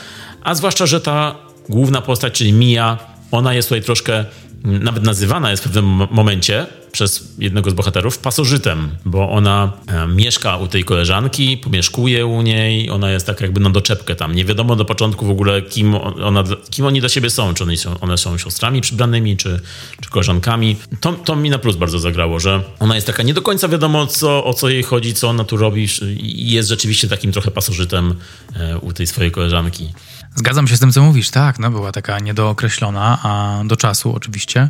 A 0.44 0.56
zwłaszcza, 0.56 0.86
że 0.86 1.02
ta 1.02 1.36
główna 1.70 2.02
postać, 2.02 2.34
czyli 2.34 2.54
Mia, 2.54 2.98
ona 3.32 3.54
jest 3.54 3.70
tutaj 3.70 3.84
troszkę 3.84 4.26
nawet 4.64 5.04
nazywana 5.04 5.52
jest 5.52 5.64
w 5.64 5.66
pewnym 5.66 5.86
momencie 6.12 6.66
przez 6.96 7.28
jednego 7.40 7.72
z 7.72 7.74
bohaterów 7.74 8.18
pasożytem, 8.18 8.90
bo 9.06 9.30
ona 9.30 9.72
e, 9.88 10.08
mieszka 10.08 10.58
u 10.58 10.68
tej 10.68 10.84
koleżanki, 10.84 11.58
pomieszkuje 11.58 12.26
u 12.26 12.42
niej, 12.42 12.90
ona 12.90 13.12
jest 13.12 13.28
tak 13.28 13.42
jakby 13.42 13.60
na 13.60 13.70
doczepkę 13.70 14.16
tam. 14.16 14.36
Nie 14.36 14.46
wiadomo 14.46 14.76
do 14.76 14.86
początku 14.86 15.26
w 15.26 15.30
ogóle, 15.30 15.62
kim, 15.62 15.96
ona, 15.96 16.44
kim 16.70 16.86
oni 16.86 17.00
dla 17.00 17.10
siebie 17.10 17.30
są. 17.30 17.54
Czy 17.54 17.64
one 17.64 17.78
są, 17.78 18.00
one 18.00 18.18
są 18.18 18.38
siostrami 18.38 18.82
przybranymi, 18.82 19.38
czy, 19.38 19.60
czy 20.02 20.10
koleżankami. 20.10 20.76
To, 21.00 21.14
to 21.14 21.36
mi 21.36 21.50
na 21.50 21.58
plus 21.60 21.76
bardzo 21.76 22.00
zagrało, 22.00 22.40
że 22.40 22.64
ona 22.80 22.96
jest 22.96 23.08
taka 23.08 23.24
nie 23.24 23.34
do 23.34 23.42
końca 23.42 23.68
wiadomo, 23.68 24.08
co, 24.08 24.46
o 24.46 24.54
co 24.54 24.70
jej 24.70 24.84
chodzi, 24.84 25.14
co 25.14 25.30
ona 25.30 25.44
tu 25.44 25.58
robi 25.58 25.88
i 26.18 26.52
jest 26.52 26.70
rzeczywiście 26.70 27.08
takim 27.08 27.32
trochę 27.32 27.52
pasożytem 27.52 28.16
e, 28.56 28.78
u 28.78 28.94
tej 28.94 29.08
swojej 29.08 29.32
koleżanki. 29.32 29.94
Zgadzam 30.36 30.68
się 30.68 30.78
z 30.78 30.80
tym, 30.80 30.92
co 30.92 31.02
mówisz, 31.04 31.30
tak, 31.30 31.60
no 31.60 31.72
była 31.72 31.92
taka 31.92 32.20
niedookreślona, 32.20 33.20
a 33.24 33.62
do 33.66 33.78
czasu 33.78 34.16
oczywiście. 34.16 34.70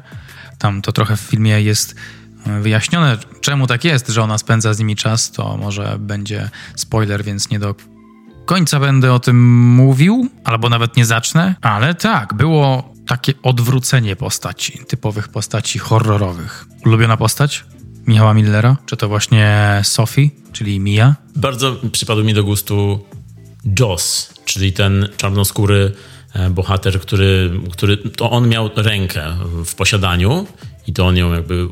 Tam 0.57 0.81
to 0.81 0.91
trochę 0.91 1.17
w 1.17 1.19
filmie 1.19 1.61
jest 1.61 1.95
e, 2.47 2.59
wyjaśnione, 2.59 3.17
czemu 3.41 3.67
tak 3.67 3.83
jest, 3.83 4.07
że 4.07 4.23
ona 4.23 4.37
spędza 4.37 4.73
z 4.73 4.79
nimi 4.79 4.95
czas, 4.95 5.31
to 5.31 5.57
może 5.57 5.97
będzie 5.99 6.49
spoiler, 6.75 7.23
więc 7.23 7.49
nie 7.49 7.59
do 7.59 7.75
końca 8.45 8.79
będę 8.79 9.13
o 9.13 9.19
tym 9.19 9.57
mówił, 9.75 10.29
albo 10.43 10.69
nawet 10.69 10.97
nie 10.97 11.05
zacznę, 11.05 11.55
ale 11.61 11.95
tak, 11.95 12.33
było 12.33 12.93
takie 13.07 13.33
odwrócenie 13.43 14.15
postaci, 14.15 14.79
typowych 14.87 15.27
postaci 15.27 15.79
horrorowych. 15.79 16.65
Ulubiona 16.85 17.17
postać? 17.17 17.65
Michała 18.07 18.33
Millera? 18.33 18.77
Czy 18.85 18.97
to 18.97 19.07
właśnie 19.07 19.79
Sophie, 19.83 20.29
czyli 20.51 20.79
Mia? 20.79 21.15
Bardzo 21.35 21.75
przypadł 21.91 22.23
mi 22.23 22.33
do 22.33 22.43
gustu 22.43 23.05
Joss, 23.79 24.33
czyli 24.45 24.73
ten 24.73 25.09
czarnoskóry 25.17 25.91
e, 26.33 26.49
bohater, 26.49 26.99
który, 26.99 27.51
który 27.71 27.97
to 27.97 28.31
on 28.31 28.49
miał 28.49 28.69
rękę 28.75 29.37
w 29.65 29.75
posiadaniu 29.75 30.47
i 30.87 30.93
to 30.93 31.07
on 31.07 31.17
ją 31.17 31.33
jakby 31.33 31.67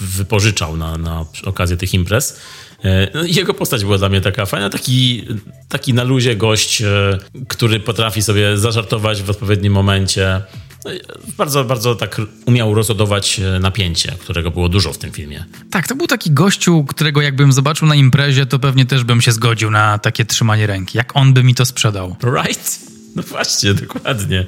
wypożyczał 0.00 0.76
na, 0.76 0.98
na 0.98 1.26
okazję 1.44 1.76
tych 1.76 1.94
imprez. 1.94 2.40
E, 2.84 3.08
no 3.14 3.24
jego 3.24 3.54
postać 3.54 3.84
była 3.84 3.98
dla 3.98 4.08
mnie 4.08 4.20
taka 4.20 4.46
fajna, 4.46 4.70
taki, 4.70 5.24
taki 5.68 5.94
na 5.94 6.02
luzie 6.02 6.36
gość, 6.36 6.82
e, 6.82 7.18
który 7.48 7.80
potrafi 7.80 8.22
sobie 8.22 8.58
zażartować 8.58 9.22
w 9.22 9.30
odpowiednim 9.30 9.72
momencie. 9.72 10.42
No 10.84 10.90
bardzo, 11.36 11.64
bardzo 11.64 11.94
tak 11.94 12.20
umiał 12.46 12.74
rozładować 12.74 13.40
napięcie, 13.60 14.12
którego 14.20 14.50
było 14.50 14.68
dużo 14.68 14.92
w 14.92 14.98
tym 14.98 15.12
filmie. 15.12 15.44
Tak, 15.70 15.88
to 15.88 15.94
był 15.94 16.06
taki 16.06 16.30
gościu, 16.30 16.84
którego 16.88 17.20
jakbym 17.20 17.52
zobaczył 17.52 17.88
na 17.88 17.94
imprezie, 17.94 18.46
to 18.46 18.58
pewnie 18.58 18.86
też 18.86 19.04
bym 19.04 19.20
się 19.20 19.32
zgodził 19.32 19.70
na 19.70 19.98
takie 19.98 20.24
trzymanie 20.24 20.66
ręki. 20.66 20.98
Jak 20.98 21.16
on 21.16 21.32
by 21.32 21.44
mi 21.44 21.54
to 21.54 21.64
sprzedał? 21.64 22.16
Right? 22.24 22.90
No 23.16 23.22
właśnie, 23.22 23.74
dokładnie. 23.74 24.46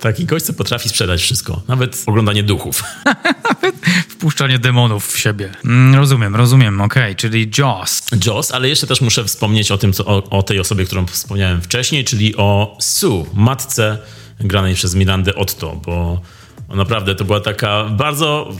Taki 0.00 0.24
gość, 0.24 0.44
co 0.44 0.52
potrafi 0.52 0.88
sprzedać 0.88 1.22
wszystko. 1.22 1.62
Nawet 1.68 2.02
oglądanie 2.06 2.42
duchów. 2.42 2.82
Nawet 3.04 3.74
wpuszczanie 4.08 4.58
demonów 4.58 5.12
w 5.12 5.18
siebie. 5.18 5.50
Mm, 5.64 5.94
rozumiem, 5.94 6.36
rozumiem, 6.36 6.80
okej, 6.80 7.02
okay. 7.02 7.14
czyli 7.14 7.50
Joss. 7.58 8.02
Joss, 8.26 8.52
ale 8.52 8.68
jeszcze 8.68 8.86
też 8.86 9.00
muszę 9.00 9.24
wspomnieć 9.24 9.70
o 9.70 9.78
tym, 9.78 9.92
co, 9.92 10.06
o, 10.06 10.30
o 10.30 10.42
tej 10.42 10.60
osobie, 10.60 10.84
którą 10.84 11.06
wspomniałem 11.06 11.62
wcześniej, 11.62 12.04
czyli 12.04 12.36
o 12.36 12.78
Sue, 12.80 13.26
matce 13.34 13.98
granej 14.40 14.74
przez 14.74 14.94
Mirandę 14.94 15.34
Otto, 15.34 15.80
bo 15.86 16.20
naprawdę 16.68 17.14
to 17.14 17.24
była 17.24 17.40
taka 17.40 17.84
bardzo, 17.84 18.52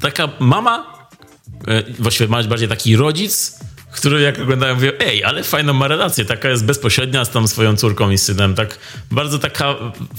taka 0.00 0.28
mama, 0.38 1.06
e, 1.66 1.82
właściwie 1.98 2.28
bardziej 2.28 2.68
taki 2.68 2.96
rodzic, 2.96 3.58
który 3.94 4.20
jak 4.20 4.38
oglądają 4.38 4.74
mówią, 4.74 4.90
ej, 5.00 5.24
ale 5.24 5.44
fajną 5.44 5.72
ma 5.72 5.88
relację, 5.88 6.24
taka 6.24 6.48
jest 6.48 6.64
bezpośrednia 6.64 7.24
z 7.24 7.30
tą 7.30 7.46
swoją 7.46 7.76
córką 7.76 8.10
i 8.10 8.18
synem, 8.18 8.54
tak 8.54 8.78
bardzo 9.10 9.38
taka 9.38 9.74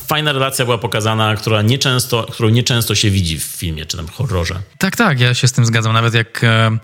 fajna 0.08 0.32
relacja 0.32 0.66
była 0.66 0.78
pokazana, 0.78 1.36
która 1.36 1.62
nieczęsto, 1.62 2.24
którą 2.32 2.50
nieczęsto 2.50 2.96
się 2.96 3.10
widzi 3.10 3.40
w 3.40 3.44
filmie 3.44 3.86
czy 3.86 3.98
tam 3.98 4.08
horrorze. 4.08 4.56
Tak, 4.78 4.96
tak, 4.96 5.20
ja 5.20 5.34
się 5.34 5.48
z 5.48 5.52
tym 5.52 5.66
zgadzam, 5.66 5.94
nawet 5.94 6.14
jak 6.14 6.44
e, 6.44 6.78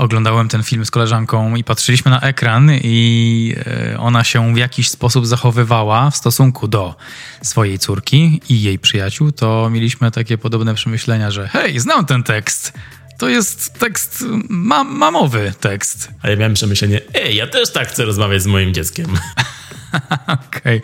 oglądałem 0.00 0.48
ten 0.48 0.62
film 0.62 0.84
z 0.84 0.90
koleżanką 0.90 1.56
i 1.56 1.64
patrzyliśmy 1.64 2.10
na 2.10 2.20
ekran 2.20 2.70
i 2.82 3.54
e, 3.66 3.98
ona 3.98 4.24
się 4.24 4.54
w 4.54 4.56
jakiś 4.56 4.88
sposób 4.88 5.26
zachowywała 5.26 6.10
w 6.10 6.16
stosunku 6.16 6.68
do 6.68 6.94
swojej 7.42 7.78
córki 7.78 8.40
i 8.48 8.62
jej 8.62 8.78
przyjaciół, 8.78 9.32
to 9.32 9.70
mieliśmy 9.70 10.10
takie 10.10 10.38
podobne 10.38 10.74
przemyślenia, 10.74 11.30
że 11.30 11.48
hej, 11.48 11.80
znam 11.80 12.06
ten 12.06 12.22
tekst. 12.22 12.72
To 13.18 13.28
jest 13.28 13.78
tekst, 13.78 14.24
mam, 14.48 14.96
mamowy 14.96 15.52
tekst. 15.60 16.10
A 16.22 16.30
ja 16.30 16.36
miałem 16.36 16.54
przemyślenie, 16.54 17.00
ej, 17.14 17.36
ja 17.36 17.46
też 17.46 17.72
tak 17.72 17.88
chcę 17.88 18.04
rozmawiać 18.04 18.42
z 18.42 18.46
moim 18.46 18.74
dzieckiem. 18.74 19.06
Okej. 20.46 20.76
Okay. 20.76 20.80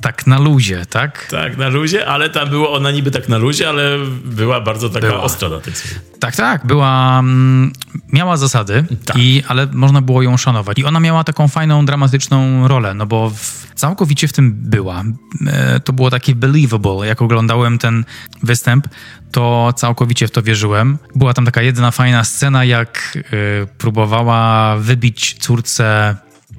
Tak 0.00 0.26
na 0.26 0.38
luzie, 0.38 0.86
tak? 0.86 1.26
Tak, 1.30 1.56
na 1.56 1.68
luzie, 1.68 2.06
ale 2.06 2.30
ta 2.30 2.46
była 2.46 2.68
ona 2.70 2.90
niby 2.90 3.10
tak 3.10 3.28
na 3.28 3.38
luzie, 3.38 3.68
ale 3.68 3.98
była 4.24 4.60
bardzo 4.60 4.88
taka 4.88 5.06
była. 5.06 5.22
ostra 5.22 5.48
na 5.48 5.60
słów. 5.60 6.00
Tak, 6.20 6.36
tak, 6.36 6.66
była, 6.66 7.18
mm, 7.18 7.72
miała 8.12 8.36
zasady, 8.36 8.84
tak. 9.04 9.16
i, 9.16 9.42
ale 9.48 9.66
można 9.72 10.00
było 10.00 10.22
ją 10.22 10.36
szanować. 10.36 10.78
I 10.78 10.84
ona 10.84 11.00
miała 11.00 11.24
taką 11.24 11.48
fajną, 11.48 11.86
dramatyczną 11.86 12.68
rolę, 12.68 12.94
no 12.94 13.06
bo 13.06 13.30
w, 13.30 13.66
całkowicie 13.74 14.28
w 14.28 14.32
tym 14.32 14.52
była. 14.54 15.04
E, 15.46 15.80
to 15.80 15.92
było 15.92 16.10
takie 16.10 16.34
believable. 16.34 17.06
Jak 17.06 17.22
oglądałem 17.22 17.78
ten 17.78 18.04
występ, 18.42 18.88
to 19.32 19.72
całkowicie 19.76 20.28
w 20.28 20.30
to 20.30 20.42
wierzyłem. 20.42 20.98
Była 21.14 21.34
tam 21.34 21.44
taka 21.44 21.62
jedna 21.62 21.90
fajna 21.90 22.24
scena, 22.24 22.64
jak 22.64 23.18
y, 23.32 23.66
próbowała 23.78 24.76
wybić 24.76 25.36
córce 25.40 26.16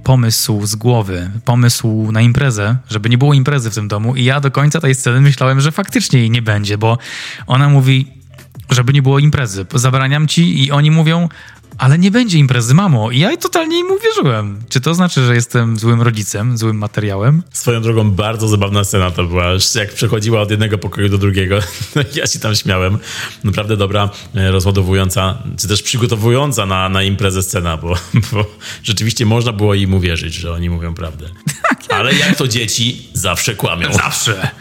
pomysł 0.07 0.65
z 0.65 0.75
głowy, 0.75 1.29
pomysł 1.45 2.11
na 2.11 2.21
imprezę, 2.21 2.77
żeby 2.89 3.09
nie 3.09 3.17
było 3.17 3.33
imprezy 3.33 3.71
w 3.71 3.75
tym 3.75 3.87
domu. 3.87 4.15
I 4.15 4.23
ja 4.23 4.39
do 4.39 4.51
końca 4.51 4.79
tej 4.79 4.95
sceny 4.95 5.21
myślałem, 5.21 5.61
że 5.61 5.71
faktycznie 5.71 6.19
jej 6.19 6.29
nie 6.31 6.41
będzie, 6.41 6.77
bo 6.77 6.97
ona 7.47 7.69
mówi, 7.69 8.07
żeby 8.69 8.93
nie 8.93 9.01
było 9.01 9.19
imprezy, 9.19 9.65
zabraniam 9.73 10.27
ci 10.27 10.63
i 10.63 10.71
oni 10.71 10.91
mówią, 10.91 11.29
ale 11.77 11.99
nie 11.99 12.11
będzie 12.11 12.37
imprezy, 12.37 12.73
mamo. 12.73 13.11
I 13.11 13.19
ja 13.19 13.37
totalnie 13.37 13.79
im 13.79 13.91
uwierzyłem. 13.91 14.61
Czy 14.69 14.81
to 14.81 14.95
znaczy, 14.95 15.25
że 15.25 15.35
jestem 15.35 15.79
złym 15.79 16.01
rodzicem, 16.01 16.57
złym 16.57 16.77
materiałem? 16.77 17.43
Swoją 17.53 17.81
drogą 17.81 18.11
bardzo 18.11 18.47
zabawna 18.47 18.83
scena 18.83 19.11
to 19.11 19.23
była. 19.23 19.45
Jak 19.75 19.93
przechodziła 19.93 20.41
od 20.41 20.51
jednego 20.51 20.77
pokoju 20.77 21.09
do 21.09 21.17
drugiego, 21.17 21.59
ja 22.15 22.27
się 22.27 22.39
tam 22.39 22.55
śmiałem. 22.55 22.97
Naprawdę 23.43 23.77
dobra, 23.77 24.09
e, 24.35 24.51
rozładowująca, 24.51 25.37
czy 25.59 25.67
też 25.67 25.83
przygotowująca 25.83 26.65
na, 26.65 26.89
na 26.89 27.03
imprezę 27.03 27.43
scena, 27.43 27.77
bo, 27.77 27.95
bo 28.31 28.45
rzeczywiście 28.83 29.25
można 29.25 29.51
było 29.51 29.73
im 29.73 29.93
uwierzyć, 29.93 30.33
że 30.33 30.51
oni 30.53 30.69
mówią 30.69 30.93
prawdę. 30.93 31.25
Tak, 31.69 31.99
ale 31.99 32.13
jak 32.13 32.35
to 32.35 32.47
dzieci, 32.47 33.09
zawsze 33.13 33.55
kłamią. 33.55 33.93
Zawsze. 33.93 34.51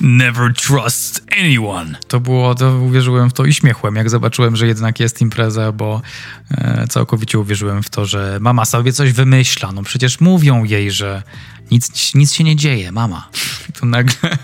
Never 0.00 0.54
trust 0.54 1.26
anyone. 1.40 1.94
To 2.08 2.20
było, 2.20 2.54
to 2.54 2.78
uwierzyłem 2.78 3.30
w 3.30 3.32
to 3.32 3.44
i 3.44 3.54
śmiechłem, 3.54 3.96
jak 3.96 4.10
zobaczyłem, 4.10 4.56
że 4.56 4.66
jednak 4.66 5.00
jest 5.00 5.20
impreza, 5.20 5.72
bo 5.72 6.02
e, 6.50 6.86
całkowicie 6.88 7.38
uwierzyłem 7.38 7.82
w 7.82 7.90
to, 7.90 8.06
że 8.06 8.38
mama 8.40 8.64
sobie 8.64 8.92
coś 8.92 9.12
wymyśla. 9.12 9.72
No 9.72 9.82
przecież 9.82 10.20
mówią 10.20 10.64
jej, 10.64 10.90
że 10.90 11.22
nic, 11.70 12.14
nic 12.14 12.32
się 12.32 12.44
nie 12.44 12.56
dzieje, 12.56 12.92
mama. 12.92 13.28
I 13.68 13.72
to 13.80 13.86
nagle 13.86 14.38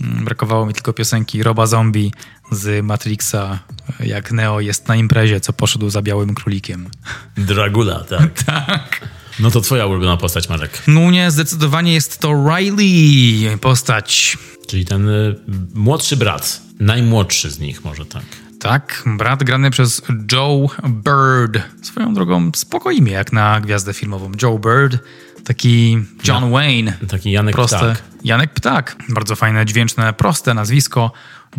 mm, 0.00 0.24
brakowało 0.24 0.66
mi 0.66 0.74
tylko 0.74 0.92
piosenki 0.92 1.42
Roba 1.42 1.66
Zombie 1.66 2.12
z 2.50 2.84
Matrixa, 2.84 3.58
jak 4.00 4.32
Neo 4.32 4.60
jest 4.60 4.88
na 4.88 4.96
imprezie, 4.96 5.40
co 5.40 5.52
poszedł 5.52 5.90
za 5.90 6.02
białym 6.02 6.34
królikiem. 6.34 6.90
Dragula, 7.36 8.04
tak. 8.18 8.42
tak. 8.42 9.08
No 9.40 9.50
to 9.50 9.60
twoja 9.60 9.86
ulubiona 9.86 10.16
postać, 10.16 10.48
Marek. 10.48 10.82
No 10.86 11.10
nie, 11.10 11.30
zdecydowanie 11.30 11.94
jest 11.94 12.20
to 12.20 12.32
Riley 12.48 13.58
postać. 13.60 14.38
Czyli 14.68 14.84
ten 14.84 15.08
y, 15.08 15.36
młodszy 15.74 16.16
brat, 16.16 16.62
najmłodszy 16.80 17.50
z 17.50 17.58
nich 17.58 17.84
może 17.84 18.06
tak. 18.06 18.24
Tak, 18.60 19.02
brat 19.06 19.44
grany 19.44 19.70
przez 19.70 20.02
Joe 20.32 20.68
Bird. 20.88 21.62
Swoją 21.82 22.14
drogą 22.14 22.50
spoko 22.56 22.90
imię 22.90 23.12
jak 23.12 23.32
na 23.32 23.60
gwiazdę 23.60 23.94
filmową. 23.94 24.32
Joe 24.42 24.58
Bird, 24.58 24.98
taki 25.44 25.98
John 26.28 26.44
ja, 26.44 26.50
Wayne. 26.50 26.92
Taki 27.08 27.30
Janek 27.30 27.54
proste. 27.54 27.78
Ptak. 27.78 28.02
Janek 28.24 28.54
Ptak. 28.54 28.96
Bardzo 29.08 29.36
fajne, 29.36 29.66
dźwięczne, 29.66 30.12
proste 30.12 30.54
nazwisko. 30.54 31.12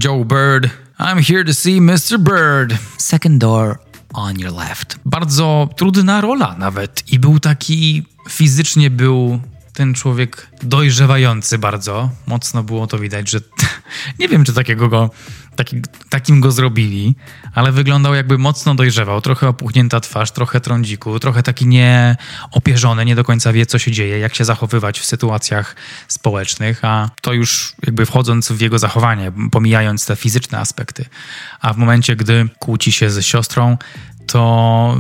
Joe 0.04 0.26
Bird. 0.26 0.70
I'm 1.00 1.24
here 1.24 1.46
to 1.46 1.54
see 1.54 1.82
Mr. 1.82 2.20
Bird. 2.20 2.78
Second 2.98 3.42
door 3.42 3.80
on 4.14 4.40
your 4.40 4.54
left. 4.54 5.00
Bardzo 5.06 5.70
trudna 5.76 6.22
rola 6.22 6.56
nawet 6.58 7.04
i 7.14 7.20
był 7.20 7.40
taki, 7.40 8.04
fizycznie 8.30 8.90
był 8.90 9.40
ten 9.80 9.94
człowiek 9.94 10.48
dojrzewający 10.64 11.58
bardzo. 11.58 12.10
Mocno 12.28 12.64
było 12.64 12.88
to 12.88 13.00
widać, 13.00 13.30
że 13.30 13.40
nie 14.20 14.28
wiem, 14.28 14.44
czy 14.44 14.54
takiego 14.54 14.90
go, 14.90 15.10
taki, 15.56 15.82
takim 16.10 16.42
go 16.42 16.52
zrobili, 16.52 17.16
ale 17.54 17.72
wyglądał 17.72 18.16
jakby 18.16 18.38
mocno 18.38 18.76
dojrzewał. 18.76 19.22
Trochę 19.22 19.48
opuchnięta 19.48 20.00
twarz, 20.00 20.32
trochę 20.32 20.60
trądziku, 20.60 21.20
trochę 21.20 21.44
taki 21.44 21.68
nieopierzony, 21.68 23.06
nie 23.06 23.16
do 23.16 23.24
końca 23.24 23.54
wie, 23.54 23.66
co 23.66 23.80
się 23.80 23.92
dzieje, 23.92 24.20
jak 24.20 24.36
się 24.36 24.46
zachowywać 24.46 25.00
w 25.00 25.06
sytuacjach 25.06 25.76
społecznych, 26.08 26.86
a 26.86 27.10
to 27.22 27.34
już 27.34 27.74
jakby 27.86 28.06
wchodząc 28.06 28.52
w 28.52 28.62
jego 28.62 28.80
zachowanie, 28.80 29.32
pomijając 29.52 30.06
te 30.06 30.16
fizyczne 30.16 30.58
aspekty. 30.60 31.06
A 31.62 31.74
w 31.74 31.78
momencie, 31.78 32.16
gdy 32.16 32.50
kłóci 32.60 32.92
się 32.92 33.10
ze 33.10 33.24
siostrą, 33.24 33.78
to 34.32 34.98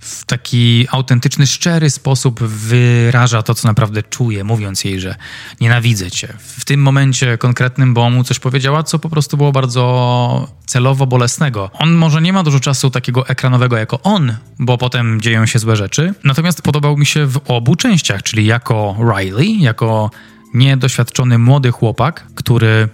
w 0.00 0.24
taki 0.24 0.86
autentyczny, 0.90 1.46
szczery 1.46 1.90
sposób 1.90 2.42
wyraża 2.42 3.42
to, 3.42 3.54
co 3.54 3.68
naprawdę 3.68 4.02
czuje, 4.02 4.44
mówiąc 4.44 4.84
jej, 4.84 5.00
że 5.00 5.14
nienawidzę 5.60 6.10
cię. 6.10 6.28
W 6.38 6.64
tym 6.64 6.82
momencie 6.82 7.38
konkretnym, 7.38 7.94
bo 7.94 8.10
mu 8.10 8.24
coś 8.24 8.38
powiedziała, 8.38 8.82
co 8.82 8.98
po 8.98 9.08
prostu 9.08 9.36
było 9.36 9.52
bardzo 9.52 10.48
celowo 10.66 11.06
bolesnego. 11.06 11.70
On 11.72 11.92
może 11.92 12.22
nie 12.22 12.32
ma 12.32 12.42
dużo 12.42 12.60
czasu 12.60 12.90
takiego 12.90 13.28
ekranowego 13.28 13.76
jako 13.76 14.00
on, 14.02 14.36
bo 14.58 14.78
potem 14.78 15.20
dzieją 15.20 15.46
się 15.46 15.58
złe 15.58 15.76
rzeczy. 15.76 16.14
Natomiast 16.24 16.62
podobał 16.62 16.96
mi 16.96 17.06
się 17.06 17.26
w 17.26 17.40
obu 17.48 17.76
częściach, 17.76 18.22
czyli 18.22 18.46
jako 18.46 18.96
Riley, 19.16 19.60
jako 19.60 20.10
niedoświadczony 20.54 21.38
młody 21.38 21.70
chłopak, 21.70 22.26
który 22.34 22.88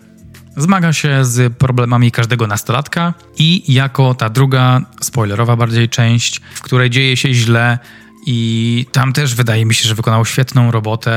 Zmaga 0.56 0.92
się 0.92 1.24
z 1.24 1.56
problemami 1.56 2.10
każdego 2.10 2.46
nastolatka 2.46 3.14
i 3.38 3.74
jako 3.74 4.14
ta 4.14 4.28
druga, 4.28 4.80
spoilerowa 5.00 5.56
bardziej 5.56 5.88
część, 5.88 6.40
w 6.54 6.60
której 6.60 6.90
dzieje 6.90 7.16
się 7.16 7.34
źle 7.34 7.78
i 8.26 8.86
tam 8.92 9.12
też 9.12 9.34
wydaje 9.34 9.66
mi 9.66 9.74
się, 9.74 9.88
że 9.88 9.94
wykonał 9.94 10.24
świetną 10.24 10.70
robotę. 10.70 11.12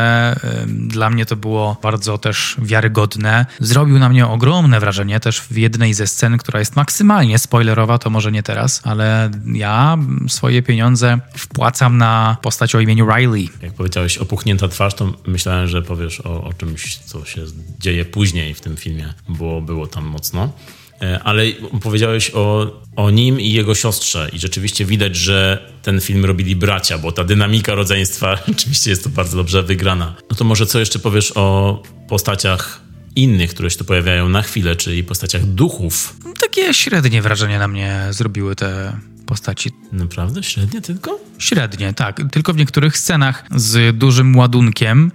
Dla 0.67 1.09
mnie 1.09 1.25
to 1.25 1.35
było 1.35 1.77
bardzo 1.81 2.17
też 2.17 2.55
wiarygodne. 2.61 3.45
Zrobił 3.59 3.99
na 3.99 4.09
mnie 4.09 4.27
ogromne 4.27 4.79
wrażenie 4.79 5.19
też 5.19 5.41
w 5.41 5.57
jednej 5.57 5.93
ze 5.93 6.07
scen, 6.07 6.37
która 6.37 6.59
jest 6.59 6.75
maksymalnie 6.75 7.39
spoilerowa, 7.39 7.97
to 7.97 8.09
może 8.09 8.31
nie 8.31 8.43
teraz, 8.43 8.81
ale 8.83 9.31
ja 9.53 9.97
swoje 10.27 10.61
pieniądze 10.61 11.19
wpłacam 11.37 11.97
na 11.97 12.37
postać 12.41 12.75
o 12.75 12.79
imieniu 12.79 13.07
Riley. 13.15 13.49
Jak 13.61 13.73
powiedziałeś 13.73 14.17
opuchnięta 14.17 14.67
twarz, 14.67 14.93
to 14.93 15.13
myślałem, 15.27 15.67
że 15.67 15.81
powiesz 15.81 16.21
o, 16.21 16.43
o 16.43 16.53
czymś, 16.53 16.97
co 16.97 17.25
się 17.25 17.41
dzieje 17.79 18.05
później 18.05 18.53
w 18.53 18.61
tym 18.61 18.77
filmie, 18.77 19.13
bo 19.27 19.61
było 19.61 19.87
tam 19.87 20.05
mocno. 20.05 20.53
E, 21.01 21.19
ale 21.23 21.43
powiedziałeś 21.81 22.31
o, 22.33 22.71
o 22.95 23.11
nim 23.11 23.39
i 23.39 23.51
jego 23.51 23.75
siostrze 23.75 24.29
i 24.33 24.39
rzeczywiście 24.39 24.85
widać, 24.85 25.15
że 25.15 25.69
ten 25.81 26.01
film 26.01 26.25
robili 26.25 26.55
bracia, 26.55 26.97
bo 26.97 27.11
ta 27.11 27.23
dynamika 27.23 27.75
rodzeństwa 27.75 28.37
rzeczywiście 28.47 28.89
jest 28.89 29.03
to 29.03 29.09
bardzo 29.09 29.37
dobrze 29.37 29.63
wygrana. 29.63 30.15
No 30.29 30.35
to 30.35 30.43
może 30.43 30.65
co 30.65 30.79
jeszcze 30.79 30.99
powiesz 30.99 31.31
o 31.35 31.81
postaciach 32.07 32.81
innych, 33.15 33.49
które 33.49 33.69
się 33.69 33.77
tu 33.77 33.85
pojawiają 33.85 34.29
na 34.29 34.41
chwilę, 34.41 34.75
czyli 34.75 35.03
postaciach 35.03 35.45
duchów? 35.45 36.15
Takie 36.39 36.73
średnie 36.73 37.21
wrażenie 37.21 37.59
na 37.59 37.67
mnie 37.67 38.07
zrobiły 38.09 38.55
te 38.55 38.99
postaci. 39.25 39.71
Naprawdę? 39.91 40.43
Średnie 40.43 40.81
tylko? 40.81 41.19
Średnie, 41.37 41.93
tak. 41.93 42.21
Tylko 42.31 42.53
w 42.53 42.57
niektórych 42.57 42.97
scenach 42.97 43.45
z 43.55 43.97
dużym 43.97 44.35
ładunkiem 44.35 45.11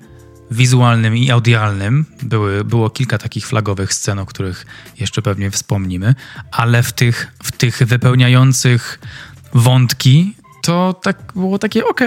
wizualnym 0.50 1.16
i 1.16 1.30
audialnym. 1.30 2.06
Były, 2.22 2.64
było 2.64 2.90
kilka 2.90 3.18
takich 3.18 3.46
flagowych 3.46 3.94
scen, 3.94 4.18
o 4.18 4.26
których 4.26 4.66
jeszcze 5.00 5.22
pewnie 5.22 5.50
wspomnimy, 5.50 6.14
ale 6.50 6.82
w 6.82 6.92
tych, 6.92 7.32
w 7.42 7.52
tych 7.52 7.78
wypełniających 7.78 9.00
wątki 9.54 10.34
to 10.62 11.00
tak 11.02 11.32
było 11.36 11.58
takie 11.58 11.86
ok, 11.86 12.00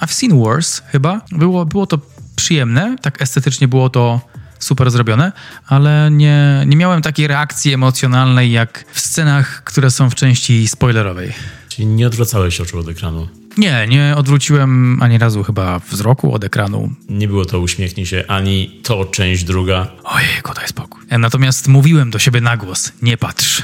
I've 0.00 0.12
seen 0.12 0.38
worse 0.38 0.82
chyba. 0.92 1.20
Było, 1.32 1.66
było 1.66 1.86
to 1.86 1.98
przyjemne, 2.36 2.96
tak 3.02 3.22
estetycznie 3.22 3.68
było 3.68 3.90
to 3.90 4.20
super 4.58 4.90
zrobione, 4.90 5.32
ale 5.66 6.08
nie, 6.10 6.64
nie 6.66 6.76
miałem 6.76 7.02
takiej 7.02 7.26
reakcji 7.26 7.72
emocjonalnej 7.72 8.52
jak 8.52 8.84
w 8.92 9.00
scenach, 9.00 9.64
które 9.64 9.90
są 9.90 10.10
w 10.10 10.14
części 10.14 10.68
spoilerowej. 10.68 11.32
Czyli 11.68 11.86
nie 11.86 12.06
odwracałeś 12.06 12.60
oczu 12.60 12.78
od 12.78 12.88
ekranu? 12.88 13.41
Nie, 13.58 13.86
nie 13.88 14.14
odwróciłem 14.16 15.02
ani 15.02 15.18
razu 15.18 15.44
chyba 15.44 15.78
wzroku 15.78 16.34
od 16.34 16.44
ekranu. 16.44 16.92
Nie 17.08 17.28
było 17.28 17.44
to 17.44 17.60
uśmiechnij 17.60 18.06
się, 18.06 18.24
ani 18.28 18.80
to 18.82 19.04
część 19.04 19.44
druga. 19.44 19.86
Ojej, 20.04 20.28
daj 20.56 20.68
spokój. 20.68 21.02
Natomiast 21.18 21.68
mówiłem 21.68 22.10
do 22.10 22.18
siebie 22.18 22.40
na 22.40 22.56
głos, 22.56 22.92
nie 23.02 23.16
patrz. 23.16 23.62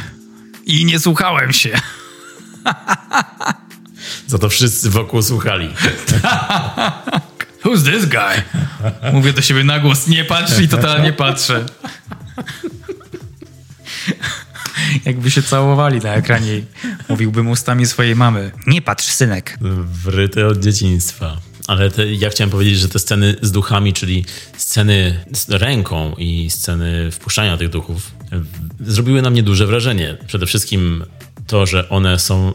I 0.67 0.85
nie 0.85 0.99
słuchałem 0.99 1.53
się. 1.53 1.81
Za 4.27 4.39
to 4.39 4.49
wszyscy 4.49 4.91
wokół 4.91 5.23
słuchali. 5.23 5.69
Who's 7.65 7.93
this 7.93 8.07
guy? 8.07 8.43
Mówię 9.13 9.33
do 9.33 9.43
siebie 9.43 9.65
na 9.65 9.81
głos, 9.81 10.07
nie 10.07 10.25
patrz 10.25 10.61
i 10.61 10.69
totalnie 10.69 11.13
patrzę. 11.13 11.67
Jakby 15.05 15.31
się 15.31 15.43
całowali 15.43 15.99
na 15.99 16.15
ekranie. 16.15 16.63
Mówiłbym 17.09 17.49
ustami 17.49 17.87
swojej 17.87 18.17
mamy. 18.17 18.51
Nie 18.67 18.83
patrz, 18.83 19.07
synek. 19.07 19.59
Wryte 20.05 20.47
od 20.47 20.59
dzieciństwa. 20.59 21.37
Ale 21.67 21.91
te, 21.91 22.13
ja 22.15 22.31
chciałem 22.31 22.51
powiedzieć, 22.51 22.79
że 22.79 22.89
te 22.89 22.99
sceny 22.99 23.37
z 23.43 23.53
duchami, 23.53 23.93
czyli 23.93 24.25
sceny 24.57 25.25
z 25.33 25.51
ręką 25.51 26.15
i 26.19 26.51
sceny 26.51 27.11
wpuszczania 27.11 27.57
tych 27.57 27.69
duchów, 27.69 28.11
zrobiły 28.81 29.23
na 29.23 29.31
mnie 29.31 29.43
duże 29.43 29.67
wrażenie. 29.67 30.17
Przede 30.27 30.47
wszystkim 30.47 31.05
to, 31.47 31.67
że 31.67 31.89
one 31.89 32.19
są 32.19 32.53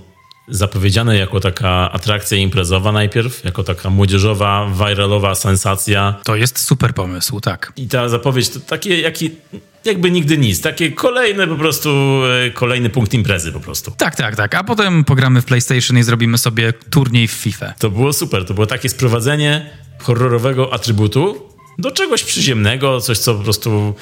zapowiedziane 0.48 1.18
jako 1.18 1.40
taka 1.40 1.92
atrakcja 1.92 2.38
imprezowa 2.38 2.92
najpierw, 2.92 3.44
jako 3.44 3.64
taka 3.64 3.90
młodzieżowa, 3.90 4.72
viralowa 4.78 5.36
sensacja. 5.36 6.20
To 6.24 6.36
jest 6.36 6.60
super 6.60 6.94
pomysł, 6.94 7.40
tak. 7.40 7.74
I 7.76 7.88
ta 7.88 8.10
zapowiedź 8.10 8.50
to 8.50 8.60
takie, 8.60 9.02
jaki 9.02 9.32
jakby 9.86 10.12
nigdy 10.12 10.38
nic. 10.38 10.62
Takie 10.62 10.92
kolejne 10.92 11.48
po 11.48 11.56
prostu, 11.56 12.22
e, 12.48 12.52
kolejny 12.52 12.90
punkt 12.90 13.14
imprezy 13.14 13.52
po 13.52 13.60
prostu. 13.60 13.92
Tak, 13.98 14.16
tak, 14.16 14.36
tak. 14.36 14.56
A 14.56 14.64
potem 14.64 15.04
pogramy 15.04 15.42
w 15.42 15.46
PlayStation 15.46 15.98
i 15.98 16.04
zrobimy 16.04 16.38
sobie 16.38 16.74
turniej 16.74 17.28
w 17.28 17.32
FIFA. 17.32 17.74
To 17.80 17.90
było 17.90 18.14
super. 18.14 18.46
To 18.46 18.54
było 18.54 18.68
takie 18.68 18.90
sprowadzenie 18.90 19.70
horrorowego 20.00 20.74
atrybutu 20.74 21.50
do 21.78 21.92
czegoś 21.92 22.24
przyziemnego, 22.24 23.02
coś, 23.02 23.18
co 23.18 23.36
po 23.36 23.44
prostu 23.44 23.96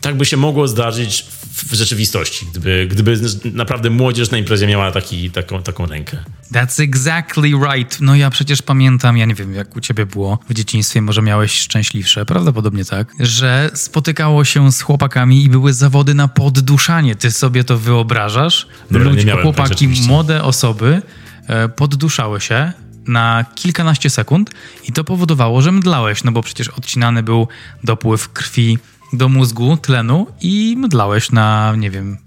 tak 0.00 0.16
by 0.16 0.24
się 0.24 0.36
mogło 0.36 0.68
zdarzyć 0.68 1.26
w 1.56 1.74
rzeczywistości, 1.74 2.46
gdyby, 2.50 2.86
gdyby 2.90 3.20
naprawdę 3.52 3.90
młodzież 3.90 4.30
na 4.30 4.38
imprezie 4.38 4.66
miała 4.66 4.92
taki, 4.92 5.30
taką, 5.30 5.62
taką 5.62 5.86
rękę. 5.86 6.16
That's 6.52 6.82
exactly 6.82 7.48
right. 7.48 8.00
No 8.00 8.16
ja 8.16 8.30
przecież 8.30 8.62
pamiętam, 8.62 9.16
ja 9.16 9.26
nie 9.26 9.34
wiem 9.34 9.54
jak 9.54 9.76
u 9.76 9.80
ciebie 9.80 10.06
było 10.06 10.38
w 10.48 10.54
dzieciństwie, 10.54 11.02
może 11.02 11.22
miałeś 11.22 11.52
szczęśliwsze, 11.52 12.26
prawdopodobnie 12.26 12.84
tak, 12.84 13.12
że 13.20 13.70
spotykało 13.74 14.44
się 14.44 14.72
z 14.72 14.80
chłopakami 14.80 15.44
i 15.44 15.48
były 15.48 15.72
zawody 15.72 16.14
na 16.14 16.28
podduszanie. 16.28 17.16
Ty 17.16 17.30
sobie 17.30 17.64
to 17.64 17.78
wyobrażasz? 17.78 18.66
Dobra, 18.90 19.10
Ludzie, 19.10 19.24
miałem, 19.24 19.42
chłopaki, 19.42 19.88
tak, 19.88 20.06
młode 20.06 20.42
osoby 20.42 21.02
e, 21.46 21.68
podduszały 21.68 22.40
się 22.40 22.72
na 23.06 23.44
kilkanaście 23.54 24.10
sekund 24.10 24.50
i 24.88 24.92
to 24.92 25.04
powodowało, 25.04 25.62
że 25.62 25.72
mdlałeś, 25.72 26.24
no 26.24 26.32
bo 26.32 26.42
przecież 26.42 26.68
odcinany 26.68 27.22
był 27.22 27.48
dopływ 27.84 28.28
krwi 28.32 28.78
do 29.12 29.28
mózgu, 29.28 29.76
tlenu 29.76 30.26
i 30.40 30.74
mdlałeś 30.78 31.30
na, 31.30 31.74
nie 31.76 31.90
wiem, 31.90 32.18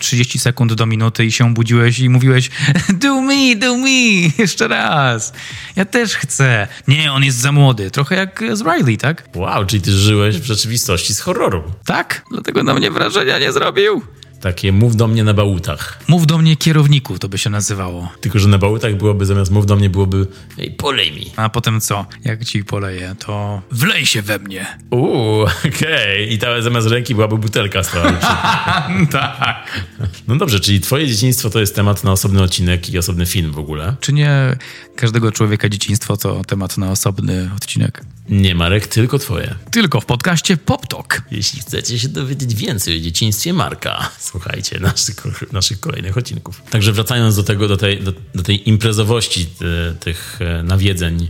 30 0.00 0.38
sekund 0.38 0.72
do 0.72 0.86
minuty 0.86 1.24
i 1.24 1.32
się 1.32 1.54
budziłeś 1.54 1.98
i 1.98 2.08
mówiłeś 2.08 2.50
do 3.02 3.20
me, 3.20 3.56
do 3.56 3.76
me, 3.76 3.90
jeszcze 4.42 4.68
raz. 4.68 5.32
Ja 5.76 5.84
też 5.84 6.14
chcę. 6.14 6.68
Nie, 6.88 7.12
on 7.12 7.24
jest 7.24 7.38
za 7.38 7.52
młody. 7.52 7.90
Trochę 7.90 8.16
jak 8.16 8.44
z 8.52 8.60
Riley, 8.60 8.98
tak? 8.98 9.28
Wow, 9.34 9.66
czyli 9.66 9.82
ty 9.82 9.92
żyłeś 9.92 10.38
w 10.38 10.44
rzeczywistości 10.44 11.14
z 11.14 11.20
horroru. 11.20 11.62
Tak, 11.84 12.24
dlatego 12.30 12.62
na 12.62 12.74
mnie 12.74 12.90
wrażenia 12.90 13.38
nie 13.38 13.52
zrobił. 13.52 14.02
Takie 14.40 14.72
mów 14.72 14.96
do 14.96 15.08
mnie 15.08 15.24
na 15.24 15.34
bałutach. 15.34 16.00
Mów 16.08 16.26
do 16.26 16.38
mnie 16.38 16.56
kierowniku, 16.56 17.18
to 17.18 17.28
by 17.28 17.38
się 17.38 17.50
nazywało. 17.50 18.12
Tylko, 18.20 18.38
że 18.38 18.48
na 18.48 18.58
bałutach 18.58 18.96
byłoby 18.96 19.26
zamiast 19.26 19.50
mów 19.50 19.66
do 19.66 19.76
mnie 19.76 19.90
byłoby 19.90 20.26
ej, 20.58 20.70
polej 20.70 21.12
mi. 21.12 21.32
A 21.36 21.48
potem 21.48 21.80
co? 21.80 22.06
Jak 22.24 22.44
ci 22.44 22.64
poleję, 22.64 23.14
to 23.18 23.62
wlej 23.70 24.06
się 24.06 24.22
we 24.22 24.38
mnie. 24.38 24.66
Uuu, 24.90 25.42
okej. 25.58 25.70
Okay. 25.74 26.24
I 26.24 26.38
ta, 26.38 26.62
zamiast 26.62 26.86
ręki 26.86 27.14
byłaby 27.14 27.38
butelka 27.38 27.82
stała. 27.82 28.12
tak. 29.12 29.86
No 30.28 30.36
dobrze, 30.36 30.60
czyli 30.60 30.80
twoje 30.80 31.06
dzieciństwo 31.06 31.50
to 31.50 31.60
jest 31.60 31.74
temat 31.74 32.04
na 32.04 32.12
osobny 32.12 32.42
odcinek 32.42 32.90
i 32.90 32.98
osobny 32.98 33.26
film 33.26 33.52
w 33.52 33.58
ogóle. 33.58 33.94
Czy 34.00 34.12
nie 34.12 34.56
każdego 34.96 35.32
człowieka 35.32 35.68
dzieciństwo 35.68 36.16
to 36.16 36.44
temat 36.44 36.78
na 36.78 36.90
osobny 36.90 37.50
odcinek? 37.56 38.04
Nie, 38.30 38.54
Marek, 38.54 38.86
tylko 38.86 39.18
twoje. 39.18 39.54
Tylko 39.70 40.00
w 40.00 40.06
podcaście 40.06 40.56
Pop 40.56 40.86
Talk. 40.86 41.22
Jeśli 41.30 41.60
chcecie 41.60 41.98
się 41.98 42.08
dowiedzieć 42.08 42.54
więcej 42.54 42.96
o 42.96 43.00
dzieciństwie 43.00 43.52
Marka, 43.52 44.10
słuchajcie 44.18 44.80
naszych, 44.80 45.52
naszych 45.52 45.80
kolejnych 45.80 46.16
odcinków. 46.16 46.62
Także 46.70 46.92
wracając 46.92 47.36
do 47.36 47.42
tego, 47.42 47.68
do 47.68 47.76
tej, 47.76 48.02
do, 48.02 48.12
do 48.34 48.42
tej 48.42 48.68
imprezowości 48.68 49.46
e, 49.90 49.94
tych 49.94 50.38
e, 50.40 50.62
nawiedzeń, 50.62 51.28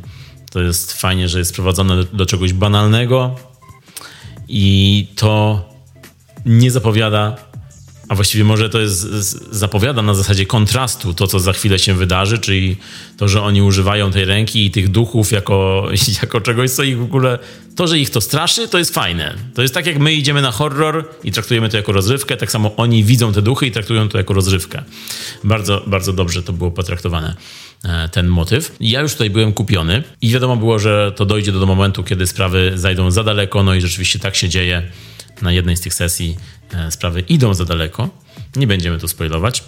to 0.51 0.61
jest 0.61 0.93
fajnie, 0.93 1.29
że 1.29 1.39
jest 1.39 1.55
prowadzone 1.55 1.97
do, 1.97 2.05
do 2.05 2.27
czegoś 2.27 2.53
banalnego 2.53 3.37
i 4.49 5.07
to 5.17 5.65
nie 6.47 6.71
zapowiada 6.71 7.37
a 8.11 8.15
właściwie 8.15 8.45
może 8.45 8.69
to 8.69 8.81
jest 8.81 9.01
zapowiada 9.51 10.03
na 10.03 10.15
zasadzie 10.15 10.47
kontrastu 10.47 11.15
to, 11.15 11.27
co 11.27 11.41
za 11.41 11.53
chwilę 11.53 11.79
się 11.79 11.95
wydarzy, 11.95 12.39
czyli 12.39 12.77
to, 13.17 13.29
że 13.29 13.43
oni 13.43 13.63
używają 13.63 14.11
tej 14.11 14.25
ręki 14.25 14.67
i 14.67 14.71
tych 14.71 14.89
duchów 14.89 15.33
jako, 15.33 15.89
jako 16.23 16.41
czegoś, 16.41 16.71
co 16.71 16.83
ich 16.83 16.99
w 16.99 17.03
ogóle. 17.03 17.39
To, 17.77 17.87
że 17.87 17.99
ich 17.99 18.11
to 18.11 18.21
straszy, 18.21 18.69
to 18.69 18.79
jest 18.79 18.95
fajne. 18.95 19.35
To 19.55 19.63
jest 19.63 19.75
tak, 19.75 19.87
jak 19.87 19.99
my 19.99 20.13
idziemy 20.13 20.43
na 20.43 20.51
horror 20.51 21.09
i 21.25 21.33
traktujemy 21.33 21.69
to 21.69 21.77
jako 21.77 21.93
rozrywkę, 21.93 22.37
tak 22.37 22.51
samo 22.51 22.77
oni 22.77 23.05
widzą 23.05 23.33
te 23.33 23.43
duchy 23.43 23.67
i 23.67 23.71
traktują 23.71 24.09
to 24.09 24.19
jako 24.19 24.35
rozrywkę. 24.35 24.83
Bardzo, 25.45 25.83
bardzo 25.87 26.13
dobrze 26.13 26.43
to 26.43 26.53
było 26.53 26.71
potraktowane 26.71 27.35
e, 27.85 28.09
ten 28.09 28.29
motyw. 28.29 28.77
Ja 28.81 29.01
już 29.01 29.13
tutaj 29.13 29.31
byłem 29.31 29.53
kupiony 29.53 30.03
i 30.21 30.31
wiadomo 30.31 30.57
było, 30.57 30.79
że 30.79 31.13
to 31.17 31.27
dojdzie 31.27 31.53
do 31.53 31.67
momentu, 31.67 32.05
kiedy 32.05 32.27
sprawy 32.27 32.73
zajdą 32.75 33.11
za 33.11 33.25
daleko, 33.25 33.63
no 33.63 33.75
i 33.75 33.81
rzeczywiście 33.81 34.19
tak 34.19 34.37
się 34.37 34.49
dzieje 34.49 34.83
na 35.43 35.53
jednej 35.53 35.77
z 35.77 35.81
tych 35.81 35.95
sesji 35.95 36.37
sprawy 36.91 37.21
idą 37.21 37.55
za 37.55 37.65
daleko. 37.65 38.09
Nie 38.57 38.67
będziemy 38.67 38.99
tu 38.99 39.09
spoilować, 39.09 39.65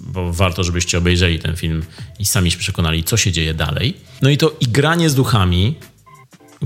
bo 0.00 0.32
warto, 0.32 0.64
żebyście 0.64 0.98
obejrzeli 0.98 1.38
ten 1.38 1.56
film 1.56 1.82
i 2.18 2.26
sami 2.26 2.50
się 2.50 2.58
przekonali, 2.58 3.04
co 3.04 3.16
się 3.16 3.32
dzieje 3.32 3.54
dalej. 3.54 3.96
No 4.22 4.30
i 4.30 4.36
to 4.36 4.56
igranie 4.60 5.10
z 5.10 5.14
duchami, 5.14 5.74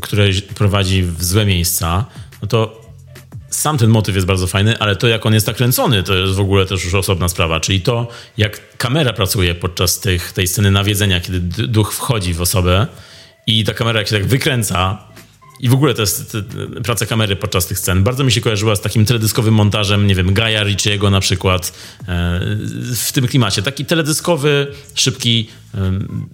które 0.01 0.29
prowadzi 0.55 1.03
w 1.03 1.25
złe 1.25 1.47
miejsca, 1.47 2.05
no 2.43 2.49
to 2.49 2.83
sam 3.51 3.79
ten 3.79 3.91
motyw 3.91 4.15
jest 4.15 4.27
bardzo 4.27 4.47
fajny, 4.47 4.79
ale 4.79 4.97
to, 4.97 5.09
jak 5.09 5.27
on 5.27 5.35
jest 5.35 5.47
nakręcony, 5.47 6.03
to 6.03 6.15
jest 6.15 6.35
w 6.35 6.41
ogóle 6.41 6.67
też 6.67 6.85
już 6.85 6.95
osobna 6.95 7.29
sprawa. 7.29 7.61
Czyli 7.61 7.81
to, 7.81 8.09
jak 8.37 8.77
kamera 8.77 9.13
pracuje 9.13 9.55
podczas 9.55 10.01
tych, 10.01 10.33
tej 10.33 10.49
sceny 10.49 10.71
nawiedzenia, 10.71 11.21
kiedy 11.21 11.41
duch 11.69 11.93
wchodzi 11.93 12.35
w 12.35 12.41
osobę 12.41 12.87
i 13.47 13.65
ta 13.65 13.75
kamera 13.75 13.99
jak 14.01 14.09
się 14.09 14.17
tak 14.17 14.27
wykręca, 14.27 14.99
i 15.63 15.69
w 15.69 15.75
ogóle 15.75 15.95
to 15.95 16.01
jest 16.03 16.37
praca 16.85 17.07
kamery 17.07 17.37
podczas 17.37 17.67
tych 17.67 17.79
scen. 17.79 18.05
Bardzo 18.05 18.25
mi 18.25 18.33
się 18.33 18.41
kojarzyła 18.41 18.77
z 18.77 18.81
takim 18.81 19.05
teledyskowym 19.05 19.55
montażem, 19.55 20.07
nie 20.07 20.15
wiem, 20.15 20.35
Gaja 20.35 20.63
Ricciego 20.63 21.11
na 21.11 21.21
przykład, 21.21 21.73
e, 22.01 22.41
w 22.95 23.13
tym 23.13 23.27
klimacie. 23.27 23.63
Taki 23.63 23.85
teledyskowy, 23.85 24.67
szybki, 24.95 25.49
e, 25.75 25.79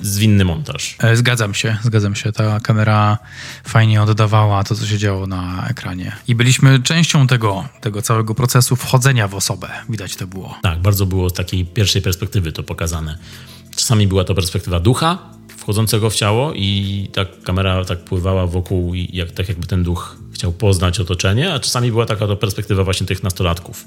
zwinny 0.01 0.45
montaż. 0.45 0.97
E, 0.99 1.17
zgadzam 1.17 1.55
się, 1.55 1.77
zgadzam 1.83 2.15
się. 2.15 2.33
Ta 2.33 2.61
kamera 2.61 3.19
fajnie 3.65 4.03
oddawała 4.03 4.65
to, 4.65 4.75
co 4.75 4.87
się 4.87 4.99
działo 4.99 5.27
na 5.27 5.67
ekranie. 5.69 6.17
I 6.29 6.35
byliśmy 6.35 6.83
częścią 6.83 7.27
tego, 7.27 7.69
tego 7.81 8.03
całego 8.03 8.35
procesu 8.35 8.77
wchodzenia 8.77 9.29
w 9.29 9.35
osobę. 9.35 9.69
Widać 9.89 10.17
to 10.17 10.27
było. 10.27 10.59
Tak, 10.63 10.79
bardzo 10.79 11.07
było 11.07 11.31
z 11.31 11.33
takiej 11.33 11.65
pierwszej 11.65 12.03
perspektywy 12.03 12.53
to 12.53 12.63
pokazane. 12.63 13.19
Czasami 13.77 14.07
była 14.07 14.25
to 14.25 14.35
perspektywa 14.35 14.81
ducha, 14.81 15.38
wchodzącego 15.59 16.11
w 16.11 16.15
ciało 16.15 16.53
i 16.55 17.09
ta 17.13 17.25
kamera 17.45 17.85
tak 17.85 17.99
pływała 17.99 18.47
wokół 18.47 18.95
i 18.95 19.09
jak, 19.13 19.31
tak 19.31 19.49
jakby 19.49 19.67
ten 19.67 19.83
duch 19.83 20.17
chciał 20.33 20.53
poznać 20.53 21.01
otoczenie, 21.01 21.53
a 21.53 21.59
czasami 21.59 21.91
była 21.91 22.07
taka 22.07 22.27
to 22.27 22.37
perspektywa 22.37 22.85
właśnie 22.85 23.07
tych 23.07 23.23
nastolatków. 23.23 23.87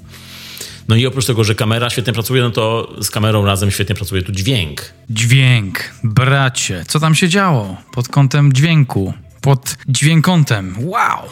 No 0.88 0.96
i 0.96 1.06
oprócz 1.06 1.26
tego, 1.26 1.44
że 1.44 1.54
kamera 1.54 1.90
świetnie 1.90 2.12
pracuje, 2.12 2.42
no 2.42 2.50
to 2.50 2.92
z 3.00 3.10
kamerą 3.10 3.44
razem 3.44 3.70
świetnie 3.70 3.94
pracuje 3.94 4.22
tu 4.22 4.32
dźwięk. 4.32 4.92
Dźwięk, 5.10 5.94
bracie, 6.04 6.84
co 6.88 7.00
tam 7.00 7.14
się 7.14 7.28
działo 7.28 7.76
pod 7.94 8.08
kątem 8.08 8.52
dźwięku? 8.52 9.14
Pod 9.40 9.76
dźwiękątem, 9.88 10.76
wow! 10.78 11.28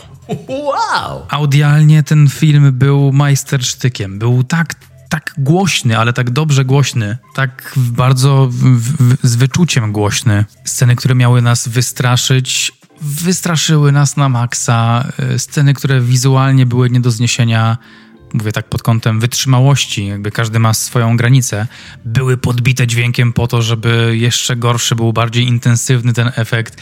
Wow! 0.49 1.27
Audialnie 1.29 2.03
ten 2.03 2.29
film 2.29 2.73
był 2.73 3.13
majstersztykiem. 3.13 4.19
Był 4.19 4.45
tak 4.45 4.75
tak 5.11 5.35
głośny, 5.39 5.99
ale 5.99 6.13
tak 6.13 6.31
dobrze 6.31 6.65
głośny, 6.65 7.19
tak 7.35 7.73
bardzo 7.77 8.49
w, 8.51 8.55
w, 8.55 9.17
z 9.23 9.37
wyczuciem 9.37 9.93
głośny. 9.93 10.45
Sceny, 10.65 10.97
które 10.97 11.15
miały 11.15 11.43
nas 11.43 11.69
wystraszyć, 11.69 12.73
wystraszyły 13.01 13.93
nas 13.93 14.17
na 14.17 14.29
maksa. 14.29 15.09
E, 15.19 15.39
sceny, 15.39 15.75
które 15.75 16.01
wizualnie 16.01 16.67
były 16.67 16.91
nie 16.91 17.01
do 17.01 17.11
zniesienia, 17.11 17.79
mówię 18.35 18.53
tak 18.53 18.69
pod 18.69 18.83
kątem 18.83 19.21
wytrzymałości, 19.21 20.07
jakby 20.07 20.31
każdy 20.31 20.59
ma 20.59 20.75
swoją 20.75 21.17
granicę, 21.17 21.67
były 22.05 22.37
podbite 22.37 22.87
dźwiękiem 22.87 23.33
po 23.33 23.47
to, 23.47 23.63
żeby 23.63 24.17
jeszcze 24.17 24.57
gorszy 24.57 24.97
był, 24.97 25.13
bardziej 25.13 25.47
intensywny 25.47 26.13
ten 26.13 26.33
efekt. 26.37 26.81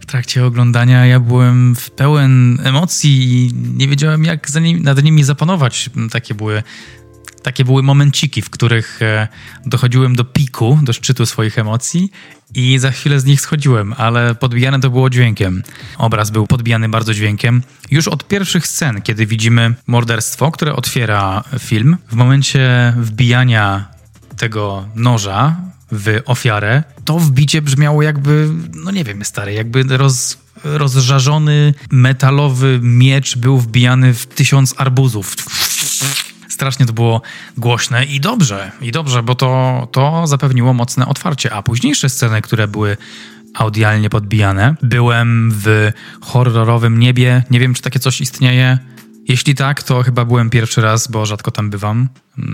W 0.00 0.06
trakcie 0.06 0.44
oglądania 0.44 1.06
ja 1.06 1.20
byłem 1.20 1.74
w 1.74 1.90
pełen 1.90 2.58
emocji 2.64 3.32
i 3.32 3.54
nie 3.54 3.88
wiedziałem, 3.88 4.24
jak 4.24 4.48
nad 4.80 5.02
nimi 5.02 5.24
zapanować. 5.24 5.90
Takie 6.10 6.34
były 6.34 6.62
takie 7.46 7.64
były 7.64 7.82
momenciki, 7.82 8.42
w 8.42 8.50
których 8.50 9.02
e, 9.02 9.28
dochodziłem 9.66 10.16
do 10.16 10.24
piku, 10.24 10.78
do 10.82 10.92
szczytu 10.92 11.26
swoich 11.26 11.58
emocji 11.58 12.10
i 12.54 12.78
za 12.78 12.90
chwilę 12.90 13.20
z 13.20 13.24
nich 13.24 13.40
schodziłem, 13.40 13.94
ale 13.96 14.34
podbijane 14.34 14.80
to 14.80 14.90
było 14.90 15.10
dźwiękiem. 15.10 15.62
Obraz 15.98 16.30
był 16.30 16.46
podbijany 16.46 16.88
bardzo 16.88 17.14
dźwiękiem. 17.14 17.62
Już 17.90 18.08
od 18.08 18.28
pierwszych 18.28 18.66
scen, 18.66 19.02
kiedy 19.02 19.26
widzimy 19.26 19.74
morderstwo, 19.86 20.50
które 20.50 20.76
otwiera 20.76 21.44
film, 21.58 21.96
w 22.08 22.14
momencie 22.14 22.94
wbijania 22.96 23.88
tego 24.36 24.88
noża 24.94 25.56
w 25.92 26.20
ofiarę, 26.24 26.82
to 27.04 27.18
wbicie 27.18 27.62
brzmiało 27.62 28.02
jakby, 28.02 28.48
no 28.74 28.90
nie 28.90 29.04
wiem, 29.04 29.24
stary, 29.24 29.52
jakby 29.52 29.82
roz, 29.96 30.38
rozżarzony 30.64 31.74
metalowy 31.90 32.80
miecz 32.82 33.38
był 33.38 33.58
wbijany 33.58 34.14
w 34.14 34.26
tysiąc 34.26 34.74
arbuzów 34.76 35.36
strasznie 36.56 36.86
to 36.86 36.92
było 36.92 37.22
głośne 37.56 38.04
i 38.04 38.20
dobrze, 38.20 38.70
i 38.80 38.92
dobrze, 38.92 39.22
bo 39.22 39.34
to, 39.34 39.88
to 39.92 40.26
zapewniło 40.26 40.72
mocne 40.72 41.06
otwarcie. 41.06 41.52
A 41.52 41.62
późniejsze 41.62 42.08
sceny, 42.08 42.42
które 42.42 42.68
były 42.68 42.96
audialnie 43.54 44.10
podbijane, 44.10 44.74
byłem 44.82 45.52
w 45.54 45.92
horrorowym 46.20 46.98
niebie. 46.98 47.42
Nie 47.50 47.60
wiem, 47.60 47.74
czy 47.74 47.82
takie 47.82 47.98
coś 47.98 48.20
istnieje. 48.20 48.78
Jeśli 49.28 49.54
tak, 49.54 49.82
to 49.82 50.02
chyba 50.02 50.24
byłem 50.24 50.50
pierwszy 50.50 50.80
raz, 50.80 51.08
bo 51.08 51.26
rzadko 51.26 51.50
tam 51.50 51.70
bywam. 51.70 52.08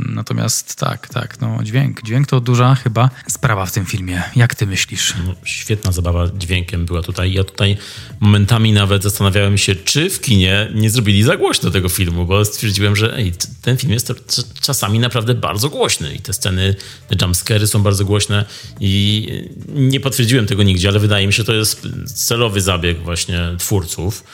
Natomiast 0.08 0.76
tak, 0.76 1.08
tak, 1.08 1.40
no 1.40 1.58
dźwięk. 1.62 2.02
Dźwięk 2.02 2.28
to 2.28 2.40
duża 2.40 2.74
chyba 2.74 3.10
sprawa 3.28 3.66
w 3.66 3.72
tym 3.72 3.86
filmie. 3.86 4.22
Jak 4.36 4.54
ty 4.54 4.66
myślisz? 4.66 5.14
No, 5.26 5.34
świetna 5.44 5.92
zabawa 5.92 6.28
dźwiękiem 6.38 6.86
była 6.86 7.02
tutaj. 7.02 7.32
Ja 7.32 7.44
tutaj 7.44 7.76
momentami 8.20 8.72
nawet 8.72 9.02
zastanawiałem 9.02 9.58
się, 9.58 9.74
czy 9.74 10.10
w 10.10 10.20
kinie 10.20 10.70
nie 10.74 10.90
zrobili 10.90 11.22
za 11.22 11.36
głośno 11.36 11.70
tego 11.70 11.88
filmu, 11.88 12.26
bo 12.26 12.44
stwierdziłem, 12.44 12.96
że 12.96 13.16
ej, 13.16 13.32
ten 13.62 13.76
film 13.76 13.92
jest 13.92 14.12
czasami 14.60 14.98
naprawdę 14.98 15.34
bardzo 15.34 15.68
głośny 15.68 16.14
i 16.14 16.18
te 16.18 16.32
sceny, 16.32 16.74
te 17.08 17.16
jumpscary 17.24 17.66
są 17.66 17.82
bardzo 17.82 18.04
głośne 18.04 18.44
i 18.80 19.28
nie 19.68 20.00
potwierdziłem 20.00 20.46
tego 20.46 20.62
nigdzie, 20.62 20.88
ale 20.88 20.98
wydaje 20.98 21.26
mi 21.26 21.32
się, 21.32 21.36
że 21.36 21.44
to 21.44 21.54
jest 21.54 21.86
celowy 22.14 22.60
zabieg 22.60 22.98
właśnie 22.98 23.40
twórców 23.58 24.24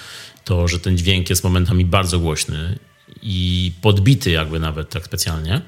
to, 0.49 0.69
że 0.69 0.81
ten 0.81 0.99
dźwięk 0.99 1.31
jest 1.31 1.45
momentami 1.45 1.85
bardzo 1.85 2.19
głośny 2.19 2.79
i 3.23 3.73
podbity 3.83 4.31
jakby 4.31 4.61
nawet 4.61 4.91
tak 4.91 5.05
specjalnie. 5.05 5.61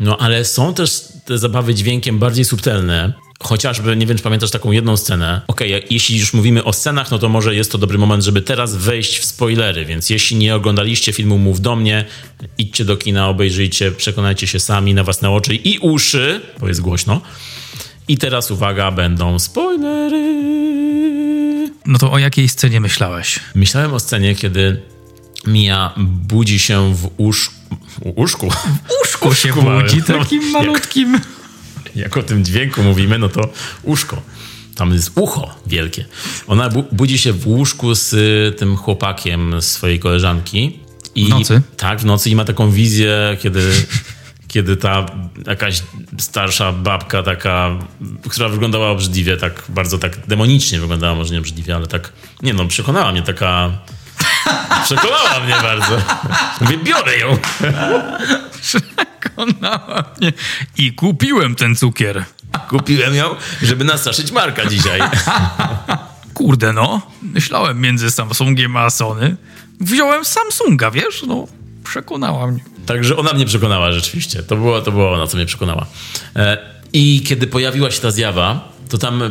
No 0.00 0.18
ale 0.18 0.44
są 0.44 0.74
też 0.74 1.02
te 1.24 1.38
zabawy 1.38 1.74
dźwiękiem 1.74 2.18
bardziej 2.18 2.44
subtelne. 2.44 3.12
Chociażby, 3.40 3.96
nie 3.96 4.06
wiem, 4.06 4.16
czy 4.16 4.22
pamiętasz 4.22 4.50
taką 4.50 4.72
jedną 4.72 4.96
scenę. 4.96 5.40
Okej, 5.46 5.74
okay, 5.74 5.88
jeśli 5.90 6.18
już 6.18 6.34
mówimy 6.34 6.64
o 6.64 6.72
scenach, 6.72 7.10
no 7.10 7.18
to 7.18 7.28
może 7.28 7.54
jest 7.54 7.72
to 7.72 7.78
dobry 7.78 7.98
moment, 7.98 8.24
żeby 8.24 8.42
teraz 8.42 8.76
wejść 8.76 9.18
w 9.18 9.24
spoilery, 9.24 9.84
więc 9.84 10.10
jeśli 10.10 10.36
nie 10.36 10.54
oglądaliście 10.54 11.12
filmu 11.12 11.38
Mów 11.38 11.60
do 11.60 11.76
mnie, 11.76 12.04
idźcie 12.58 12.84
do 12.84 12.96
kina, 12.96 13.28
obejrzyjcie, 13.28 13.92
przekonajcie 13.92 14.46
się 14.46 14.60
sami 14.60 14.94
na 14.94 15.04
własne 15.04 15.30
oczy 15.30 15.54
i 15.54 15.78
uszy, 15.78 16.40
bo 16.60 16.68
jest 16.68 16.80
głośno. 16.80 17.20
I 18.08 18.18
teraz 18.18 18.50
uwaga, 18.50 18.90
będą 18.90 19.38
spoilery. 19.38 20.83
No 21.86 21.98
to 21.98 22.12
o 22.12 22.18
jakiej 22.18 22.48
scenie 22.48 22.80
myślałeś? 22.80 23.40
Myślałem 23.54 23.94
o 23.94 24.00
scenie, 24.00 24.34
kiedy 24.34 24.82
Mia 25.46 25.94
budzi 25.98 26.58
się 26.58 26.94
w 26.94 27.10
łóżku. 27.18 27.54
łóżku? 28.16 28.50
W 28.50 28.90
łóżku 29.00 29.34
się 29.34 29.52
budzi, 29.52 30.02
takim 30.02 30.50
malutkim. 30.50 31.12
Jak, 31.12 31.96
jak 31.96 32.16
o 32.16 32.22
tym 32.22 32.44
dźwięku 32.44 32.82
mówimy, 32.82 33.18
no 33.18 33.28
to 33.28 33.48
łóżko. 33.84 34.22
Tam 34.74 34.92
jest 34.92 35.10
ucho 35.14 35.54
wielkie. 35.66 36.04
Ona 36.46 36.68
bu 36.70 36.84
budzi 36.92 37.18
się 37.18 37.32
w 37.32 37.46
łóżku 37.46 37.94
z 37.94 38.10
tym 38.58 38.76
chłopakiem 38.76 39.62
swojej 39.62 39.98
koleżanki. 40.00 40.78
I, 41.14 41.26
w 41.26 41.28
nocy? 41.28 41.62
Tak, 41.76 42.00
w 42.00 42.04
nocy 42.04 42.30
i 42.30 42.36
ma 42.36 42.44
taką 42.44 42.70
wizję, 42.70 43.36
kiedy 43.40 43.70
kiedy 44.54 44.76
ta 44.76 45.06
jakaś 45.46 45.82
starsza 46.18 46.72
babka 46.72 47.22
taka, 47.22 47.70
która 48.30 48.48
wyglądała 48.48 48.90
obrzydliwie, 48.90 49.36
tak 49.36 49.62
bardzo 49.68 49.98
tak 49.98 50.26
demonicznie 50.26 50.80
wyglądała, 50.80 51.14
może 51.14 51.32
nie 51.34 51.38
obrzydliwie, 51.40 51.76
ale 51.76 51.86
tak, 51.86 52.12
nie 52.42 52.54
no, 52.54 52.66
przekonała 52.66 53.12
mnie 53.12 53.22
taka... 53.22 53.70
Przekonała 54.84 55.40
mnie 55.44 55.54
bardzo. 55.62 56.02
Mówię, 56.60 56.78
biorę 56.78 57.18
ją. 57.18 57.38
Przekonała 58.62 60.04
mnie. 60.18 60.32
I 60.76 60.92
kupiłem 60.92 61.54
ten 61.54 61.76
cukier. 61.76 62.24
Kupiłem 62.68 63.14
ją, 63.14 63.34
żeby 63.62 63.84
nastraszyć 63.84 64.32
Marka 64.32 64.66
dzisiaj. 64.66 65.00
Kurde 66.34 66.72
no, 66.72 67.02
myślałem 67.22 67.80
między 67.80 68.10
Samsungiem 68.10 68.76
a 68.76 68.90
Sony. 68.90 69.36
Wziąłem 69.80 70.24
Samsunga, 70.24 70.90
wiesz, 70.90 71.22
no, 71.26 71.46
przekonała 71.84 72.46
mnie. 72.46 72.60
Także 72.86 73.16
ona 73.16 73.32
mnie 73.32 73.46
przekonała 73.46 73.92
rzeczywiście. 73.92 74.42
To 74.42 74.56
było, 74.56 74.80
to 74.80 74.92
było 74.92 75.12
ona, 75.12 75.26
co 75.26 75.36
mnie 75.36 75.46
przekonała. 75.46 75.86
E, 76.36 76.58
I 76.92 77.22
kiedy 77.26 77.46
pojawiła 77.46 77.90
się 77.90 78.00
ta 78.00 78.10
zjawa, 78.10 78.72
to 78.88 78.98
tam 78.98 79.22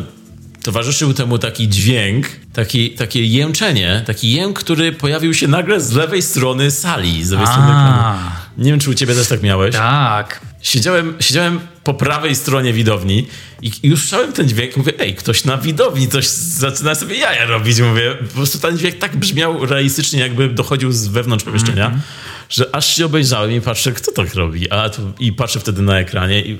towarzyszył 0.63 1.13
temu 1.13 1.37
taki 1.37 1.69
dźwięk, 1.69 2.27
taki, 2.53 2.91
takie 2.91 3.25
jęczenie, 3.25 4.03
taki 4.05 4.31
jęk, 4.31 4.59
który 4.59 4.91
pojawił 4.91 5.33
się 5.33 5.47
nagle 5.47 5.81
z 5.81 5.91
lewej 5.91 6.21
strony 6.21 6.71
sali, 6.71 7.23
z 7.23 7.31
lewej 7.31 7.47
strony 7.47 7.69
ekranu. 7.69 8.19
Nie 8.57 8.71
wiem, 8.71 8.79
czy 8.79 8.89
u 8.89 8.93
ciebie 8.93 9.15
też 9.15 9.27
tak 9.27 9.43
miałeś. 9.43 9.75
Tak. 9.75 10.41
Siedziałem, 10.61 11.15
siedziałem 11.19 11.59
po 11.83 11.93
prawej 11.93 12.35
stronie 12.35 12.73
widowni 12.73 13.27
i, 13.61 13.71
i 13.83 13.87
już 13.87 13.99
słyszałem 13.99 14.33
ten 14.33 14.49
dźwięk. 14.49 14.77
Mówię, 14.77 14.93
ej, 14.99 15.15
ktoś 15.15 15.43
na 15.43 15.57
widowni, 15.57 16.07
coś 16.07 16.27
zaczyna 16.27 16.95
sobie 16.95 17.15
jaja 17.15 17.45
robić. 17.45 17.81
Mówię, 17.81 18.15
po 18.27 18.33
prostu 18.33 18.59
ten 18.59 18.77
dźwięk 18.77 18.97
tak 18.97 19.17
brzmiał 19.17 19.65
realistycznie, 19.65 20.19
jakby 20.19 20.49
dochodził 20.49 20.91
z 20.91 21.07
wewnątrz 21.07 21.45
pomieszczenia, 21.45 21.85
mm 21.85 21.99
-hmm. 21.99 22.03
Że 22.49 22.75
aż 22.75 22.95
się 22.95 23.05
obejrzałem 23.05 23.51
i 23.51 23.61
patrzę, 23.61 23.91
kto 23.91 24.11
tak 24.11 24.33
robi. 24.33 24.71
A 24.71 24.89
I 25.19 25.33
patrzę 25.33 25.59
wtedy 25.59 25.81
na 25.81 25.99
ekranie 25.99 26.41
i 26.41 26.59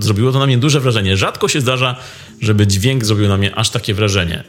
zrobiło 0.00 0.32
to 0.32 0.38
na 0.38 0.46
mnie 0.46 0.58
duże 0.58 0.80
wrażenie. 0.80 1.16
Rzadko 1.16 1.48
się 1.48 1.60
zdarza, 1.60 1.96
żeby 2.40 2.66
dźwięk 2.66 3.04
zrobił 3.04 3.28
na 3.28 3.36
mnie 3.36 3.54
aż 3.54 3.70
takie 3.70 3.94
wrażenie. 3.94 4.44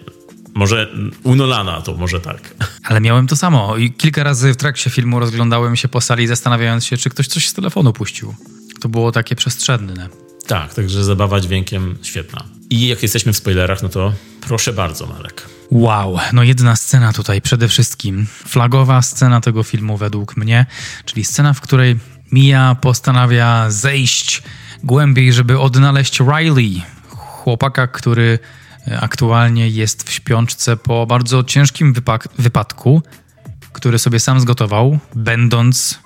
Może 0.54 0.88
u 1.24 1.36
Nolana 1.36 1.82
to 1.82 1.94
może 1.94 2.20
tak. 2.20 2.56
Ale 2.84 3.02
miałem 3.02 3.28
to 3.28 3.36
samo. 3.36 3.78
I 3.78 3.92
kilka 3.92 4.24
razy 4.24 4.54
w 4.54 4.58
trakcie 4.58 4.90
filmu 4.90 5.20
rozglądałem 5.20 5.76
się 5.76 5.88
po 5.88 6.02
sali, 6.02 6.28
zastanawiając 6.28 6.86
się, 6.86 6.98
czy 6.98 7.10
ktoś 7.10 7.28
coś 7.28 7.48
z 7.48 7.54
telefonu 7.54 7.94
puścił. 7.94 8.36
To 8.82 8.90
było 8.90 9.12
takie 9.12 9.36
przestrzenne. 9.36 10.10
Tak, 10.48 10.74
także 10.74 11.04
zabawa 11.04 11.40
dźwiękiem 11.40 11.98
świetna. 12.02 12.44
I 12.74 12.88
jak 12.88 13.04
jesteśmy 13.04 13.34
w 13.34 13.38
spoilerach, 13.38 13.84
no 13.84 13.90
to 13.90 14.14
proszę 14.42 14.74
bardzo, 14.74 15.08
Marek. 15.08 15.50
Wow, 15.72 16.20
no 16.34 16.44
jedna 16.44 16.76
scena 16.76 17.14
tutaj 17.14 17.42
przede 17.42 17.68
wszystkim. 17.68 18.28
Flagowa 18.48 19.02
scena 19.02 19.42
tego 19.42 19.64
filmu 19.64 19.98
według 19.98 20.38
mnie, 20.38 20.66
czyli 21.06 21.24
scena, 21.24 21.54
w 21.54 21.62
której 21.62 22.00
Mia 22.32 22.76
postanawia 22.82 23.70
zejść 23.70 24.44
głębiej, 24.84 25.34
żeby 25.34 25.60
odnaleźć 25.60 26.20
Riley, 26.20 26.82
chłopaka, 27.10 27.88
który 27.88 28.40
e, 28.88 29.02
aktualnie 29.02 29.70
jest 29.70 30.10
w 30.10 30.12
śpiączce 30.12 30.78
po 30.78 31.06
bardzo 31.06 31.44
ciężkim 31.44 31.94
wypadku, 32.40 33.02
który 33.74 34.00
sobie 34.00 34.20
sam 34.20 34.40
zgotował, 34.40 35.00
będąc 35.16 36.00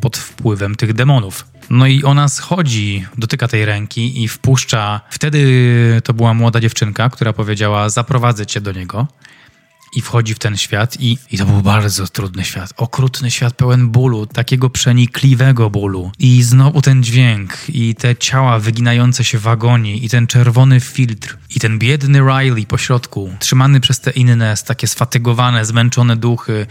pod 0.00 0.16
wpływem 0.16 0.74
tych 0.74 0.92
demonów. 0.92 1.49
No 1.70 1.86
i 1.86 2.04
ona 2.04 2.28
schodzi, 2.28 3.06
dotyka 3.18 3.48
tej 3.48 3.64
ręki 3.64 4.22
i 4.22 4.28
wpuszcza. 4.28 5.00
Wtedy 5.10 6.00
to 6.04 6.14
była 6.14 6.34
młoda 6.34 6.60
dziewczynka, 6.60 7.10
która 7.10 7.32
powiedziała: 7.32 7.88
Zaprowadzę 7.88 8.46
cię 8.46 8.60
do 8.60 8.72
niego 8.72 9.06
i 9.92 10.00
wchodzi 10.00 10.34
w 10.34 10.38
ten 10.38 10.56
świat 10.56 11.00
i, 11.00 11.18
i 11.30 11.38
to 11.38 11.46
był 11.46 11.62
bardzo 11.62 12.06
trudny 12.06 12.44
świat. 12.44 12.72
Okrutny 12.76 13.30
świat 13.30 13.54
pełen 13.54 13.88
bólu, 13.88 14.26
takiego 14.26 14.70
przenikliwego 14.70 15.70
bólu. 15.70 16.12
I 16.18 16.42
znowu 16.42 16.82
ten 16.82 17.02
dźwięk 17.02 17.52
i 17.68 17.94
te 17.94 18.16
ciała 18.16 18.58
wyginające 18.58 19.24
się 19.24 19.38
w 19.38 19.42
wagonie 19.42 19.96
i 19.96 20.08
ten 20.08 20.26
czerwony 20.26 20.80
filtr 20.80 21.36
i 21.56 21.60
ten 21.60 21.78
biedny 21.78 22.18
Riley 22.18 22.66
po 22.66 22.78
środku, 22.78 23.32
trzymany 23.38 23.80
przez 23.80 24.00
te 24.00 24.10
inne, 24.10 24.54
takie 24.66 24.86
sfatygowane, 24.86 25.64
zmęczone 25.64 26.16
duchy, 26.16 26.66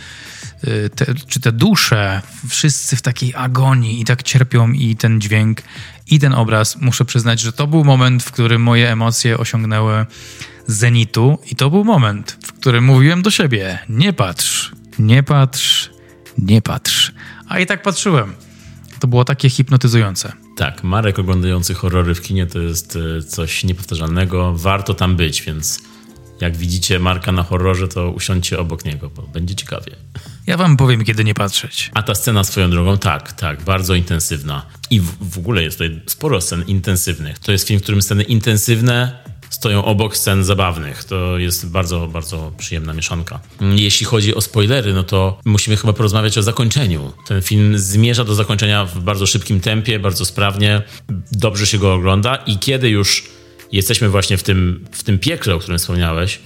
y, 0.63 0.89
te, 0.95 1.15
czy 1.27 1.39
te 1.39 1.51
dusze, 1.51 2.21
wszyscy 2.49 2.95
w 2.95 3.01
takiej 3.01 3.35
agonii 3.35 4.01
i 4.01 4.05
tak 4.05 4.23
cierpią 4.23 4.71
i 4.71 4.95
ten 4.95 5.21
dźwięk 5.21 5.61
i 6.07 6.19
ten 6.19 6.33
obraz. 6.33 6.81
Muszę 6.81 7.05
przyznać, 7.05 7.39
że 7.39 7.53
to 7.53 7.67
był 7.67 7.83
moment, 7.83 8.23
w 8.23 8.31
którym 8.31 8.61
moje 8.61 8.91
emocje 8.91 9.37
osiągnęły 9.37 10.05
zenitu 10.69 11.37
i 11.51 11.55
to 11.55 11.69
był 11.69 11.83
moment, 11.83 12.37
w 12.43 12.53
którym 12.53 12.83
mówiłem 12.83 13.21
do 13.21 13.31
siebie: 13.31 13.79
nie 13.89 14.13
patrz, 14.13 14.71
nie 14.99 15.23
patrz, 15.23 15.89
nie 16.37 16.61
patrz. 16.61 17.11
A 17.47 17.59
i 17.59 17.65
tak 17.65 17.81
patrzyłem. 17.81 18.33
To 18.99 19.07
było 19.07 19.25
takie 19.25 19.49
hipnotyzujące. 19.49 20.31
Tak, 20.57 20.83
Marek 20.83 21.19
oglądający 21.19 21.73
horrory 21.73 22.15
w 22.15 22.21
kinie 22.21 22.47
to 22.47 22.59
jest 22.59 22.97
e, 23.17 23.21
coś 23.23 23.63
niepowtarzalnego. 23.63 24.53
Warto 24.55 24.93
tam 24.93 25.15
być, 25.15 25.41
więc 25.41 25.79
jak 26.41 26.57
widzicie 26.57 26.99
Marka 26.99 27.31
na 27.31 27.43
horrorze, 27.43 27.87
to 27.87 28.11
usiądźcie 28.11 28.59
obok 28.59 28.85
niego, 28.85 29.09
bo 29.09 29.21
będzie 29.21 29.55
ciekawie. 29.55 29.95
Ja 30.47 30.57
wam 30.57 30.77
powiem, 30.77 31.03
kiedy 31.03 31.23
nie 31.23 31.33
patrzeć. 31.33 31.91
A 31.93 32.03
ta 32.03 32.15
scena 32.15 32.43
swoją 32.43 32.69
drogą, 32.69 32.97
tak, 32.97 33.33
tak, 33.33 33.61
bardzo 33.61 33.95
intensywna. 33.95 34.65
I 34.89 34.99
w, 34.99 35.31
w 35.33 35.37
ogóle 35.37 35.63
jest 35.63 35.77
tutaj 35.77 36.01
sporo 36.07 36.41
scen 36.41 36.63
intensywnych. 36.67 37.39
To 37.39 37.51
jest 37.51 37.67
film, 37.67 37.79
w 37.79 37.83
którym 37.83 38.01
sceny 38.01 38.23
intensywne 38.23 39.23
stoją 39.49 39.85
obok 39.85 40.17
scen 40.17 40.43
zabawnych. 40.43 41.03
To 41.03 41.37
jest 41.37 41.69
bardzo, 41.69 42.07
bardzo 42.07 42.51
przyjemna 42.57 42.93
mieszanka. 42.93 43.39
Jeśli 43.75 44.05
chodzi 44.05 44.35
o 44.35 44.41
spoilery, 44.41 44.93
no 44.93 45.03
to 45.03 45.39
musimy 45.45 45.77
chyba 45.77 45.93
porozmawiać 45.93 46.37
o 46.37 46.43
zakończeniu. 46.43 47.13
Ten 47.27 47.41
film 47.41 47.77
zmierza 47.77 48.23
do 48.23 48.35
zakończenia 48.35 48.85
w 48.85 48.99
bardzo 48.99 49.25
szybkim 49.25 49.59
tempie, 49.59 49.99
bardzo 49.99 50.25
sprawnie, 50.25 50.81
dobrze 51.31 51.67
się 51.67 51.77
go 51.77 51.93
ogląda 51.93 52.35
i 52.35 52.57
kiedy 52.57 52.89
już 52.89 53.23
jesteśmy 53.71 54.09
właśnie 54.09 54.37
w 54.37 54.43
tym, 54.43 54.85
w 54.91 55.03
tym 55.03 55.19
piekle, 55.19 55.55
o 55.55 55.59
którym 55.59 55.79
wspomniałeś, 55.79 56.39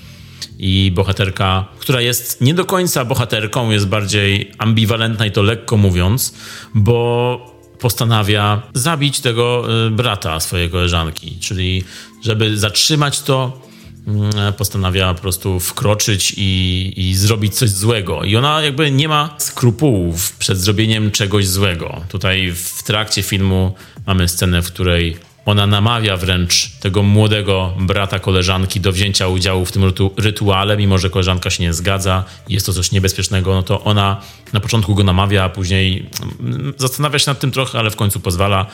i 0.60 0.91
bohaterka, 0.95 1.66
która 1.80 2.01
jest 2.01 2.41
nie 2.41 2.54
do 2.54 2.66
końca 2.66 3.06
bohaterką, 3.06 3.72
jest 3.72 3.88
bardziej 3.88 4.51
ambiwalentna 4.58 5.26
i 5.26 5.32
to 5.32 5.41
lekko 5.41 5.78
mówiąc, 5.78 6.34
bo 6.74 7.53
postanawia 7.84 8.62
zabić 8.74 9.20
tego 9.20 9.66
y, 9.88 9.92
brata 9.92 10.40
swojej 10.40 10.70
koleżanki, 10.70 11.38
czyli 11.40 11.84
żeby 12.22 12.58
zatrzymać 12.58 13.22
to, 13.22 13.62
mm, 14.08 14.54
postanawia 14.54 15.14
po 15.14 15.22
prostu 15.22 15.60
wkroczyć 15.60 16.34
i, 16.38 16.94
i 16.98 17.16
zrobić 17.16 17.56
coś 17.56 17.70
złego. 17.70 18.24
I 18.24 18.36
ona 18.36 18.62
jakby 18.62 18.92
nie 18.92 19.08
ma 19.08 19.36
skrupułów 19.38 20.32
przed 20.38 20.58
zrobieniem 20.58 21.12
czegoś 21.12 21.48
złego. 21.48 22.02
Tutaj 22.10 22.52
w 22.52 22.84
trakcie 22.84 23.24
filmu 23.24 23.76
mamy 24.08 24.28
scenę, 24.28 24.62
w 24.62 24.68
której 24.68 25.18
ona 25.46 25.68
namawia 25.68 26.18
wręcz 26.18 26.70
tego 26.70 27.04
młodego 27.04 27.74
brata 27.80 28.20
koleżanki 28.20 28.80
do 28.80 28.91
wzięcia 28.91 29.28
udziału 29.28 29.66
w 29.66 29.72
tym 29.72 29.84
rytuale, 30.18 30.78
mimo 30.78 30.98
że 30.98 31.10
koleżanka 31.10 31.50
się 31.50 31.64
nie 31.64 31.74
zgadza, 31.74 32.24
jest 32.50 32.66
to 32.66 32.74
coś 32.74 32.91
niebezpiecznego, 32.91 33.54
no 33.54 33.64
to 33.64 33.84
ona 33.84 34.22
na 34.54 34.60
początku 34.60 34.96
go 34.96 35.04
namawia, 35.04 35.44
a 35.44 35.50
później 35.50 36.10
mm, 36.39 36.74
zastanawia 36.78 37.20
się 37.20 37.32
nad 37.32 37.39
tym 37.39 37.52
trochę, 37.52 37.80
ale 37.80 37.91
w 37.91 37.96
końcu 37.96 38.20
pozwala. 38.20 38.66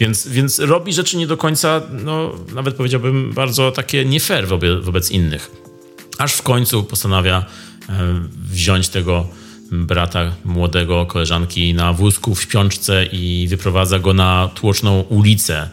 Więc, 0.00 0.28
więc 0.28 0.58
robi 0.58 0.92
rzeczy 0.92 1.16
nie 1.16 1.26
do 1.26 1.36
końca, 1.36 1.80
no 1.90 2.32
nawet 2.54 2.74
powiedziałbym, 2.74 3.32
bardzo 3.32 3.72
takie 3.72 4.04
nie 4.04 4.20
fair 4.20 4.48
wobec, 4.48 4.84
wobec 4.84 5.10
innych. 5.10 5.50
Aż 6.18 6.32
w 6.32 6.42
końcu 6.42 6.82
postanawia 6.84 7.44
e, 7.88 7.94
wziąć 8.50 8.88
tego 8.88 9.26
brata 9.72 10.32
młodego 10.44 11.06
koleżanki 11.06 11.74
na 11.74 11.92
wózku 11.92 12.34
w 12.34 12.42
śpiączce 12.42 13.06
i 13.06 13.46
wyprowadza 13.50 13.98
go 13.98 14.14
na 14.14 14.50
tłoczną 14.54 15.00
ulicę 15.00 15.68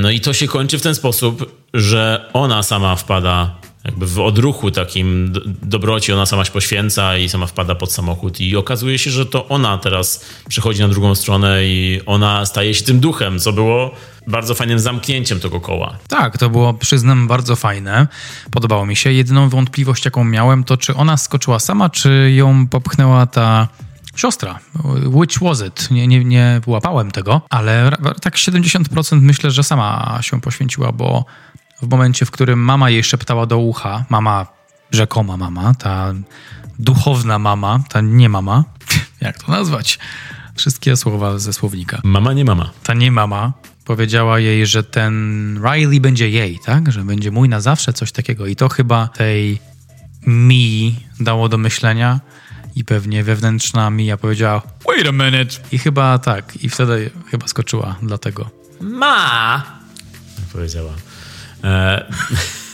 no 0.00 0.10
i 0.10 0.20
to 0.20 0.32
się 0.32 0.48
kończy 0.48 0.78
w 0.78 0.82
ten 0.82 0.94
sposób, 0.94 1.52
że 1.74 2.30
ona 2.32 2.62
sama 2.62 2.96
wpada 2.96 3.56
jakby 3.86 4.06
w 4.06 4.20
odruchu 4.20 4.70
takim 4.70 5.32
dobroci, 5.62 6.12
ona 6.12 6.26
sama 6.26 6.44
się 6.44 6.52
poświęca 6.52 7.16
i 7.16 7.28
sama 7.28 7.46
wpada 7.46 7.74
pod 7.74 7.92
samochód 7.92 8.40
i 8.40 8.56
okazuje 8.56 8.98
się, 8.98 9.10
że 9.10 9.26
to 9.26 9.48
ona 9.48 9.78
teraz 9.78 10.24
przechodzi 10.48 10.80
na 10.80 10.88
drugą 10.88 11.14
stronę 11.14 11.66
i 11.66 12.00
ona 12.06 12.46
staje 12.46 12.74
się 12.74 12.84
tym 12.84 13.00
duchem, 13.00 13.38
co 13.38 13.52
było 13.52 13.90
bardzo 14.26 14.54
fajnym 14.54 14.78
zamknięciem 14.78 15.40
tego 15.40 15.60
koła. 15.60 15.96
Tak, 16.08 16.38
to 16.38 16.50
było, 16.50 16.74
przyznam, 16.74 17.28
bardzo 17.28 17.56
fajne. 17.56 18.06
Podobało 18.50 18.86
mi 18.86 18.96
się. 18.96 19.12
Jedyną 19.12 19.48
wątpliwość, 19.48 20.04
jaką 20.04 20.24
miałem, 20.24 20.64
to 20.64 20.76
czy 20.76 20.94
ona 20.94 21.16
skoczyła 21.16 21.58
sama, 21.58 21.90
czy 21.90 22.32
ją 22.34 22.66
popchnęła 22.66 23.26
ta 23.26 23.68
siostra. 24.16 24.58
Which 25.04 25.38
was 25.42 25.60
it? 25.60 25.90
Nie, 25.90 26.08
nie, 26.08 26.24
nie 26.24 26.60
łapałem 26.66 27.10
tego, 27.10 27.40
ale 27.50 27.90
tak 28.22 28.34
70% 28.34 29.20
myślę, 29.20 29.50
że 29.50 29.62
sama 29.62 30.18
się 30.22 30.40
poświęciła, 30.40 30.92
bo 30.92 31.24
w 31.82 31.88
momencie, 31.88 32.26
w 32.26 32.30
którym 32.30 32.58
mama 32.58 32.90
jej 32.90 33.04
szeptała 33.04 33.46
do 33.46 33.58
ucha, 33.58 34.04
mama, 34.08 34.46
rzekoma 34.90 35.36
mama, 35.36 35.74
ta 35.74 36.14
duchowna 36.78 37.38
mama, 37.38 37.80
ta 37.88 38.00
nie 38.00 38.28
mama, 38.28 38.64
jak 39.20 39.42
to 39.42 39.52
nazwać? 39.52 39.98
Wszystkie 40.54 40.96
słowa 40.96 41.38
ze 41.38 41.52
słownika. 41.52 42.00
Mama, 42.04 42.32
nie 42.32 42.44
mama. 42.44 42.70
Ta 42.82 42.94
nie 42.94 43.12
mama 43.12 43.52
powiedziała 43.86 44.38
jej, 44.38 44.66
że 44.66 44.84
ten 44.84 45.60
Riley 45.64 46.00
będzie 46.00 46.30
jej, 46.30 46.58
tak? 46.64 46.92
Że 46.92 47.04
będzie 47.04 47.30
mój 47.30 47.48
na 47.48 47.60
zawsze, 47.60 47.92
coś 47.92 48.12
takiego. 48.12 48.46
I 48.46 48.56
to 48.56 48.68
chyba 48.68 49.08
tej 49.08 49.58
mi 50.26 50.96
dało 51.20 51.48
do 51.48 51.58
myślenia, 51.58 52.20
i 52.76 52.84
pewnie 52.84 53.24
wewnętrzna 53.24 53.90
Mia 53.90 54.16
powiedziała 54.16 54.62
wait 54.86 55.06
a 55.08 55.12
minute 55.12 55.56
i 55.72 55.78
chyba 55.78 56.18
tak, 56.18 56.56
i 56.64 56.68
wtedy 56.68 57.10
chyba 57.30 57.46
skoczyła 57.46 57.96
dlatego. 58.02 58.50
Ma! 58.80 59.62
Powiedziała. 60.52 60.92
E... 61.64 62.04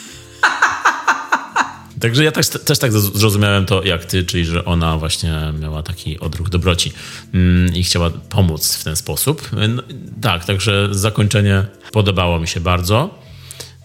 Także 2.00 2.24
ja 2.24 2.32
też, 2.32 2.48
też 2.48 2.78
tak 2.78 2.92
zrozumiałem 2.92 3.66
to 3.66 3.82
jak 3.84 4.04
ty, 4.04 4.24
czyli 4.24 4.44
że 4.44 4.64
ona 4.64 4.98
właśnie 4.98 5.52
miała 5.60 5.82
taki 5.82 6.20
odruch 6.20 6.48
dobroci 6.48 6.92
mm, 7.34 7.74
i 7.74 7.82
chciała 7.84 8.10
pomóc 8.10 8.76
w 8.76 8.84
ten 8.84 8.96
sposób. 8.96 9.50
No, 9.68 9.82
tak, 10.22 10.44
także 10.44 10.88
zakończenie 10.90 11.64
podobało 11.92 12.40
mi 12.40 12.48
się 12.48 12.60
bardzo. 12.60 13.21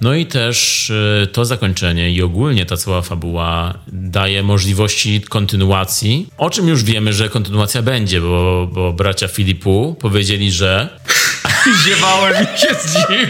No 0.01 0.13
i 0.13 0.25
też 0.25 0.89
y, 0.89 1.27
to 1.33 1.45
zakończenie 1.45 2.11
i 2.11 2.21
ogólnie 2.21 2.65
ta 2.65 2.77
cała 2.77 3.01
fabuła 3.01 3.73
daje 3.87 4.43
możliwości 4.43 5.21
kontynuacji, 5.21 6.27
o 6.37 6.49
czym 6.49 6.67
już 6.67 6.83
wiemy, 6.83 7.13
że 7.13 7.29
kontynuacja 7.29 7.81
będzie, 7.81 8.21
bo, 8.21 8.67
bo 8.71 8.93
bracia 8.93 9.27
Filipu 9.27 9.95
powiedzieli, 9.99 10.51
że 10.51 10.89
Ziewałem 11.85 12.33
i 12.43 12.59
się 12.59 12.67
zdziwił. 12.83 13.29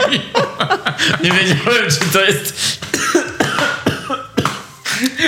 Nie 1.24 1.32
wiedziałem, 1.32 1.90
czy 1.90 2.00
to 2.14 2.22
jest... 2.26 2.80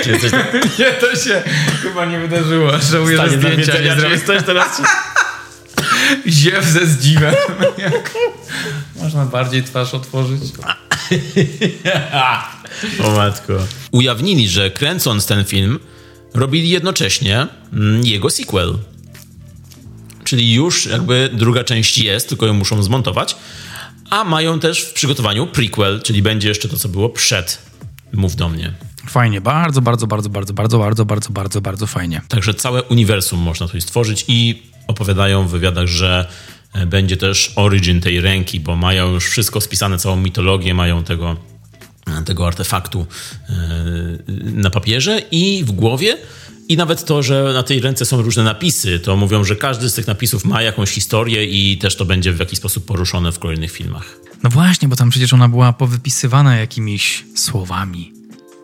czy 0.04 0.10
jesteś 0.10 0.32
Nie, 0.78 0.84
to 0.92 1.16
się 1.16 1.42
chyba 1.82 2.04
nie 2.04 2.18
wydarzyło. 2.18 2.70
Żałuję, 2.92 3.16
że 3.16 3.30
zdjęcia 3.30 3.56
nie 3.56 3.62
czy 3.64 3.72
zrobiłem. 3.86 4.12
jesteś 4.12 4.42
teraz... 4.42 4.82
Ziew 6.28 6.64
ze 6.64 6.86
zdziwem. 6.86 7.34
Jak- 7.78 8.10
Można 9.02 9.24
bardziej 9.24 9.62
twarz 9.62 9.94
otworzyć. 9.94 10.40
O 13.04 13.10
matko. 13.10 13.52
Ujawnili, 13.90 14.48
że 14.48 14.70
kręcąc 14.70 15.26
ten 15.26 15.44
film, 15.44 15.78
robili 16.34 16.68
jednocześnie 16.68 17.46
mm, 17.72 18.06
jego 18.06 18.30
sequel. 18.30 18.78
Czyli 20.24 20.54
już 20.54 20.86
jakby 20.86 21.30
druga 21.32 21.64
część 21.64 21.98
jest, 21.98 22.28
tylko 22.28 22.46
ją 22.46 22.54
muszą 22.54 22.82
zmontować. 22.82 23.36
A 24.10 24.24
mają 24.24 24.60
też 24.60 24.80
w 24.82 24.92
przygotowaniu 24.92 25.46
prequel, 25.46 26.02
czyli 26.02 26.22
będzie 26.22 26.48
jeszcze 26.48 26.68
to, 26.68 26.76
co 26.76 26.88
było 26.88 27.08
przed 27.08 27.70
Mów 28.12 28.36
do 28.36 28.48
mnie. 28.48 28.72
Fajnie, 29.08 29.40
bardzo, 29.40 29.80
bardzo, 29.80 30.06
bardzo, 30.06 30.28
bardzo, 30.28 30.52
bardzo, 30.52 30.78
bardzo, 30.78 31.04
bardzo, 31.04 31.30
bardzo, 31.32 31.60
bardzo 31.60 31.86
fajnie. 31.86 32.22
Także 32.28 32.54
całe 32.54 32.82
uniwersum 32.82 33.40
można 33.40 33.66
tutaj 33.66 33.80
stworzyć 33.80 34.24
i 34.28 34.62
opowiadają 34.86 35.46
w 35.46 35.50
wywiadach, 35.50 35.86
że 35.86 36.26
będzie 36.86 37.16
też 37.16 37.52
origin 37.56 38.00
tej 38.00 38.20
ręki, 38.20 38.60
bo 38.60 38.76
mają 38.76 39.12
już 39.12 39.26
wszystko 39.26 39.60
spisane, 39.60 39.98
całą 39.98 40.16
mitologię, 40.16 40.74
mają 40.74 41.04
tego, 41.04 41.36
e, 42.06 42.22
tego 42.22 42.46
artefaktu 42.46 43.06
e, 43.48 43.54
na 44.52 44.70
papierze 44.70 45.22
i 45.30 45.64
w 45.64 45.72
głowie. 45.72 46.16
I 46.68 46.76
nawet 46.76 47.04
to, 47.04 47.22
że 47.22 47.50
na 47.54 47.62
tej 47.62 47.80
ręce 47.80 48.04
są 48.04 48.22
różne 48.22 48.42
napisy, 48.42 49.00
to 49.00 49.16
mówią, 49.16 49.44
że 49.44 49.56
każdy 49.56 49.90
z 49.90 49.94
tych 49.94 50.06
napisów 50.06 50.44
ma 50.44 50.62
jakąś 50.62 50.90
historię 50.90 51.44
i 51.44 51.78
też 51.78 51.96
to 51.96 52.04
będzie 52.04 52.32
w 52.32 52.38
jakiś 52.38 52.58
sposób 52.58 52.84
poruszone 52.84 53.32
w 53.32 53.38
kolejnych 53.38 53.72
filmach. 53.72 54.16
No 54.42 54.50
właśnie, 54.50 54.88
bo 54.88 54.96
tam 54.96 55.10
przecież 55.10 55.32
ona 55.32 55.48
była 55.48 55.72
powypisywana 55.72 56.56
jakimiś 56.56 57.24
słowami. 57.34 58.19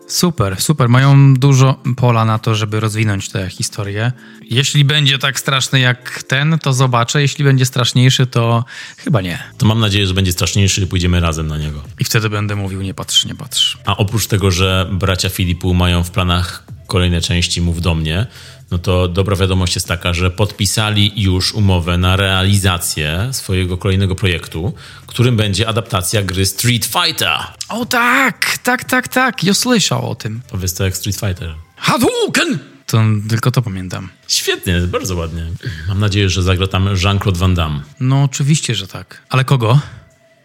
Super, 0.07 0.61
super. 0.61 0.89
Mają 0.89 1.33
dużo 1.33 1.79
pola 1.97 2.25
na 2.25 2.39
to, 2.39 2.55
żeby 2.55 2.79
rozwinąć 2.79 3.29
tę 3.29 3.49
historię. 3.49 4.11
Jeśli 4.41 4.85
będzie 4.85 5.19
tak 5.19 5.39
straszny 5.39 5.79
jak 5.79 6.23
ten, 6.23 6.59
to 6.59 6.73
zobaczę. 6.73 7.21
Jeśli 7.21 7.43
będzie 7.43 7.65
straszniejszy, 7.65 8.27
to 8.27 8.65
chyba 8.97 9.21
nie. 9.21 9.39
To 9.57 9.65
mam 9.65 9.79
nadzieję, 9.79 10.07
że 10.07 10.13
będzie 10.13 10.31
straszniejszy 10.31 10.81
i 10.81 10.87
pójdziemy 10.87 11.19
razem 11.19 11.47
na 11.47 11.57
niego. 11.57 11.83
I 11.99 12.03
wtedy 12.03 12.29
będę 12.29 12.55
mówił, 12.55 12.81
nie 12.81 12.93
patrz, 12.93 13.25
nie 13.25 13.35
patrz. 13.35 13.77
A 13.85 13.97
oprócz 13.97 14.27
tego, 14.27 14.51
że 14.51 14.89
bracia 14.91 15.29
Filipu 15.29 15.73
mają 15.73 16.03
w 16.03 16.11
planach 16.11 16.63
kolejne 16.87 17.21
części 17.21 17.61
Mów 17.61 17.81
do 17.81 17.95
mnie, 17.95 18.27
no 18.71 18.77
to 18.77 19.07
dobra 19.07 19.35
wiadomość 19.35 19.75
jest 19.75 19.87
taka, 19.87 20.13
że 20.13 20.31
podpisali 20.31 21.21
już 21.21 21.53
umowę 21.53 21.97
na 21.97 22.15
realizację 22.15 23.29
swojego 23.31 23.77
kolejnego 23.77 24.15
projektu, 24.15 24.73
którym 25.07 25.37
będzie 25.37 25.67
adaptacja 25.67 26.21
gry 26.23 26.45
Street 26.45 26.85
Fighter. 26.85 27.37
O 27.69 27.85
tak, 27.85 28.57
tak, 28.57 28.83
tak, 28.83 29.07
tak. 29.07 29.43
Ja 29.43 29.53
słyszał 29.53 30.09
o 30.09 30.15
tym. 30.15 30.41
Powiedz 30.49 30.73
to 30.73 30.83
jak 30.83 30.97
Street 30.97 31.19
Fighter. 31.19 31.55
Hadouken! 31.75 32.59
To 32.85 33.03
tylko 33.29 33.51
to 33.51 33.61
pamiętam. 33.61 34.09
Świetnie, 34.27 34.79
bardzo 34.79 35.15
ładnie. 35.15 35.45
Mam 35.87 35.99
nadzieję, 35.99 36.29
że 36.29 36.43
zagra 36.43 36.67
tam 36.67 36.85
Jean-Claude 37.03 37.39
Van 37.39 37.55
Damme. 37.55 37.79
No 37.99 38.23
oczywiście, 38.23 38.75
że 38.75 38.87
tak. 38.87 39.21
Ale 39.29 39.45
kogo? 39.45 39.79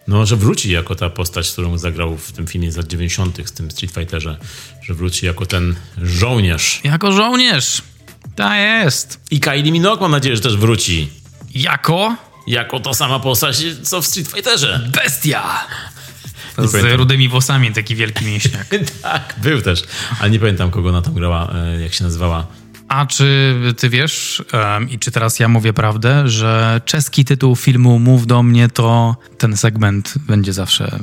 No, 0.09 0.27
że 0.27 0.37
wróci 0.37 0.71
jako 0.73 0.95
ta 0.95 1.11
postać, 1.11 1.51
którą 1.51 1.79
zagrał 1.79 2.17
w 2.17 2.33
tym 2.33 2.47
filmie 2.47 2.73
z 2.73 2.77
lat 2.77 2.87
90. 2.87 3.39
z 3.49 3.53
tym 3.53 3.71
Street 3.71 3.95
Fighterze. 3.95 4.37
Że 4.83 4.95
wróci 4.95 5.27
jako 5.27 5.47
ten 5.47 5.75
żołnierz. 6.03 6.81
Jako 6.85 7.13
żołnierz. 7.13 7.83
Ta 8.37 8.57
jest. 8.57 9.21
I 9.31 9.41
Kylie 9.41 9.73
Minogue 9.73 10.01
mam 10.01 10.11
nadzieję, 10.11 10.37
że 10.37 10.43
też 10.43 10.57
wróci. 10.57 11.09
Jako 11.55 12.17
Jako 12.47 12.81
ta 12.81 12.95
sama 12.95 13.21
postać, 13.21 13.65
co 13.83 14.03
w 14.03 14.07
Street 14.07 14.29
Fighterze. 14.29 14.91
bestia. 15.05 15.67
Nie 16.59 16.69
Z 16.69 16.73
pamiętam. 16.73 16.97
rudymi 16.99 17.29
włosami, 17.29 17.73
taki 17.73 17.97
wielki 17.97 18.25
mięśniak. 18.25 18.67
tak, 19.03 19.35
był 19.43 19.63
też. 19.63 19.83
Ale 20.21 20.31
nie 20.31 20.39
pamiętam, 20.39 20.71
kogo 20.71 20.89
ona 20.89 21.03
tam 21.03 21.15
grała, 21.15 21.53
e, 21.55 21.81
jak 21.81 21.95
się 21.95 22.05
nazywała. 22.05 22.47
A 22.93 23.07
czy 23.07 23.55
ty 23.77 23.89
wiesz, 23.89 24.45
em, 24.53 24.91
i 24.91 24.99
czy 24.99 25.11
teraz 25.11 25.39
ja 25.39 25.49
mówię 25.49 25.73
prawdę, 25.73 26.29
że 26.29 26.81
czeski 26.85 27.25
tytuł 27.25 27.57
filmu 27.57 27.99
Mów 27.99 28.27
do 28.27 28.43
mnie 28.43 28.69
to 28.69 29.17
ten 29.39 29.57
segment 29.57 30.15
będzie 30.19 30.53
zawsze 30.53 30.99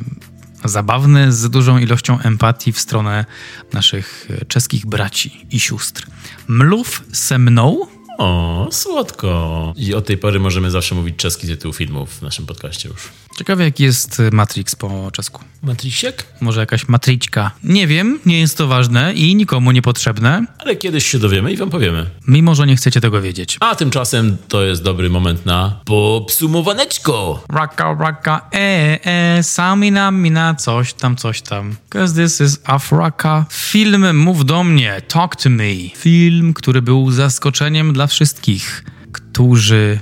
zabawny, 0.64 1.32
z 1.32 1.50
dużą 1.50 1.78
ilością 1.78 2.20
empatii 2.20 2.72
w 2.72 2.80
stronę 2.80 3.26
naszych 3.74 4.28
e, 4.42 4.46
czeskich 4.46 4.86
braci 4.86 5.48
i 5.52 5.60
sióstr. 5.60 6.08
Mlów 6.48 7.04
se 7.12 7.38
mną? 7.38 7.80
O, 8.18 8.68
słodko. 8.72 9.74
I 9.78 9.94
od 9.94 10.06
tej 10.06 10.18
pory 10.18 10.40
możemy 10.40 10.72
zawsze 10.72 10.96
mówić 10.96 11.16
czeski 11.16 11.48
tytuł 11.48 11.74
filmów 11.74 12.10
w 12.10 12.22
naszym 12.22 12.46
podcaście 12.46 12.90
już. 12.90 13.10
Ciekawe, 13.40 13.64
jaki 13.64 13.84
jest 13.84 14.20
e, 14.20 14.30
Matrix 14.32 14.76
po 14.76 15.12
czesku. 15.12 15.44
Matrisiek? 15.64 16.26
Może 16.42 16.60
jakaś 16.60 16.88
matryczka. 16.88 17.52
Nie 17.64 17.88
wiem, 17.88 18.20
nie 18.26 18.40
jest 18.40 18.58
to 18.58 18.68
ważne 18.68 19.14
i 19.14 19.36
nikomu 19.36 19.72
niepotrzebne, 19.72 20.46
Ale 20.58 20.76
kiedyś 20.76 21.06
się 21.06 21.20
dowiemy 21.20 21.54
i 21.54 21.58
wam 21.58 21.70
powiemy. 21.70 22.10
mimo 22.28 22.56
że 22.56 22.68
nie 22.68 22.76
chcecie 22.76 23.02
tego 23.02 23.22
wiedzieć. 23.22 23.58
A 23.60 23.76
tymczasem 23.76 24.38
to 24.48 24.64
jest 24.64 24.84
dobry 24.84 25.10
moment 25.10 25.46
na 25.46 25.80
popsumowaneczko. 25.86 27.44
Raka, 27.50 27.96
raka, 28.00 28.50
e, 28.54 29.00
e, 29.38 29.44
samina, 29.44 30.12
mina, 30.12 30.56
coś 30.56 30.94
tam, 30.94 31.16
coś 31.16 31.42
tam. 31.42 31.76
Cause 31.90 32.24
this 32.24 32.42
is 32.42 32.60
Africa. 32.64 33.46
Film 33.52 34.18
Mów 34.18 34.46
do 34.46 34.64
mnie, 34.64 35.02
Talk 35.08 35.36
to 35.36 35.50
me. 35.50 35.74
Film, 35.96 36.54
który 36.54 36.82
był 36.82 37.12
zaskoczeniem 37.12 37.94
dla 37.94 38.08
wszystkich, 38.08 38.84
którzy 39.12 40.00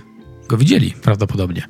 go 0.47 0.57
widzieli 0.57 0.91
prawdopodobnie. 0.91 1.67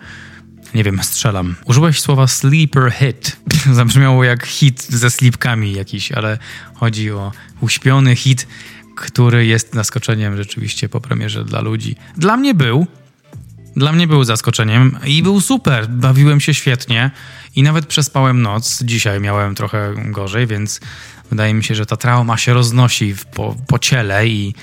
Nie 0.76 0.84
wiem, 0.84 1.03
strzelam. 1.03 1.55
Użyłeś 1.65 1.99
słowa 1.99 2.28
sleeper 2.28 2.91
hit. 2.91 3.38
Zabrzmiało 3.74 4.24
jak 4.24 4.45
hit 4.45 4.84
ze 4.84 5.09
slipkami 5.09 5.74
jakiś, 5.74 6.11
ale 6.11 6.38
chodzi 6.74 7.11
o 7.11 7.32
uśpiony 7.61 8.15
hit, 8.15 8.47
który 8.95 9.45
jest 9.45 9.74
zaskoczeniem 9.74 10.38
rzeczywiście 10.38 10.89
po 10.89 11.01
premierze 11.01 11.45
dla 11.45 11.61
ludzi. 11.61 11.95
Dla 12.18 12.38
mnie 12.38 12.53
był, 12.53 12.88
dla 13.76 13.91
mnie 13.91 14.07
był 14.07 14.24
zaskoczeniem 14.24 14.97
i 15.05 15.24
był 15.24 15.41
super. 15.41 15.89
Bawiłem 15.89 16.39
się 16.39 16.53
świetnie 16.53 17.11
i 17.55 17.63
nawet 17.63 17.86
przespałem 17.86 18.41
noc. 18.41 18.84
Dzisiaj 18.84 19.22
miałem 19.22 19.55
trochę 19.55 19.93
gorzej, 20.05 20.47
więc 20.47 20.80
wydaje 21.30 21.53
mi 21.53 21.63
się, 21.63 21.76
że 21.76 21.86
ta 21.86 21.97
trauma 21.97 22.38
się 22.38 22.53
roznosi 22.53 23.15
po, 23.34 23.55
po 23.68 23.80
ciele 23.80 24.28
i 24.28 24.53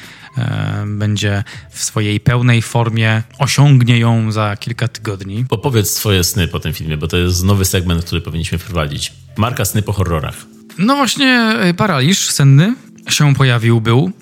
będzie 0.87 1.45
w 1.70 1.85
swojej 1.85 2.20
pełnej 2.20 2.62
formie, 2.62 3.22
osiągnie 3.39 3.99
ją 3.99 4.32
za 4.32 4.57
kilka 4.57 4.89
tygodni. 4.89 5.45
Opowiedz 5.51 5.91
swoje 5.91 6.24
sny 6.24 6.49
po 6.49 6.61
tym 6.61 6.72
filmie, 6.72 6.97
bo 6.97 7.09
to 7.09 7.16
jest 7.16 7.45
nowy 7.45 7.64
segment, 7.64 8.05
który 8.05 8.20
powinniśmy 8.20 8.59
wprowadzić. 8.59 9.12
Marka 9.37 9.64
sny 9.64 9.82
po 9.82 9.93
horrorach. 9.93 10.47
No 10.78 10.97
właśnie, 10.97 11.57
e, 11.61 11.74
paraliż 11.74 12.30
senny 12.30 12.74
się 13.09 13.35
pojawił, 13.35 13.80
był 13.80 14.12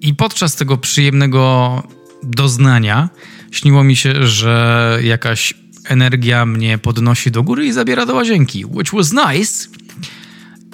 i 0.00 0.14
podczas 0.14 0.56
tego 0.56 0.76
przyjemnego 0.76 1.82
doznania 2.22 3.08
śniło 3.50 3.84
mi 3.84 3.96
się, 3.96 4.26
że 4.26 4.98
jakaś 5.02 5.54
energia 5.84 6.46
mnie 6.46 6.78
podnosi 6.78 7.30
do 7.30 7.42
góry 7.42 7.66
i 7.66 7.72
zabiera 7.72 8.06
do 8.06 8.14
łazienki, 8.14 8.64
which 8.64 8.90
was 8.92 9.12
nice. 9.12 9.68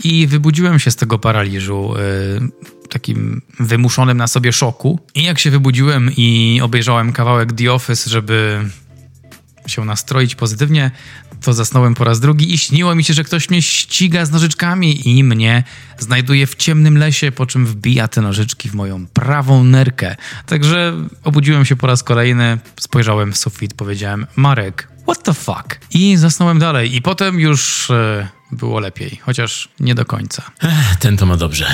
I 0.05 0.27
wybudziłem 0.27 0.79
się 0.79 0.91
z 0.91 0.97
tego 0.97 1.19
paraliżu, 1.19 1.95
y, 1.97 2.76
takim 2.89 3.43
wymuszonym 3.61 4.17
na 4.17 4.27
sobie 4.27 4.53
szoku. 4.53 5.01
I 5.15 5.23
jak 5.23 5.39
się 5.39 5.51
wybudziłem 5.51 6.11
i 6.17 6.61
obejrzałem 6.63 7.13
kawałek 7.13 7.53
The 7.53 7.73
Office, 7.73 8.11
żeby 8.11 8.65
się 9.67 9.85
nastroić 9.85 10.35
pozytywnie, 10.35 10.91
to 11.41 11.53
zasnąłem 11.53 11.95
po 11.95 12.05
raz 12.05 12.21
drugi 12.21 12.55
i 12.55 12.59
śniło 12.59 12.95
mi 12.95 13.05
się, 13.05 13.15
że 13.15 13.25
ktoś 13.25 13.51
mnie 13.51 13.63
ściga 13.63 14.25
z 14.25 14.31
nożyczkami 14.31 15.09
i 15.09 15.25
mnie 15.25 15.65
znajduje 15.99 16.47
w 16.47 16.55
ciemnym 16.55 16.99
lesie, 16.99 17.33
po 17.33 17.47
czym 17.47 17.67
wbija 17.67 18.09
te 18.09 18.21
nożyczki 18.21 18.69
w 18.69 18.75
moją 18.75 19.07
prawą 19.07 19.65
nerkę. 19.65 20.17
Także 20.47 20.93
obudziłem 21.25 21.65
się 21.65 21.77
po 21.77 21.87
raz 21.87 22.03
kolejny, 22.03 22.59
spojrzałem 22.81 23.33
w 23.33 23.39
sufit, 23.39 23.75
powiedziałem 23.75 24.27
Marek, 24.37 24.89
what 25.03 25.23
the 25.23 25.35
fuck? 25.35 25.81
I 25.91 26.17
zasnąłem 26.17 26.59
dalej 26.59 26.97
i 26.97 27.03
potem 27.03 27.41
już 27.41 27.91
e, 27.91 28.29
było 28.53 28.81
lepiej, 28.81 29.21
chociaż 29.23 29.69
nie 29.81 29.95
do 29.95 30.05
końca. 30.05 30.43
Ten 31.01 31.17
to 31.17 31.27
ma 31.27 31.37
dobrze. 31.37 31.67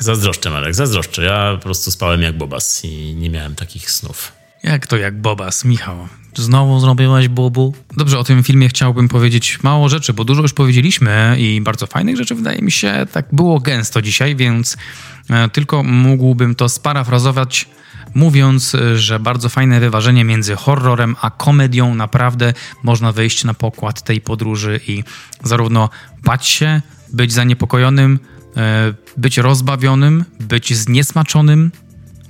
Zazdroszczę, 0.00 0.50
Marek, 0.50 0.74
zazdroszczę. 0.74 1.22
Ja 1.22 1.52
po 1.56 1.62
prostu 1.62 1.90
spałem 1.90 2.22
jak 2.22 2.38
bobas 2.38 2.84
i 2.84 3.14
nie 3.14 3.30
miałem 3.30 3.54
takich 3.54 3.90
snów. 3.90 4.32
Jak 4.62 4.86
to 4.86 4.96
jak 4.96 5.20
Bobas, 5.20 5.64
Michał? 5.64 6.08
Znowu 6.36 6.80
zrobiłeś 6.80 7.28
Bobu? 7.28 7.74
Dobrze, 7.96 8.18
o 8.18 8.24
tym 8.24 8.42
filmie 8.42 8.68
chciałbym 8.68 9.08
powiedzieć 9.08 9.62
mało 9.62 9.88
rzeczy, 9.88 10.12
bo 10.12 10.24
dużo 10.24 10.42
już 10.42 10.52
powiedzieliśmy 10.52 11.36
i 11.38 11.60
bardzo 11.60 11.86
fajnych 11.86 12.16
rzeczy 12.16 12.34
wydaje 12.34 12.62
mi 12.62 12.72
się 12.72 13.06
tak 13.12 13.26
było 13.32 13.60
gęsto 13.60 14.02
dzisiaj, 14.02 14.36
więc 14.36 14.76
e, 15.30 15.48
tylko 15.48 15.82
mógłbym 15.82 16.54
to 16.54 16.68
sparafrazować 16.68 17.68
mówiąc, 18.14 18.76
że 18.94 19.20
bardzo 19.20 19.48
fajne 19.48 19.80
wyważenie 19.80 20.24
między 20.24 20.56
horrorem 20.56 21.16
a 21.20 21.30
komedią. 21.30 21.94
Naprawdę 21.94 22.54
można 22.82 23.12
wyjść 23.12 23.44
na 23.44 23.54
pokład 23.54 24.02
tej 24.02 24.20
podróży 24.20 24.80
i 24.86 25.04
zarówno 25.44 25.90
bać 26.24 26.46
się, 26.46 26.82
być 27.12 27.32
zaniepokojonym, 27.32 28.18
być 29.16 29.38
rozbawionym, 29.38 30.24
być 30.40 30.74
zniesmaczonym, 30.74 31.72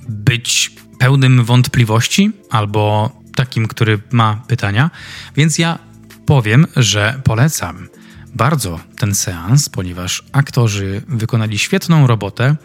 być 0.08 0.72
pełnym 0.98 1.44
wątpliwości 1.44 2.32
albo 2.50 3.10
takim, 3.34 3.68
który 3.68 4.00
ma 4.10 4.42
pytania. 4.48 4.90
Więc 5.36 5.58
ja 5.58 5.78
powiem, 6.26 6.66
że 6.76 7.20
polecam 7.24 7.88
bardzo 8.34 8.80
ten 8.98 9.14
seans, 9.14 9.68
ponieważ 9.68 10.24
aktorzy 10.32 11.02
wykonali 11.08 11.58
świetną 11.58 12.06
robotę, 12.06 12.56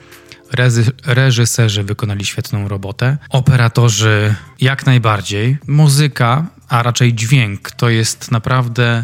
reżyserzy 1.05 1.83
wykonali 1.83 2.25
świetną 2.25 2.67
robotę, 2.67 3.17
operatorzy 3.29 4.35
jak 4.59 4.85
najbardziej, 4.85 5.57
muzyka, 5.67 6.45
a 6.69 6.83
raczej 6.83 7.13
dźwięk 7.13 7.71
to 7.71 7.89
jest 7.89 8.31
naprawdę 8.31 9.03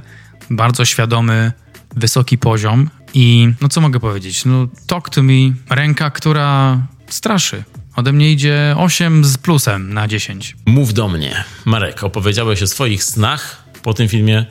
bardzo 0.50 0.86
świadomy, 0.86 1.52
wysoki 1.96 2.38
poziom 2.38 2.90
i 3.14 3.54
no 3.62 3.70
co 3.70 3.82
mogę 3.82 4.00
powiedzieć? 4.00 4.46
No 4.46 4.68
talk 4.88 5.10
to 5.10 5.24
me, 5.24 5.54
ręka, 5.70 6.12
która 6.12 6.80
straszy. 7.08 7.64
Ode 7.96 8.14
mnie 8.14 8.32
idzie 8.32 8.76
8 8.78 9.26
z 9.26 9.38
plusem 9.38 9.94
na 9.94 10.08
10. 10.08 10.56
Mów 10.66 10.94
do 10.94 11.08
mnie. 11.08 11.44
Marek, 11.66 12.04
opowiedziałeś 12.04 12.64
o 12.64 12.68
swoich 12.68 13.04
snach 13.04 13.64
po 13.84 13.94
tym 13.94 14.08
filmie. 14.08 14.46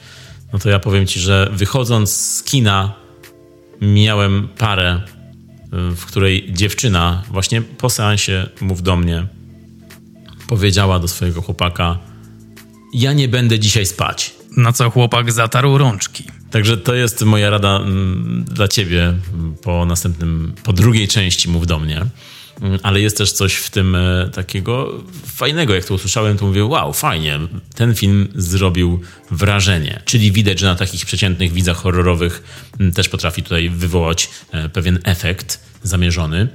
No 0.53 0.59
to 0.59 0.71
ja 0.71 0.79
powiem 0.79 1.07
ci, 1.07 1.21
że 1.21 1.51
wychodząc 1.53 2.11
z 2.11 2.43
kina 2.43 2.93
miałem 3.81 4.49
parę, 4.59 5.01
y, 5.91 5.97
w 5.97 6.05
której 6.07 6.53
dziewczyna 6.53 7.23
właśnie 7.31 7.63
po 7.63 7.91
seansie 7.91 8.49
Mów 8.61 8.83
do 8.83 8.97
mnie 8.97 9.27
powiedziała 10.49 10.99
do 10.99 11.09
swojego 11.09 11.43
chłopaka 11.43 11.99
ja 12.93 13.13
nie 13.13 13.29
będę 13.29 13.59
dzisiaj 13.59 13.87
spać. 13.87 14.35
Na 14.57 14.73
co 14.73 14.91
chłopak 14.91 15.33
zatarł 15.33 15.79
rączki. 15.79 16.25
Także 16.51 16.77
to 16.77 16.95
jest 16.95 17.23
moja 17.23 17.51
rada 17.51 17.77
mm, 17.77 18.45
dla 18.45 18.69
ciebie 18.69 19.03
mm, 19.03 19.55
po 19.63 19.85
następnym, 19.85 20.55
po 20.63 20.73
drugiej 20.73 21.09
części 21.09 21.49
Mów 21.49 21.67
do 21.67 21.79
mnie. 21.79 22.07
Mm, 22.61 22.79
Ale 22.83 23.01
jest 23.01 23.19
też 23.19 23.33
coś 23.33 23.55
w 23.55 23.71
tym 23.71 23.95
e, 23.95 24.31
takiego 24.35 24.93
fajnego. 25.27 25.75
Jak 25.75 25.85
to 25.85 25.95
usłyszałem, 25.95 26.39
to 26.39 26.47
mówię, 26.47 26.65
wow, 26.65 26.93
fajnie, 26.93 27.39
ten 27.75 27.95
film 27.95 28.29
zrobił 28.35 29.01
wrażenie. 29.31 30.03
Czyli 30.05 30.33
widać, 30.33 30.59
że 30.59 30.67
na 30.67 30.75
takich 30.75 31.07
przeciętnych 31.07 31.53
widzach 31.53 31.77
horrorowych 31.77 32.43
też 32.95 33.09
potrafi 33.09 33.43
tutaj 33.43 33.69
wywołać 33.69 34.31
e, 34.53 34.69
pewien 34.69 34.99
efekt 35.05 35.61
zamierzony. 35.83 36.49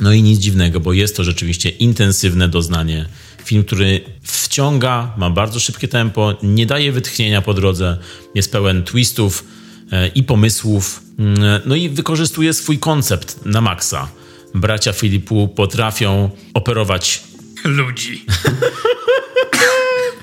No 0.00 0.12
i 0.12 0.22
nic 0.22 0.38
dziwnego, 0.40 0.80
bo 0.80 0.92
jest 0.92 1.16
to 1.16 1.24
rzeczywiście 1.24 1.68
intensywne 1.68 2.48
doznanie. 2.48 3.06
Film, 3.44 3.64
który 3.64 4.00
wciąga, 4.22 5.14
ma 5.18 5.30
bardzo 5.30 5.60
szybkie 5.60 5.88
tempo, 5.88 6.36
nie 6.42 6.66
daje 6.66 6.92
wytchnienia 6.92 7.42
po 7.42 7.54
drodze, 7.54 7.98
jest 8.34 8.52
pełen 8.52 8.84
twistów 8.84 9.44
e, 9.92 10.08
i 10.08 10.22
pomysłów, 10.22 11.02
mm, 11.18 11.62
no 11.66 11.74
i 11.74 11.88
wykorzystuje 11.88 12.54
swój 12.54 12.78
koncept 12.78 13.46
na 13.46 13.60
maksa. 13.60 14.08
Bracia 14.54 14.92
Filipu 14.92 15.48
potrafią 15.48 16.30
operować 16.54 17.22
Ludzi. 17.64 18.24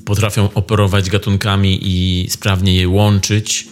potrafią 0.04 0.48
operować 0.54 1.10
gatunkami 1.10 1.78
i 1.82 2.26
sprawnie 2.30 2.74
je 2.74 2.88
łączyć. 2.88 3.68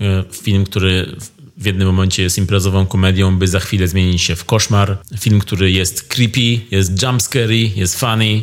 E, 0.00 0.24
Film, 0.32 0.64
który 0.64 1.16
w 1.58 1.66
jednym 1.66 1.88
momencie 1.88 2.22
jest 2.22 2.38
imprezową 2.38 2.86
komedią, 2.86 3.38
by 3.38 3.48
za 3.48 3.60
chwilę 3.60 3.88
zmienić 3.88 4.22
się 4.22 4.36
w 4.36 4.44
koszmar. 4.44 4.98
Film, 5.18 5.40
który 5.40 5.70
jest 5.70 6.02
creepy, 6.02 6.60
jest 6.70 7.02
jumpscary, 7.02 7.58
jest 7.58 8.00
funny, 8.00 8.42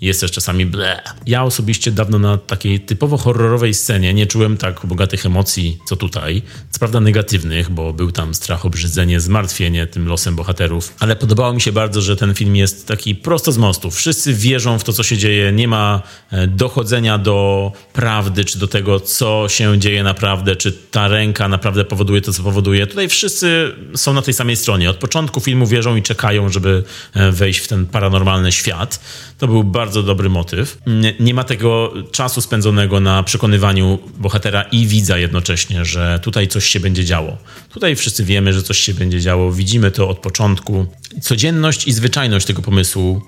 jest 0.00 0.20
też 0.20 0.30
czasami 0.30 0.66
ble. 0.66 1.02
Ja 1.26 1.44
osobiście 1.44 1.90
dawno 1.92 2.18
na 2.18 2.38
takiej 2.38 2.80
typowo 2.80 3.16
horrorowej 3.16 3.74
scenie 3.74 4.14
nie 4.14 4.26
czułem 4.26 4.56
tak 4.56 4.86
bogatych 4.86 5.26
emocji, 5.26 5.78
co 5.86 5.96
tutaj. 5.96 6.42
Co 6.70 6.78
prawda 6.78 7.00
negatywnych, 7.00 7.70
bo 7.70 7.92
był 7.92 8.12
tam 8.12 8.34
strach, 8.34 8.66
obrzydzenie, 8.66 9.20
zmartwienie 9.20 9.86
tym 9.86 10.08
losem 10.08 10.36
bohaterów. 10.36 10.94
Ale 10.98 11.16
podobało 11.16 11.52
mi 11.52 11.60
się 11.60 11.72
bardzo, 11.72 12.00
że 12.00 12.16
ten 12.16 12.34
film 12.34 12.56
jest 12.56 12.88
taki 12.88 13.14
prosto 13.14 13.52
z 13.52 13.58
mostu. 13.58 13.90
Wszyscy 13.90 14.34
wierzą 14.34 14.78
w 14.78 14.84
to, 14.84 14.92
co 14.92 15.02
się 15.02 15.18
dzieje. 15.18 15.52
Nie 15.52 15.68
ma 15.68 16.02
e, 16.30 16.46
dochodzenia 16.46 17.18
do 17.18 17.72
prawdy, 17.92 18.44
czy 18.44 18.58
do 18.58 18.68
tego, 18.68 19.00
co 19.00 19.46
się 19.48 19.78
dzieje 19.78 20.02
naprawdę, 20.02 20.56
czy 20.56 20.72
ta 20.72 21.08
ręka 21.08 21.48
naprawdę 21.48 21.84
powoduje 21.84 22.20
to, 22.20 22.32
co 22.32 22.42
powoduje. 22.42 22.86
Tutaj 22.86 23.08
wszyscy 23.08 23.72
są 23.94 24.14
na 24.14 24.22
tej 24.22 24.34
samej 24.34 24.56
stronie. 24.56 24.90
Od 24.90 24.96
początku 24.96 25.40
filmu 25.40 25.66
wierzą 25.66 25.96
i 25.96 26.02
czekają, 26.02 26.48
żeby 26.48 26.84
e, 27.14 27.32
wejść 27.32 27.60
w 27.60 27.68
ten 27.68 27.86
paranormalny 27.86 28.52
świat. 28.52 29.00
To 29.38 29.48
był 29.48 29.64
bardzo 29.64 30.02
dobry 30.02 30.28
motyw. 30.28 30.78
Nie, 31.20 31.34
ma 31.34 31.44
tego 31.44 31.92
czasu 32.12 32.40
spędzonego 32.40 33.00
na 33.00 33.22
przekonywaniu 33.22 33.98
bohatera 34.18 34.62
i 34.62 34.86
widza 34.86 35.18
jednocześnie, 35.18 35.84
że 35.84 36.20
tutaj 36.22 36.48
coś 36.48 36.64
się 36.64 36.80
będzie 36.80 37.04
działo. 37.04 37.36
Tutaj 37.70 37.96
wszyscy 37.96 38.24
wiemy, 38.24 38.52
że 38.52 38.62
coś 38.62 38.78
się 38.78 38.94
będzie 38.94 39.20
działo. 39.20 39.52
Widzimy 39.52 39.90
to 39.90 40.08
od 40.08 40.18
początku. 40.18 40.86
Codzienność 41.22 41.88
i 41.88 41.92
zwyczajność 41.92 42.46
tego 42.46 42.62
pomysłu 42.62 43.22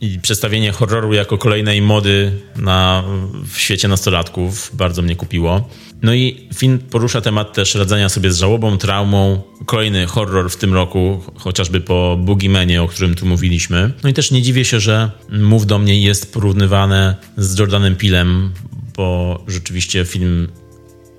i 0.00 0.18
przedstawienie 0.20 0.72
horroru 0.72 1.12
jako 1.12 1.38
kolejnej 1.38 1.82
mody 1.82 2.32
na, 2.56 3.04
w 3.52 3.58
świecie 3.58 3.88
nastolatków 3.88 4.70
bardzo 4.74 5.02
mnie 5.02 5.16
kupiło. 5.16 5.68
No 6.02 6.14
i 6.14 6.48
film 6.54 6.78
porusza 6.78 7.20
temat 7.20 7.52
też 7.52 7.74
radzenia 7.74 8.08
sobie 8.08 8.32
z 8.32 8.38
żałobą, 8.38 8.78
traumą. 8.78 9.42
Kolejny 9.66 10.06
horror 10.06 10.50
w 10.50 10.56
tym 10.56 10.74
roku, 10.74 11.22
chociażby 11.36 11.80
po 11.80 12.16
Boogiemanie, 12.20 12.82
o 12.82 12.88
którym 12.88 13.14
tu 13.14 13.26
mówiliśmy. 13.26 13.92
No 14.02 14.08
i 14.08 14.12
też 14.12 14.30
nie 14.30 14.42
dziwię 14.42 14.64
się, 14.64 14.80
że 14.80 15.10
Mów 15.32 15.66
do 15.66 15.78
mnie 15.78 16.00
jest 16.00 16.32
porównywane 16.32 17.16
z 17.36 17.58
Jordanem 17.58 17.96
Pilem, 17.96 18.52
bo 18.96 19.38
rzeczywiście 19.48 20.04
film 20.04 20.48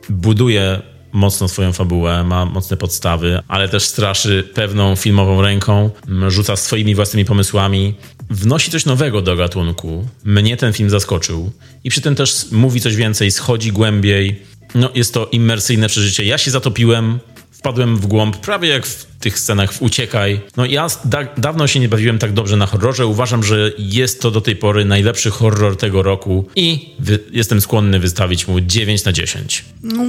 buduje 0.09 0.81
mocno 1.15 1.47
swoją 1.47 1.73
fabułę, 1.73 2.23
ma 2.23 2.45
mocne 2.45 2.77
podstawy, 2.77 3.39
ale 3.47 3.69
też 3.69 3.83
straszy 3.83 4.49
pewną 4.53 4.95
filmową 4.95 5.41
ręką, 5.41 5.89
rzuca 6.27 6.55
swoimi 6.55 6.95
własnymi 6.95 7.25
pomysłami, 7.25 7.93
wnosi 8.29 8.71
coś 8.71 8.85
nowego 8.85 9.21
do 9.21 9.35
gatunku. 9.35 10.07
Mnie 10.23 10.57
ten 10.57 10.73
film 10.73 10.89
zaskoczył 10.89 11.51
i 11.83 11.89
przy 11.89 12.01
tym 12.01 12.15
też 12.15 12.51
mówi 12.51 12.81
coś 12.81 12.95
więcej, 12.95 13.31
schodzi 13.31 13.71
głębiej. 13.71 14.41
No, 14.75 14.89
jest 14.95 15.13
to 15.13 15.25
immersyjne 15.25 15.87
przeżycie. 15.87 16.25
Ja 16.25 16.37
się 16.37 16.51
zatopiłem, 16.51 17.19
wpadłem 17.65 17.97
w 17.97 18.07
głąb, 18.07 18.37
prawie 18.37 18.69
jak 18.69 18.85
w 18.85 19.05
tych 19.05 19.39
scenach 19.39 19.73
w 19.73 19.81
Uciekaj. 19.81 20.41
No 20.57 20.65
ja 20.65 20.87
da 21.05 21.23
dawno 21.37 21.67
się 21.67 21.79
nie 21.79 21.89
bawiłem 21.89 22.19
tak 22.19 22.33
dobrze 22.33 22.57
na 22.57 22.65
horrorze. 22.65 23.05
Uważam, 23.05 23.43
że 23.43 23.71
jest 23.77 24.21
to 24.21 24.31
do 24.31 24.41
tej 24.41 24.55
pory 24.55 24.85
najlepszy 24.85 25.31
horror 25.31 25.77
tego 25.77 26.03
roku 26.03 26.49
i 26.55 26.95
jestem 27.31 27.61
skłonny 27.61 27.99
wystawić 27.99 28.47
mu 28.47 28.61
9 28.61 29.05
na 29.05 29.11
10. 29.11 29.65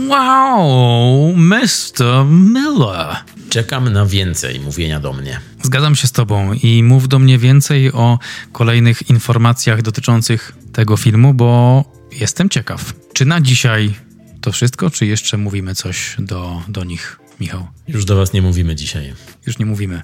Wow, 0.08 1.32
Mr. 1.36 2.24
Miller. 2.30 3.16
Czekam 3.48 3.92
na 3.92 4.06
więcej 4.06 4.60
mówienia 4.60 5.00
do 5.00 5.12
mnie. 5.12 5.40
Zgadzam 5.62 5.96
się 5.96 6.06
z 6.06 6.12
Tobą 6.12 6.52
i 6.52 6.82
mów 6.82 7.08
do 7.08 7.18
mnie 7.18 7.38
więcej 7.38 7.92
o 7.92 8.18
kolejnych 8.52 9.10
informacjach 9.10 9.82
dotyczących 9.82 10.52
tego 10.72 10.96
filmu, 10.96 11.34
bo 11.34 11.84
jestem 12.20 12.48
ciekaw. 12.48 12.92
Czy 13.12 13.24
na 13.24 13.40
dzisiaj 13.40 13.94
to 14.40 14.52
wszystko, 14.52 14.90
czy 14.90 15.06
jeszcze 15.06 15.36
mówimy 15.36 15.74
coś 15.74 16.16
do, 16.18 16.62
do 16.68 16.84
nich, 16.84 17.18
Michał? 17.40 17.66
Już 17.88 18.04
do 18.04 18.16
was 18.16 18.32
nie 18.32 18.42
mówimy 18.42 18.74
dzisiaj. 18.74 19.14
Już 19.46 19.58
nie 19.58 19.66
mówimy, 19.66 20.02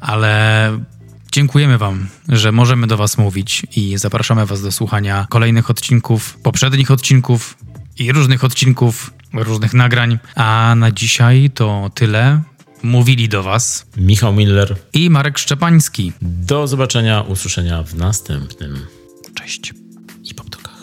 ale 0.00 0.78
dziękujemy 1.32 1.78
Wam, 1.78 2.08
że 2.28 2.52
możemy 2.52 2.86
do 2.86 2.96
Was 2.96 3.18
mówić 3.18 3.66
i 3.76 3.98
zapraszamy 3.98 4.46
Was 4.46 4.62
do 4.62 4.72
słuchania 4.72 5.26
kolejnych 5.30 5.70
odcinków, 5.70 6.38
poprzednich 6.42 6.90
odcinków 6.90 7.56
i 7.98 8.12
różnych 8.12 8.44
odcinków, 8.44 9.10
różnych 9.32 9.74
nagrań. 9.74 10.18
A 10.34 10.74
na 10.76 10.90
dzisiaj 10.92 11.50
to 11.54 11.90
tyle. 11.94 12.42
Mówili 12.82 13.28
do 13.28 13.42
Was 13.42 13.86
Michał 13.96 14.32
Miller. 14.32 14.76
i 14.92 15.10
Marek 15.10 15.38
Szczepański. 15.38 16.12
Do 16.22 16.66
zobaczenia, 16.66 17.20
usłyszenia 17.20 17.82
w 17.82 17.94
następnym 17.94 18.86
Cześć. 19.34 19.72
i 20.24 20.34
poptokach. 20.34 20.78